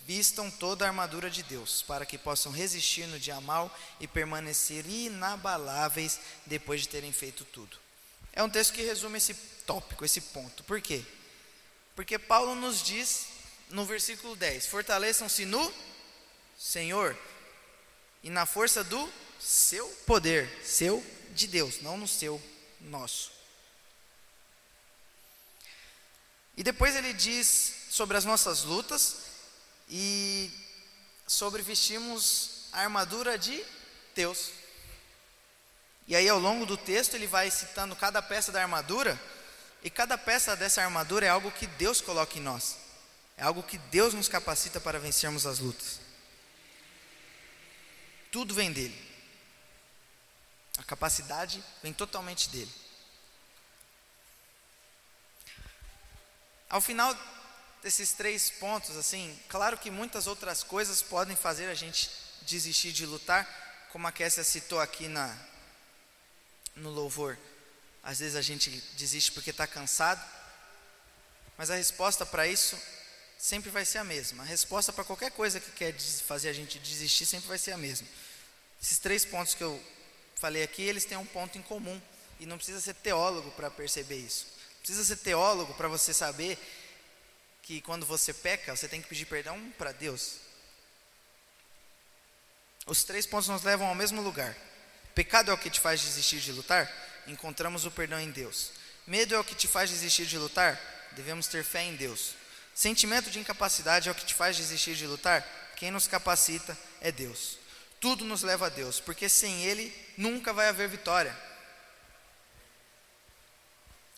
vistam 0.06 0.50
toda 0.50 0.86
a 0.86 0.88
armadura 0.88 1.30
de 1.30 1.44
Deus, 1.44 1.84
para 1.84 2.06
que 2.06 2.18
possam 2.18 2.54
resistir 2.54 3.06
no 3.08 3.20
dia 3.20 3.42
mal 3.42 3.70
e 4.00 4.08
permanecer 4.08 4.88
inabaláveis 4.88 6.22
depois 6.46 6.80
de 6.80 6.88
terem 6.88 7.12
feito 7.12 7.44
tudo. 7.44 7.78
É 8.32 8.42
um 8.42 8.50
texto 8.50 8.72
que 8.72 8.82
resume 8.82 9.18
esse 9.18 9.34
tópico, 9.66 10.06
esse 10.06 10.22
ponto. 10.22 10.64
Por 10.64 10.80
quê? 10.80 11.04
Porque 11.98 12.18
Paulo 12.18 12.56
nos 12.56 12.82
diz 12.82 13.28
no 13.72 13.84
versículo 13.84 14.38
10: 14.38 14.68
Fortaleçam-se 14.68 15.44
no 15.44 15.74
Senhor 16.58 17.18
e 18.24 18.30
na 18.30 18.46
força 18.46 18.86
do 18.86 19.27
seu 19.40 19.88
poder, 20.06 20.50
seu 20.64 21.04
de 21.34 21.48
Deus, 21.48 21.82
não 21.82 21.98
no 21.98 22.08
seu 22.08 22.42
nosso. 22.82 23.32
E 26.56 26.64
depois 26.64 26.96
ele 26.96 27.14
diz 27.14 27.74
sobre 27.90 28.18
as 28.18 28.26
nossas 28.26 28.64
lutas 28.64 29.18
e 29.90 30.52
sobre 31.28 31.62
vestirmos 31.62 32.68
a 32.72 32.82
armadura 32.82 33.38
de 33.38 33.64
Deus. 34.16 34.52
E 36.08 36.16
aí 36.16 36.28
ao 36.28 36.40
longo 36.40 36.66
do 36.66 36.78
texto 36.78 37.14
ele 37.14 37.28
vai 37.28 37.52
citando 37.52 37.96
cada 37.96 38.22
peça 38.22 38.52
da 38.52 38.62
armadura, 38.62 39.20
e 39.84 39.90
cada 39.90 40.18
peça 40.18 40.56
dessa 40.56 40.82
armadura 40.82 41.26
é 41.26 41.30
algo 41.30 41.52
que 41.52 41.68
Deus 41.68 42.02
coloca 42.02 42.38
em 42.38 42.42
nós. 42.42 42.78
É 43.38 43.44
algo 43.44 43.62
que 43.62 43.78
Deus 43.78 44.14
nos 44.16 44.28
capacita 44.28 44.82
para 44.82 45.00
vencermos 45.00 45.46
as 45.46 45.60
lutas. 45.60 46.00
Tudo 48.32 48.56
vem 48.56 48.72
dele. 48.72 49.07
A 50.78 50.84
capacidade 50.84 51.64
vem 51.82 51.94
totalmente 51.94 52.50
dele. 52.50 52.72
Ao 56.70 56.82
final 56.82 57.16
desses 57.82 58.12
três 58.12 58.50
pontos, 58.50 58.98
assim, 58.98 59.38
claro 59.48 59.78
que 59.78 59.90
muitas 59.90 60.28
outras 60.28 60.64
coisas 60.64 61.02
podem 61.02 61.36
fazer 61.36 61.68
a 61.70 61.74
gente 61.74 62.10
desistir 62.42 62.92
de 62.92 63.06
lutar, 63.06 63.48
como 63.92 64.08
a 64.08 64.12
Kessia 64.12 64.44
citou 64.44 64.80
aqui 64.80 65.08
na, 65.08 65.38
no 66.76 66.90
louvor. 66.90 67.38
Às 68.04 68.20
vezes 68.20 68.36
a 68.36 68.42
gente 68.42 68.70
desiste 68.98 69.32
porque 69.32 69.50
está 69.52 69.66
cansado, 69.66 70.24
mas 71.58 71.70
a 71.70 71.76
resposta 71.76 72.26
para 72.26 72.48
isso 72.48 72.78
sempre 73.38 73.70
vai 73.70 73.86
ser 73.86 74.00
a 74.00 74.04
mesma. 74.04 74.44
A 74.44 74.46
resposta 74.46 74.92
para 74.92 75.04
qualquer 75.04 75.32
coisa 75.32 75.60
que 75.60 75.72
quer 75.72 75.94
fazer 76.26 76.50
a 76.50 76.54
gente 76.54 76.80
desistir 76.80 77.26
sempre 77.26 77.48
vai 77.48 77.58
ser 77.58 77.72
a 77.72 77.78
mesma. 77.78 78.08
Esses 78.82 79.00
três 79.00 79.26
pontos 79.26 79.54
que 79.54 79.64
eu 79.64 79.82
falei 80.40 80.64
aqui, 80.64 80.82
eles 80.82 81.06
têm 81.06 81.18
um 81.18 81.26
ponto 81.26 81.58
em 81.58 81.62
comum. 81.62 82.02
E 82.40 82.46
não 82.46 82.58
precisa 82.58 82.80
ser 82.80 82.94
teólogo 82.94 83.52
para 83.52 83.70
perceber 83.72 84.18
isso. 84.18 84.48
Precisa 84.80 85.04
ser 85.04 85.18
teólogo 85.18 85.74
para 85.74 85.88
você 85.88 86.14
saber 86.14 86.58
que 87.64 87.82
quando 87.82 88.06
você 88.06 88.34
peca, 88.34 88.76
você 88.76 88.88
tem 88.88 89.02
que 89.02 89.10
pedir 89.10 89.26
perdão 89.26 89.60
para 89.78 89.92
Deus. 89.92 90.36
Os 92.86 93.04
três 93.04 93.26
pontos 93.26 93.50
nos 93.50 93.64
levam 93.64 93.88
ao 93.88 93.96
mesmo 93.96 94.22
lugar. 94.22 94.56
Pecado 95.14 95.52
é 95.52 95.54
o 95.54 95.58
que 95.58 95.70
te 95.70 95.80
faz 95.80 96.00
desistir 96.00 96.40
de 96.40 96.52
lutar? 96.52 96.90
Encontramos 97.28 97.86
o 97.86 97.92
perdão 97.92 98.20
em 98.20 98.32
Deus. 98.32 98.72
Medo 99.06 99.36
é 99.36 99.40
o 99.40 99.44
que 99.44 99.56
te 99.56 99.68
faz 99.68 99.90
desistir 99.90 100.26
de 100.26 100.38
lutar? 100.38 100.80
Devemos 101.12 101.48
ter 101.48 101.64
fé 101.64 101.84
em 101.84 101.96
Deus. 101.96 102.36
Sentimento 102.74 103.30
de 103.30 103.40
incapacidade 103.40 104.08
é 104.08 104.12
o 104.12 104.16
que 104.16 104.26
te 104.26 104.34
faz 104.34 104.56
desistir 104.56 104.96
de 104.96 105.08
lutar? 105.08 105.46
Quem 105.76 105.92
nos 105.92 106.08
capacita 106.08 106.78
é 107.02 107.12
Deus. 107.12 107.58
Tudo 108.00 108.24
nos 108.24 108.44
leva 108.44 108.68
a 108.68 108.70
Deus, 108.70 109.00
porque 109.00 109.28
sem 109.28 109.64
Ele 109.64 109.94
nunca 110.18 110.52
vai 110.52 110.68
haver 110.68 110.90
vitória. 110.90 111.36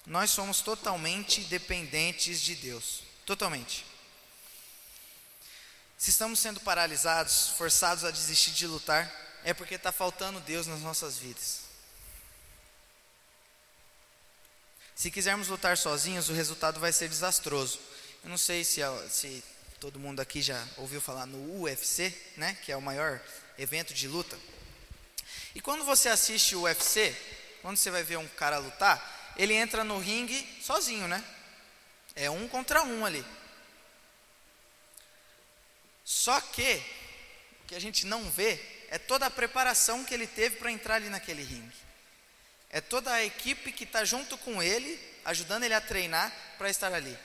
Nós 0.06 0.32
somos 0.32 0.62
totalmente 0.62 1.42
dependentes 1.42 2.42
de 2.42 2.56
Deus. 2.56 3.04
Totalmente. 3.26 3.86
Se 5.98 6.10
estamos 6.10 6.40
sendo 6.40 6.60
paralisados, 6.62 7.50
forçados 7.50 8.04
a 8.04 8.10
desistir 8.10 8.52
de 8.52 8.66
lutar, 8.66 9.12
é 9.44 9.54
porque 9.54 9.76
está 9.76 9.92
faltando 9.92 10.40
Deus 10.40 10.66
nas 10.66 10.80
nossas 10.80 11.18
vidas. 11.18 11.60
Se 14.96 15.12
quisermos 15.12 15.48
lutar 15.48 15.78
sozinhos, 15.78 16.30
o 16.30 16.34
resultado 16.34 16.80
vai 16.80 16.92
ser 16.92 17.08
desastroso. 17.08 17.80
Eu 18.24 18.30
não 18.30 18.38
sei 18.38 18.64
se, 18.64 18.82
se 19.10 19.44
todo 19.80 20.00
mundo 20.00 20.20
aqui 20.20 20.42
já 20.42 20.66
ouviu 20.78 21.00
falar 21.00 21.26
no 21.26 21.62
UFC, 21.62 22.14
né, 22.36 22.58
que 22.64 22.72
é 22.72 22.76
o 22.76 22.82
maior 22.82 23.22
evento 23.58 23.94
de 23.94 24.08
luta. 24.08 24.38
E 25.56 25.62
quando 25.62 25.84
você 25.84 26.10
assiste 26.10 26.56
o 26.56 26.62
UFC, 26.62 27.16
quando 27.62 27.78
você 27.78 27.90
vai 27.90 28.04
ver 28.04 28.18
um 28.18 28.28
cara 28.28 28.58
lutar, 28.58 29.34
ele 29.36 29.54
entra 29.54 29.84
no 29.84 30.00
ringue 30.00 30.48
sozinho, 30.62 31.08
né? 31.08 31.24
É 32.16 32.30
um 32.30 32.48
contra 32.48 32.84
um 32.84 33.06
ali. 33.06 33.26
Só 36.04 36.40
que 36.42 36.84
o 37.64 37.68
que 37.68 37.76
a 37.76 37.80
gente 37.80 38.06
não 38.06 38.30
vê 38.30 38.60
é 38.90 38.98
toda 38.98 39.26
a 39.26 39.32
preparação 39.32 40.04
que 40.04 40.14
ele 40.14 40.28
teve 40.28 40.58
para 40.58 40.72
entrar 40.72 40.96
ali 40.96 41.10
naquele 41.10 41.44
ringue. 41.44 41.78
É 42.70 42.82
toda 42.82 43.12
a 43.12 43.24
equipe 43.24 43.72
que 43.72 43.84
está 43.84 44.04
junto 44.04 44.38
com 44.38 44.62
ele, 44.62 45.00
ajudando 45.26 45.64
ele 45.64 45.74
a 45.74 45.82
treinar 45.82 46.32
para 46.58 46.70
estar 46.70 46.94
ali. 46.94 47.18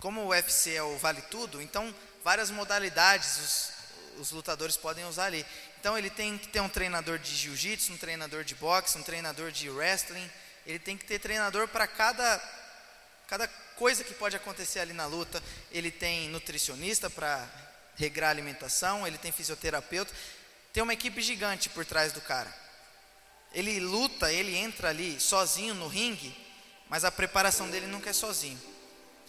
Como 0.00 0.22
o 0.22 0.28
UFC 0.28 0.74
é 0.74 0.82
o 0.82 0.96
vale 0.96 1.20
tudo, 1.22 1.60
então 1.60 1.94
várias 2.22 2.50
modalidades 2.50 3.38
os, 3.38 4.20
os 4.20 4.30
lutadores 4.30 4.76
podem 4.76 5.04
usar 5.04 5.26
ali. 5.26 5.44
Então 5.80 5.96
ele 5.96 6.10
tem 6.10 6.36
que 6.36 6.46
ter 6.46 6.60
um 6.60 6.68
treinador 6.68 7.18
de 7.18 7.34
jiu-jitsu, 7.34 7.94
um 7.94 7.96
treinador 7.96 8.44
de 8.44 8.54
boxe, 8.54 8.98
um 8.98 9.02
treinador 9.02 9.50
de 9.50 9.70
wrestling. 9.70 10.30
Ele 10.66 10.78
tem 10.78 10.94
que 10.94 11.06
ter 11.06 11.18
treinador 11.18 11.66
para 11.68 11.86
cada, 11.86 12.38
cada 13.26 13.48
coisa 13.76 14.04
que 14.04 14.12
pode 14.12 14.36
acontecer 14.36 14.80
ali 14.80 14.92
na 14.92 15.06
luta. 15.06 15.42
Ele 15.72 15.90
tem 15.90 16.28
nutricionista 16.28 17.08
para 17.08 17.48
regrar 17.96 18.28
a 18.28 18.30
alimentação, 18.30 19.06
ele 19.06 19.16
tem 19.16 19.32
fisioterapeuta. 19.32 20.12
Tem 20.70 20.82
uma 20.82 20.92
equipe 20.92 21.22
gigante 21.22 21.70
por 21.70 21.86
trás 21.86 22.12
do 22.12 22.20
cara. 22.20 22.54
Ele 23.50 23.80
luta, 23.80 24.30
ele 24.30 24.54
entra 24.54 24.90
ali 24.90 25.18
sozinho 25.18 25.72
no 25.72 25.88
ringue, 25.88 26.36
mas 26.90 27.06
a 27.06 27.10
preparação 27.10 27.70
dele 27.70 27.86
nunca 27.86 28.10
é 28.10 28.12
sozinho. 28.12 28.60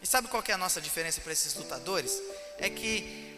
E 0.02 0.06
sabe 0.06 0.28
qual 0.28 0.43
é 0.45 0.52
a 0.52 0.58
nossa 0.58 0.82
diferença 0.82 1.22
para 1.22 1.32
esses 1.32 1.56
lutadores? 1.56 2.22
É 2.58 2.70
que 2.70 3.32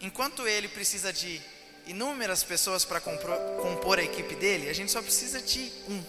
enquanto 0.00 0.46
ele 0.46 0.68
precisa 0.68 1.12
de 1.12 1.42
inúmeras 1.86 2.42
pessoas 2.42 2.84
para 2.84 3.00
compor 3.00 3.98
a 3.98 4.02
equipe 4.02 4.34
dele, 4.34 4.68
a 4.68 4.72
gente 4.72 4.90
só 4.90 5.00
precisa 5.00 5.40
de 5.40 5.72
um. 5.88 6.02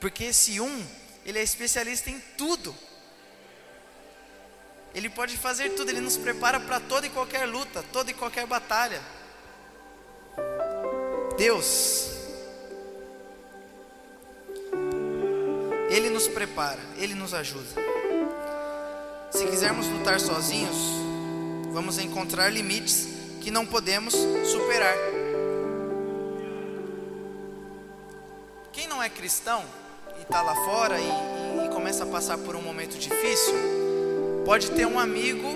Porque 0.00 0.24
esse 0.24 0.60
um, 0.60 0.86
ele 1.24 1.38
é 1.38 1.42
especialista 1.42 2.08
em 2.08 2.18
tudo. 2.36 2.74
Ele 4.94 5.10
pode 5.10 5.36
fazer 5.36 5.70
tudo, 5.74 5.90
ele 5.90 6.00
nos 6.00 6.16
prepara 6.16 6.58
para 6.58 6.80
toda 6.80 7.06
e 7.06 7.10
qualquer 7.10 7.44
luta, 7.46 7.84
toda 7.92 8.10
e 8.10 8.14
qualquer 8.14 8.46
batalha. 8.46 9.02
Deus, 11.36 12.10
Ele 15.90 16.10
nos 16.10 16.26
prepara, 16.26 16.80
Ele 16.96 17.14
nos 17.14 17.32
ajuda. 17.34 17.68
Se 19.30 19.46
quisermos 19.46 19.86
lutar 19.86 20.18
sozinhos, 20.18 20.76
vamos 21.70 21.98
encontrar 21.98 22.50
limites 22.50 23.17
que 23.40 23.50
não 23.50 23.64
podemos 23.66 24.14
superar. 24.44 24.94
Quem 28.72 28.86
não 28.86 29.02
é 29.02 29.08
cristão 29.08 29.64
e 30.18 30.22
está 30.22 30.42
lá 30.42 30.54
fora 30.54 30.98
e, 31.00 31.66
e 31.66 31.68
começa 31.70 32.04
a 32.04 32.06
passar 32.06 32.38
por 32.38 32.54
um 32.54 32.62
momento 32.62 32.98
difícil, 32.98 33.54
pode 34.44 34.70
ter 34.70 34.86
um 34.86 34.98
amigo 34.98 35.48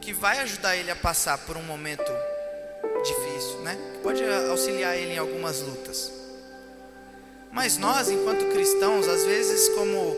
que 0.00 0.12
vai 0.12 0.38
ajudar 0.38 0.76
ele 0.76 0.90
a 0.90 0.96
passar 0.96 1.36
por 1.38 1.56
um 1.56 1.62
momento 1.62 2.10
difícil, 3.04 3.60
né? 3.60 3.76
Pode 4.02 4.22
auxiliar 4.50 4.96
ele 4.96 5.12
em 5.12 5.18
algumas 5.18 5.60
lutas. 5.60 6.12
Mas 7.50 7.76
nós, 7.76 8.08
enquanto 8.08 8.50
cristãos, 8.52 9.06
às 9.08 9.24
vezes, 9.24 9.68
como 9.70 10.16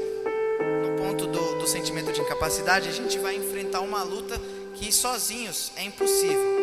no 0.82 0.96
ponto 1.02 1.26
do, 1.26 1.58
do 1.58 1.66
sentimento 1.66 2.12
de 2.12 2.20
incapacidade, 2.20 2.88
a 2.88 2.92
gente 2.92 3.18
vai 3.18 3.34
enfrentar 3.36 3.80
uma 3.80 4.02
luta 4.02 4.40
que 4.74 4.92
sozinhos 4.92 5.72
é 5.76 5.84
impossível. 5.84 6.59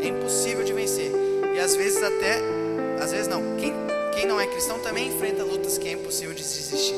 É 0.00 0.08
impossível 0.08 0.64
de 0.64 0.72
vencer. 0.72 1.12
E 1.54 1.58
às 1.58 1.74
vezes 1.74 2.02
até, 2.02 2.40
às 3.02 3.12
vezes 3.12 3.28
não, 3.28 3.56
quem, 3.56 3.72
quem 4.14 4.26
não 4.26 4.40
é 4.40 4.46
cristão 4.46 4.78
também 4.78 5.08
enfrenta 5.08 5.42
lutas 5.42 5.78
que 5.78 5.88
é 5.88 5.92
impossível 5.92 6.34
de 6.34 6.42
desistir. 6.42 6.96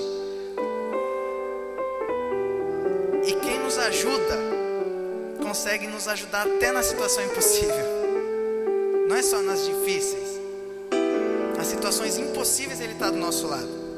E 3.27 3.33
quem 3.35 3.59
nos 3.61 3.79
ajuda, 3.79 4.39
consegue 5.43 5.87
nos 5.87 6.09
ajudar 6.09 6.47
até 6.47 6.73
na 6.73 6.83
situação 6.83 7.25
impossível. 7.25 7.99
Não 9.09 9.17
é 9.17 9.23
só 9.23 9.41
nas 9.41 9.65
difíceis. 9.65 10.39
Nas 11.57 11.67
situações 11.67 12.19
impossíveis 12.19 12.81
Ele 12.81 12.93
está 12.93 13.11
do 13.11 13.17
nosso 13.17 13.47
lado. 13.47 13.89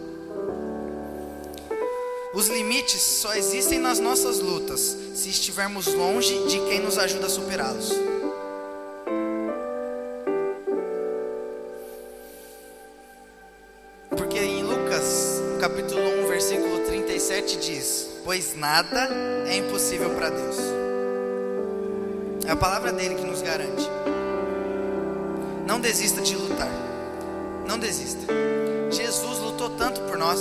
Os 2.33 2.47
limites 2.47 3.03
só 3.03 3.35
existem 3.35 3.81
nas 3.81 3.99
nossas 3.99 4.39
lutas 4.39 4.97
se 5.15 5.29
estivermos 5.29 5.87
longe 5.89 6.47
de 6.47 6.61
quem 6.69 6.81
nos 6.81 6.97
ajuda 6.97 7.27
a 7.27 7.29
superá-los. 7.29 7.93
Pois 18.41 18.57
nada 18.57 19.07
é 19.47 19.59
impossível 19.59 20.09
para 20.15 20.31
Deus. 20.31 20.57
É 22.47 22.51
a 22.51 22.57
palavra 22.57 22.91
dele 22.91 23.15
que 23.15 23.27
nos 23.27 23.43
garante. 23.43 23.87
Não 25.67 25.79
desista 25.79 26.23
de 26.23 26.35
lutar. 26.35 26.71
Não 27.69 27.79
desista. 27.79 28.33
Jesus 28.91 29.39
lutou 29.41 29.69
tanto 29.77 30.01
por 30.01 30.17
nós. 30.17 30.41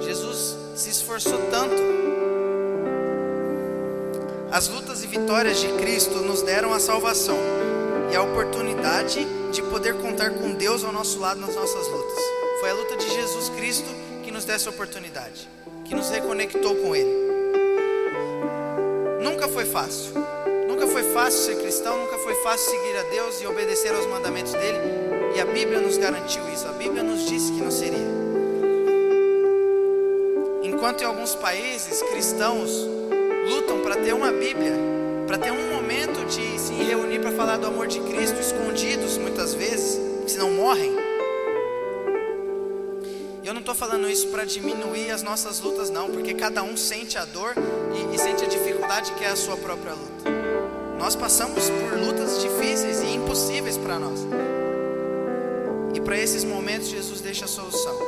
Jesus 0.00 0.58
se 0.76 0.90
esforçou 0.90 1.38
tanto. 1.50 1.82
As 4.52 4.68
lutas 4.68 5.02
e 5.02 5.06
vitórias 5.06 5.58
de 5.58 5.68
Cristo 5.78 6.18
nos 6.18 6.42
deram 6.42 6.74
a 6.74 6.78
salvação 6.78 7.38
e 8.12 8.14
a 8.14 8.20
oportunidade 8.20 9.26
de 9.50 9.62
poder 9.62 9.94
contar 10.02 10.32
com 10.32 10.52
Deus 10.52 10.84
ao 10.84 10.92
nosso 10.92 11.18
lado 11.18 11.40
nas 11.40 11.54
nossas 11.54 11.88
lutas. 11.88 12.22
Foi 12.60 12.68
a 12.68 12.74
luta 12.74 12.98
de 12.98 13.08
Jesus 13.08 13.48
Cristo 13.48 13.88
que 14.22 14.30
nos 14.30 14.44
deu 14.44 14.54
essa 14.54 14.68
oportunidade, 14.68 15.48
que 15.92 15.96
nos 15.96 16.08
reconectou 16.08 16.74
com 16.76 16.96
Ele. 16.96 17.12
Nunca 19.20 19.46
foi 19.46 19.66
fácil. 19.66 20.14
Nunca 20.66 20.86
foi 20.86 21.02
fácil 21.02 21.38
ser 21.38 21.60
cristão, 21.60 21.98
nunca 21.98 22.16
foi 22.16 22.34
fácil 22.36 22.70
seguir 22.70 22.96
a 22.96 23.02
Deus 23.10 23.42
e 23.42 23.46
obedecer 23.46 23.94
aos 23.94 24.06
mandamentos 24.06 24.52
dele. 24.54 24.78
E 25.36 25.40
a 25.40 25.44
Bíblia 25.44 25.80
nos 25.80 25.98
garantiu 25.98 26.48
isso. 26.48 26.66
A 26.66 26.72
Bíblia 26.72 27.02
nos 27.02 27.26
disse 27.26 27.52
que 27.52 27.60
não 27.60 27.70
seria. 27.70 28.08
Enquanto 30.62 31.02
em 31.02 31.04
alguns 31.04 31.34
países 31.34 32.00
cristãos 32.04 32.70
lutam 33.50 33.80
para 33.80 33.96
ter 33.96 34.14
uma 34.14 34.32
Bíblia, 34.32 34.72
para 35.26 35.36
ter 35.36 35.52
um 35.52 35.74
momento 35.74 36.24
de 36.24 36.58
se 36.58 36.72
reunir 36.72 37.18
para 37.20 37.32
falar 37.32 37.58
do 37.58 37.66
amor 37.66 37.86
de 37.86 38.00
Cristo, 38.00 38.40
escondidos 38.40 39.18
muitas 39.18 39.52
vezes, 39.52 40.00
se 40.26 40.38
não 40.38 40.52
morrem. 40.52 41.11
Estou 43.72 43.88
falando 43.88 44.06
isso 44.06 44.28
para 44.28 44.44
diminuir 44.44 45.10
as 45.10 45.22
nossas 45.22 45.58
lutas, 45.58 45.88
não, 45.88 46.10
porque 46.10 46.34
cada 46.34 46.62
um 46.62 46.76
sente 46.76 47.16
a 47.16 47.24
dor 47.24 47.54
e, 47.94 48.14
e 48.14 48.18
sente 48.18 48.44
a 48.44 48.46
dificuldade 48.46 49.10
que 49.12 49.24
é 49.24 49.28
a 49.28 49.34
sua 49.34 49.56
própria 49.56 49.94
luta. 49.94 50.30
Nós 50.98 51.16
passamos 51.16 51.70
por 51.70 51.98
lutas 51.98 52.38
difíceis 52.42 53.00
e 53.00 53.14
impossíveis 53.14 53.78
para 53.78 53.98
nós. 53.98 54.20
E 55.94 56.02
para 56.02 56.18
esses 56.18 56.44
momentos, 56.44 56.88
Jesus 56.88 57.22
deixa 57.22 57.46
a 57.46 57.48
solução. 57.48 57.98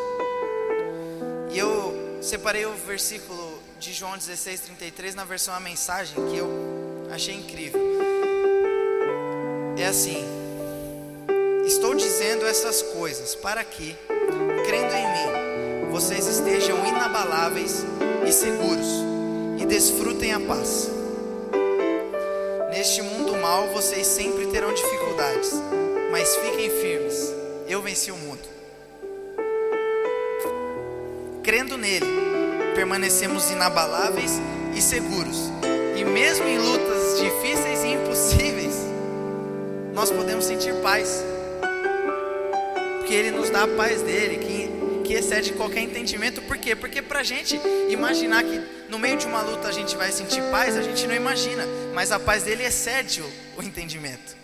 E 1.50 1.58
eu 1.58 2.18
separei 2.20 2.66
o 2.66 2.74
versículo 2.74 3.58
de 3.80 3.94
João 3.94 4.18
16, 4.18 4.60
33 4.60 5.14
na 5.14 5.24
versão 5.24 5.54
A 5.54 5.60
Mensagem, 5.60 6.14
que 6.28 6.36
eu 6.36 7.08
achei 7.10 7.36
incrível. 7.36 7.80
É 9.78 9.86
assim: 9.86 10.22
Estou 11.64 11.94
dizendo 11.94 12.44
essas 12.44 12.82
coisas 12.82 13.34
para 13.34 13.64
que, 13.64 13.96
crendo 14.66 14.94
em 14.94 15.06
mim, 15.06 15.43
vocês 15.94 16.26
estejam 16.26 16.84
inabaláveis 16.84 17.86
e 18.26 18.32
seguros 18.32 18.88
e 19.60 19.64
desfrutem 19.64 20.32
a 20.32 20.40
paz. 20.40 20.90
Neste 22.70 23.00
mundo 23.00 23.36
mal 23.36 23.68
vocês 23.68 24.04
sempre 24.04 24.48
terão 24.48 24.74
dificuldades, 24.74 25.52
mas 26.10 26.34
fiquem 26.34 26.68
firmes. 26.68 27.32
Eu 27.68 27.80
venci 27.80 28.10
o 28.10 28.16
mundo. 28.16 28.42
Crendo 31.44 31.78
nele, 31.78 32.06
permanecemos 32.74 33.48
inabaláveis 33.52 34.32
e 34.74 34.82
seguros. 34.82 35.48
E 35.96 36.04
mesmo 36.04 36.48
em 36.48 36.58
lutas 36.58 37.20
difíceis 37.20 37.84
e 37.84 37.92
impossíveis, 37.92 38.74
nós 39.94 40.10
podemos 40.10 40.44
sentir 40.44 40.74
paz. 40.82 41.24
Porque 42.98 43.14
ele 43.14 43.30
nos 43.30 43.48
dá 43.48 43.62
a 43.62 43.68
paz 43.68 44.02
dele, 44.02 44.38
que, 44.38 44.73
que 45.04 45.12
excede 45.12 45.52
qualquer 45.52 45.82
entendimento. 45.82 46.42
Por 46.42 46.56
quê? 46.58 46.74
Porque 46.74 47.00
para 47.02 47.20
a 47.20 47.22
gente 47.22 47.60
imaginar 47.88 48.42
que 48.42 48.60
no 48.88 48.98
meio 48.98 49.16
de 49.16 49.26
uma 49.26 49.42
luta 49.42 49.68
a 49.68 49.72
gente 49.72 49.96
vai 49.96 50.10
sentir 50.10 50.42
paz, 50.50 50.76
a 50.76 50.82
gente 50.82 51.06
não 51.06 51.14
imagina. 51.14 51.64
Mas 51.94 52.10
a 52.10 52.18
paz 52.18 52.42
dele 52.42 52.64
excede 52.64 53.20
o, 53.20 53.30
o 53.58 53.62
entendimento. 53.62 54.34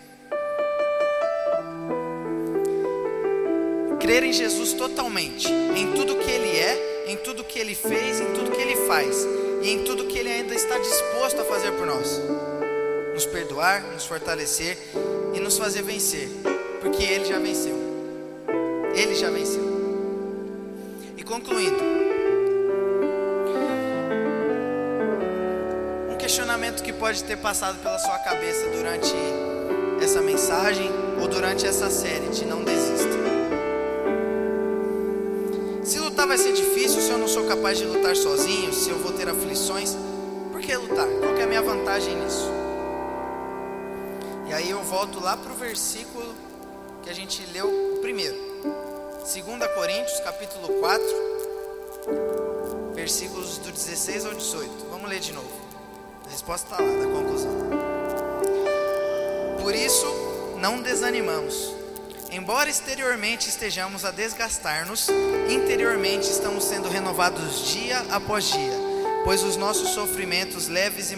Crer 3.99 4.23
em 4.23 4.33
Jesus 4.33 4.73
totalmente, 4.73 5.47
em 5.47 5.93
tudo 5.93 6.15
que 6.17 6.31
ele 6.31 6.49
é, 6.49 7.05
em 7.07 7.17
tudo 7.17 7.43
que 7.43 7.59
ele 7.59 7.75
fez, 7.75 8.19
em 8.19 8.33
tudo 8.33 8.51
que 8.51 8.61
ele 8.61 8.75
faz 8.87 9.27
e 9.61 9.69
em 9.69 9.83
tudo 9.83 10.05
que 10.05 10.17
ele 10.17 10.29
ainda 10.29 10.55
está 10.55 10.77
disposto 10.77 11.41
a 11.41 11.45
fazer 11.45 11.71
por 11.73 11.85
nós. 11.85 12.19
Nos 13.13 13.25
perdoar, 13.25 13.83
nos 13.93 14.05
fortalecer 14.05 14.77
e 15.33 15.39
nos 15.39 15.57
fazer 15.57 15.83
vencer, 15.83 16.29
porque 16.81 17.03
ele 17.03 17.25
já 17.25 17.37
venceu. 17.37 17.75
Ele 18.95 19.15
já 19.15 19.29
venceu. 19.29 19.70
Concluindo, 21.31 21.81
um 26.11 26.17
questionamento 26.17 26.83
que 26.83 26.91
pode 26.91 27.23
ter 27.23 27.37
passado 27.37 27.81
pela 27.81 27.97
sua 27.99 28.19
cabeça 28.19 28.67
durante 28.67 29.13
essa 30.03 30.21
mensagem 30.21 30.89
ou 31.21 31.29
durante 31.29 31.65
essa 31.65 31.89
série 31.89 32.27
de 32.27 32.43
não 32.43 32.65
desista. 32.65 33.07
Se 35.85 35.99
lutar 35.99 36.27
vai 36.27 36.37
ser 36.37 36.51
difícil, 36.51 36.99
se 36.99 37.09
eu 37.09 37.17
não 37.17 37.29
sou 37.29 37.47
capaz 37.47 37.77
de 37.77 37.85
lutar 37.85 38.13
sozinho, 38.17 38.73
se 38.73 38.89
eu 38.89 38.99
vou 38.99 39.13
ter 39.13 39.29
aflições, 39.29 39.95
por 40.51 40.59
que 40.59 40.75
lutar? 40.75 41.07
Qual 41.07 41.33
é 41.37 41.43
a 41.43 41.47
minha 41.47 41.61
vantagem 41.61 42.13
nisso? 42.13 42.51
E 44.49 44.53
aí 44.53 44.69
eu 44.69 44.83
volto 44.83 45.21
lá 45.21 45.37
para 45.37 45.53
o 45.53 45.55
versículo 45.55 46.35
que 47.01 47.09
a 47.09 47.13
gente 47.13 47.41
leu 47.53 47.99
primeiro. 48.01 48.50
2 49.21 49.45
Coríntios 49.75 50.19
capítulo 50.21 50.67
4, 50.79 51.05
versículos 52.95 53.59
do 53.59 53.71
16 53.71 54.25
ao 54.25 54.33
18. 54.33 54.87
Vamos 54.89 55.07
ler 55.07 55.19
de 55.19 55.31
novo. 55.31 55.47
A 56.25 56.29
resposta 56.29 56.73
está 56.73 56.83
lá, 56.83 56.91
da 56.91 57.05
conclusão. 57.05 57.51
Por 59.61 59.75
isso, 59.75 60.07
não 60.59 60.81
desanimamos. 60.81 61.71
Embora 62.31 62.67
exteriormente 62.67 63.47
estejamos 63.47 64.03
a 64.05 64.11
desgastar-nos, 64.11 65.07
interiormente 65.47 66.23
estamos 66.23 66.63
sendo 66.63 66.89
renovados 66.89 67.71
dia 67.71 67.99
após 68.09 68.45
dia, 68.45 68.73
pois 69.23 69.43
os 69.43 69.55
nossos 69.55 69.89
sofrimentos 69.89 70.67
leves 70.67 71.11
e 71.11 71.17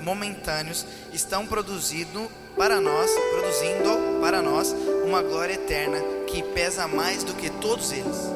momentâneos 0.00 0.86
estão 1.12 1.44
produzindo 1.48 2.30
para 2.56 2.80
nós, 2.80 3.10
produzindo 3.32 4.20
para 4.20 4.40
nós 4.40 4.72
uma 5.04 5.20
glória 5.20 5.54
eterna 5.54 6.19
que 6.30 6.42
pesa 6.42 6.86
mais 6.86 7.24
do 7.24 7.34
que 7.34 7.50
todos 7.50 7.92
eles. 7.92 8.30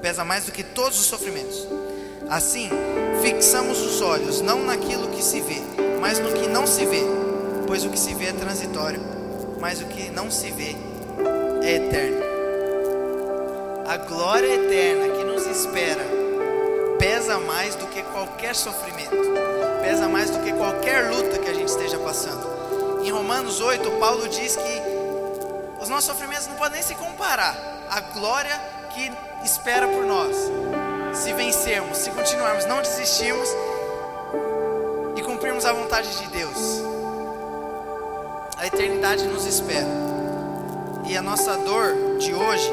Pesa 0.00 0.24
mais 0.24 0.44
do 0.44 0.52
que 0.52 0.62
todos 0.62 1.00
os 1.00 1.06
sofrimentos. 1.06 1.66
Assim, 2.28 2.70
fixamos 3.22 3.80
os 3.80 4.00
olhos 4.00 4.40
não 4.40 4.64
naquilo 4.64 5.08
que 5.08 5.22
se 5.22 5.40
vê, 5.40 5.60
mas 6.00 6.18
no 6.18 6.32
que 6.32 6.48
não 6.48 6.66
se 6.66 6.84
vê, 6.86 7.02
pois 7.66 7.84
o 7.84 7.90
que 7.90 7.98
se 7.98 8.14
vê 8.14 8.26
é 8.26 8.32
transitório, 8.32 9.00
mas 9.60 9.80
o 9.80 9.86
que 9.86 10.10
não 10.10 10.30
se 10.30 10.50
vê 10.50 10.76
é 11.62 11.76
eterno. 11.76 12.22
A 13.86 13.96
glória 13.96 14.54
eterna 14.54 15.16
que 15.16 15.24
nos 15.24 15.46
espera 15.46 16.02
pesa 16.98 17.38
mais 17.38 17.74
do 17.74 17.86
que 17.86 18.02
qualquer 18.04 18.54
sofrimento, 18.54 19.16
pesa 19.82 20.08
mais 20.08 20.30
do 20.30 20.38
que 20.38 20.52
qualquer 20.52 21.10
luta 21.10 21.38
que 21.38 21.50
a 21.50 21.54
gente 21.54 21.68
esteja 21.68 21.98
passando. 21.98 22.46
Em 23.04 23.10
Romanos 23.10 23.60
8, 23.60 23.90
Paulo 23.98 24.28
diz 24.28 24.56
que 24.56 24.81
os 25.82 25.88
nossos 25.88 26.04
sofrimentos 26.04 26.46
não 26.46 26.54
podem 26.54 26.74
nem 26.74 26.82
se 26.82 26.94
comparar 26.94 27.56
à 27.90 28.00
glória 28.00 28.58
que 28.90 29.12
espera 29.44 29.88
por 29.88 30.04
nós. 30.04 30.36
Se 31.12 31.32
vencermos, 31.32 31.98
se 31.98 32.10
continuarmos, 32.10 32.64
não 32.66 32.80
desistirmos 32.80 33.48
e 35.16 35.22
cumprirmos 35.22 35.66
a 35.66 35.72
vontade 35.72 36.08
de 36.16 36.26
Deus, 36.28 36.82
a 38.56 38.66
eternidade 38.66 39.24
nos 39.24 39.44
espera. 39.44 39.88
E 41.08 41.16
a 41.16 41.20
nossa 41.20 41.58
dor 41.58 42.16
de 42.18 42.32
hoje 42.32 42.70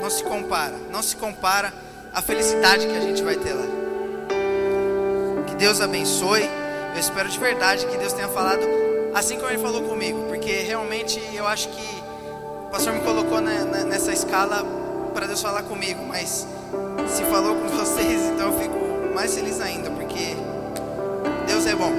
não 0.00 0.10
se 0.10 0.22
compara, 0.22 0.76
não 0.90 1.02
se 1.02 1.16
compara 1.16 1.72
à 2.12 2.20
felicidade 2.20 2.86
que 2.86 2.96
a 2.96 3.00
gente 3.00 3.22
vai 3.22 3.36
ter 3.36 3.54
lá. 3.54 3.64
Que 5.48 5.54
Deus 5.54 5.80
abençoe. 5.80 6.48
Eu 6.94 7.00
espero 7.00 7.30
de 7.30 7.38
verdade 7.38 7.86
que 7.86 7.96
Deus 7.96 8.12
tenha 8.12 8.28
falado 8.28 8.62
assim 9.14 9.36
como 9.36 9.48
Ele 9.48 9.58
falou 9.58 9.82
comigo, 9.82 10.24
porque 10.28 10.60
realmente 10.60 11.20
eu 11.34 11.46
acho 11.46 11.68
que 11.68 12.01
pastor 12.72 12.94
me 12.94 13.00
colocou 13.00 13.38
nessa 13.38 14.14
escala 14.14 14.64
para 15.12 15.26
Deus 15.26 15.42
falar 15.42 15.62
comigo, 15.62 16.02
mas 16.08 16.46
se 17.06 17.22
falou 17.24 17.54
com 17.56 17.68
vocês, 17.68 18.22
então 18.30 18.50
eu 18.50 18.58
fico 18.58 19.14
mais 19.14 19.34
feliz 19.34 19.60
ainda, 19.60 19.90
porque 19.90 20.34
Deus 21.46 21.66
é 21.66 21.74
bom. 21.74 21.92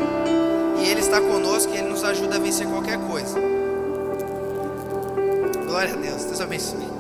E 0.81 0.89
Ele 0.89 0.99
está 0.99 1.21
conosco 1.21 1.71
e 1.71 1.77
Ele 1.77 1.89
nos 1.89 2.03
ajuda 2.03 2.37
a 2.37 2.39
vencer 2.39 2.67
qualquer 2.67 2.97
coisa. 2.97 3.39
Glória 5.67 5.93
a 5.93 5.95
Deus. 5.95 6.25
Deus 6.25 6.41
abençoe. 6.41 6.92